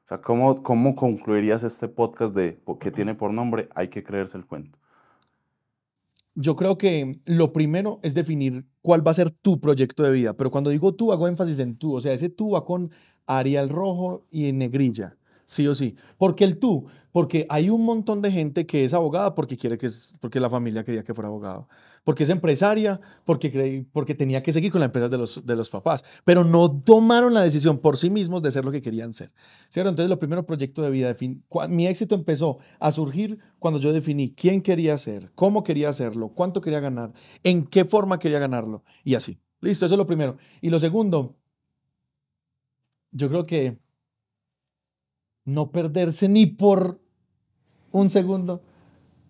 O 0.04 0.08
sea, 0.08 0.18
¿cómo, 0.18 0.64
cómo 0.64 0.96
concluirías 0.96 1.62
este 1.62 1.86
podcast 1.86 2.34
de, 2.34 2.60
que 2.80 2.90
tiene 2.90 3.14
por 3.14 3.32
nombre 3.32 3.68
hay 3.76 3.86
que 3.86 4.02
creerse 4.02 4.36
el 4.36 4.46
cuento? 4.46 4.80
Yo 6.34 6.56
creo 6.56 6.76
que 6.76 7.20
lo 7.24 7.52
primero 7.52 8.00
es 8.02 8.14
definir 8.14 8.66
cuál 8.82 9.06
va 9.06 9.12
a 9.12 9.14
ser 9.14 9.30
tu 9.30 9.60
proyecto 9.60 10.02
de 10.02 10.10
vida, 10.10 10.32
pero 10.36 10.50
cuando 10.50 10.70
digo 10.70 10.92
tú 10.96 11.12
hago 11.12 11.28
énfasis 11.28 11.60
en 11.60 11.76
tú, 11.76 11.94
o 11.94 12.00
sea, 12.00 12.12
ese 12.12 12.30
tú 12.30 12.50
va 12.50 12.64
con 12.64 12.90
Arial 13.26 13.68
rojo 13.68 14.26
y 14.32 14.48
en 14.48 14.58
negrilla, 14.58 15.18
sí 15.44 15.68
o 15.68 15.74
sí. 15.74 15.94
Porque 16.16 16.42
el 16.42 16.58
tú, 16.58 16.86
porque 17.12 17.46
hay 17.48 17.70
un 17.70 17.84
montón 17.84 18.22
de 18.22 18.32
gente 18.32 18.66
que 18.66 18.84
es 18.84 18.92
abogada 18.92 19.36
porque 19.36 19.56
quiere 19.56 19.78
que 19.78 19.88
porque 20.20 20.40
la 20.40 20.50
familia 20.50 20.82
quería 20.82 21.04
que 21.04 21.14
fuera 21.14 21.28
abogado, 21.28 21.68
porque 22.08 22.22
es 22.22 22.30
empresaria, 22.30 23.02
porque, 23.26 23.84
porque 23.92 24.14
tenía 24.14 24.42
que 24.42 24.50
seguir 24.50 24.72
con 24.72 24.80
la 24.80 24.86
empresa 24.86 25.10
de 25.10 25.18
los, 25.18 25.44
de 25.44 25.54
los 25.54 25.68
papás, 25.68 26.02
pero 26.24 26.42
no 26.42 26.80
tomaron 26.80 27.34
la 27.34 27.42
decisión 27.42 27.76
por 27.76 27.98
sí 27.98 28.08
mismos 28.08 28.40
de 28.40 28.50
ser 28.50 28.64
lo 28.64 28.72
que 28.72 28.80
querían 28.80 29.12
ser. 29.12 29.30
¿Cierto? 29.68 29.90
Entonces, 29.90 30.08
lo 30.08 30.18
primero, 30.18 30.46
proyecto 30.46 30.80
de 30.80 30.88
vida. 30.88 31.14
Mi 31.68 31.86
éxito 31.86 32.14
empezó 32.14 32.60
a 32.80 32.92
surgir 32.92 33.40
cuando 33.58 33.78
yo 33.78 33.92
definí 33.92 34.32
quién 34.32 34.62
quería 34.62 34.96
ser, 34.96 35.32
cómo 35.34 35.62
quería 35.62 35.90
hacerlo, 35.90 36.30
cuánto 36.30 36.62
quería 36.62 36.80
ganar, 36.80 37.12
en 37.44 37.66
qué 37.66 37.84
forma 37.84 38.18
quería 38.18 38.38
ganarlo 38.38 38.84
y 39.04 39.14
así. 39.14 39.38
Listo, 39.60 39.84
eso 39.84 39.94
es 39.94 39.98
lo 39.98 40.06
primero. 40.06 40.38
Y 40.62 40.70
lo 40.70 40.78
segundo, 40.78 41.36
yo 43.10 43.28
creo 43.28 43.44
que 43.44 43.76
no 45.44 45.70
perderse 45.72 46.26
ni 46.30 46.46
por 46.46 47.02
un 47.92 48.08
segundo 48.08 48.62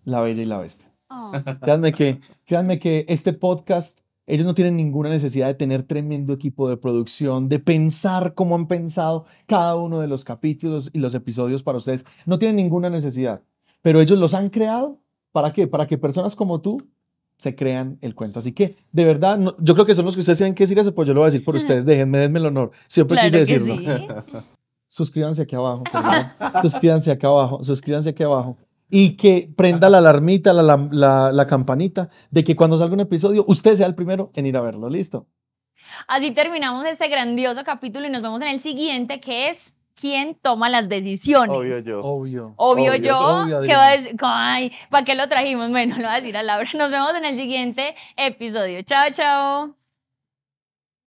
la 0.05 0.21
bella 0.21 0.43
y 0.43 0.45
la 0.45 0.59
bestia. 0.59 0.88
Oh. 1.09 1.31
Créanme 1.61 1.91
que, 1.91 2.19
créanme 2.45 2.79
que 2.79 3.05
este 3.07 3.33
podcast, 3.33 3.99
ellos 4.27 4.45
no 4.45 4.53
tienen 4.53 4.75
ninguna 4.75 5.09
necesidad 5.09 5.47
de 5.47 5.55
tener 5.55 5.83
tremendo 5.83 6.33
equipo 6.33 6.69
de 6.69 6.77
producción, 6.77 7.49
de 7.49 7.59
pensar 7.59 8.35
cómo 8.35 8.55
han 8.55 8.67
pensado 8.67 9.25
cada 9.47 9.75
uno 9.75 9.99
de 10.01 10.07
los 10.07 10.23
capítulos 10.23 10.89
y 10.93 10.99
los 10.99 11.15
episodios 11.15 11.63
para 11.63 11.79
ustedes. 11.79 12.05
No 12.25 12.37
tienen 12.37 12.57
ninguna 12.57 12.89
necesidad, 12.91 13.41
pero 13.81 14.01
ellos 14.01 14.19
los 14.19 14.33
han 14.33 14.49
creado. 14.49 14.99
¿Para 15.31 15.51
qué? 15.53 15.67
Para 15.67 15.87
que 15.87 15.97
personas 15.97 16.35
como 16.35 16.61
tú 16.61 16.81
se 17.37 17.55
crean 17.55 17.97
el 18.01 18.13
cuento. 18.15 18.39
Así 18.39 18.51
que, 18.51 18.75
de 18.91 19.05
verdad, 19.05 19.37
no- 19.39 19.55
yo 19.59 19.73
creo 19.73 19.85
que 19.85 19.95
son 19.95 20.05
los 20.05 20.13
que 20.15 20.19
ustedes 20.21 20.37
tienen 20.39 20.53
que 20.55 20.63
decir 20.63 20.77
eso, 20.77 20.93
pues 20.93 21.07
yo 21.07 21.13
lo 21.13 21.21
voy 21.21 21.27
a 21.27 21.31
decir 21.31 21.43
por 21.45 21.55
ustedes. 21.55 21.85
Déjenme, 21.85 22.17
denme 22.19 22.39
el 22.39 22.45
honor. 22.47 22.71
Siempre 22.87 23.15
Claro 23.15 23.27
quise 23.27 23.37
decirlo. 23.39 23.77
sí. 23.77 23.85
Suscríbanse 24.91 25.43
aquí 25.43 25.55
abajo. 25.55 25.83
suscríbanse 26.61 27.11
acá 27.11 27.27
abajo. 27.27 27.63
Suscríbanse 27.63 28.09
aquí 28.09 28.23
abajo. 28.23 28.57
Y 28.89 29.17
que 29.17 29.49
prenda 29.55 29.87
la 29.89 29.99
alarmita, 29.99 30.51
la, 30.53 30.63
la, 30.63 30.87
la- 30.91 31.31
la 31.31 31.47
campanita, 31.47 32.09
de 32.31 32.43
que 32.43 32.55
cuando 32.55 32.77
salga 32.77 32.93
un 32.95 32.99
episodio, 33.01 33.45
usted 33.47 33.75
sea 33.75 33.85
el 33.87 33.95
primero 33.95 34.31
en 34.33 34.45
ir 34.47 34.57
a 34.57 34.61
verlo. 34.61 34.89
¿Listo? 34.89 35.27
Así 36.07 36.31
terminamos 36.31 36.85
este 36.85 37.07
grandioso 37.07 37.63
capítulo 37.63 38.07
y 38.07 38.09
nos 38.11 38.21
vemos 38.21 38.41
en 38.41 38.47
el 38.47 38.59
siguiente, 38.61 39.19
que 39.19 39.49
es 39.49 39.75
¿Quién 39.99 40.37
toma 40.41 40.69
las 40.69 40.87
decisiones? 40.87 41.57
Obvio 41.57 41.79
yo. 41.79 41.99
Obvio. 42.01 42.53
Obvio, 42.55 42.91
Obvio, 42.93 42.95
yo, 42.95 43.19
obvio, 43.19 43.61
¿qué 43.63 43.75
va 43.75 43.87
a 43.87 43.91
decir? 43.91 44.15
Ay, 44.21 44.71
¿para 44.89 45.03
qué 45.03 45.13
lo 45.13 45.27
trajimos? 45.27 45.69
Bueno, 45.71 45.97
lo 45.97 46.03
va 46.03 46.13
a 46.13 46.21
decir 46.21 46.37
a 46.37 46.43
Laura. 46.43 46.69
Nos 46.77 46.89
vemos 46.89 47.11
en 47.17 47.25
el 47.25 47.35
siguiente 47.37 47.95
episodio. 48.15 48.81
Chao, 48.83 49.09
chao. 49.11 49.75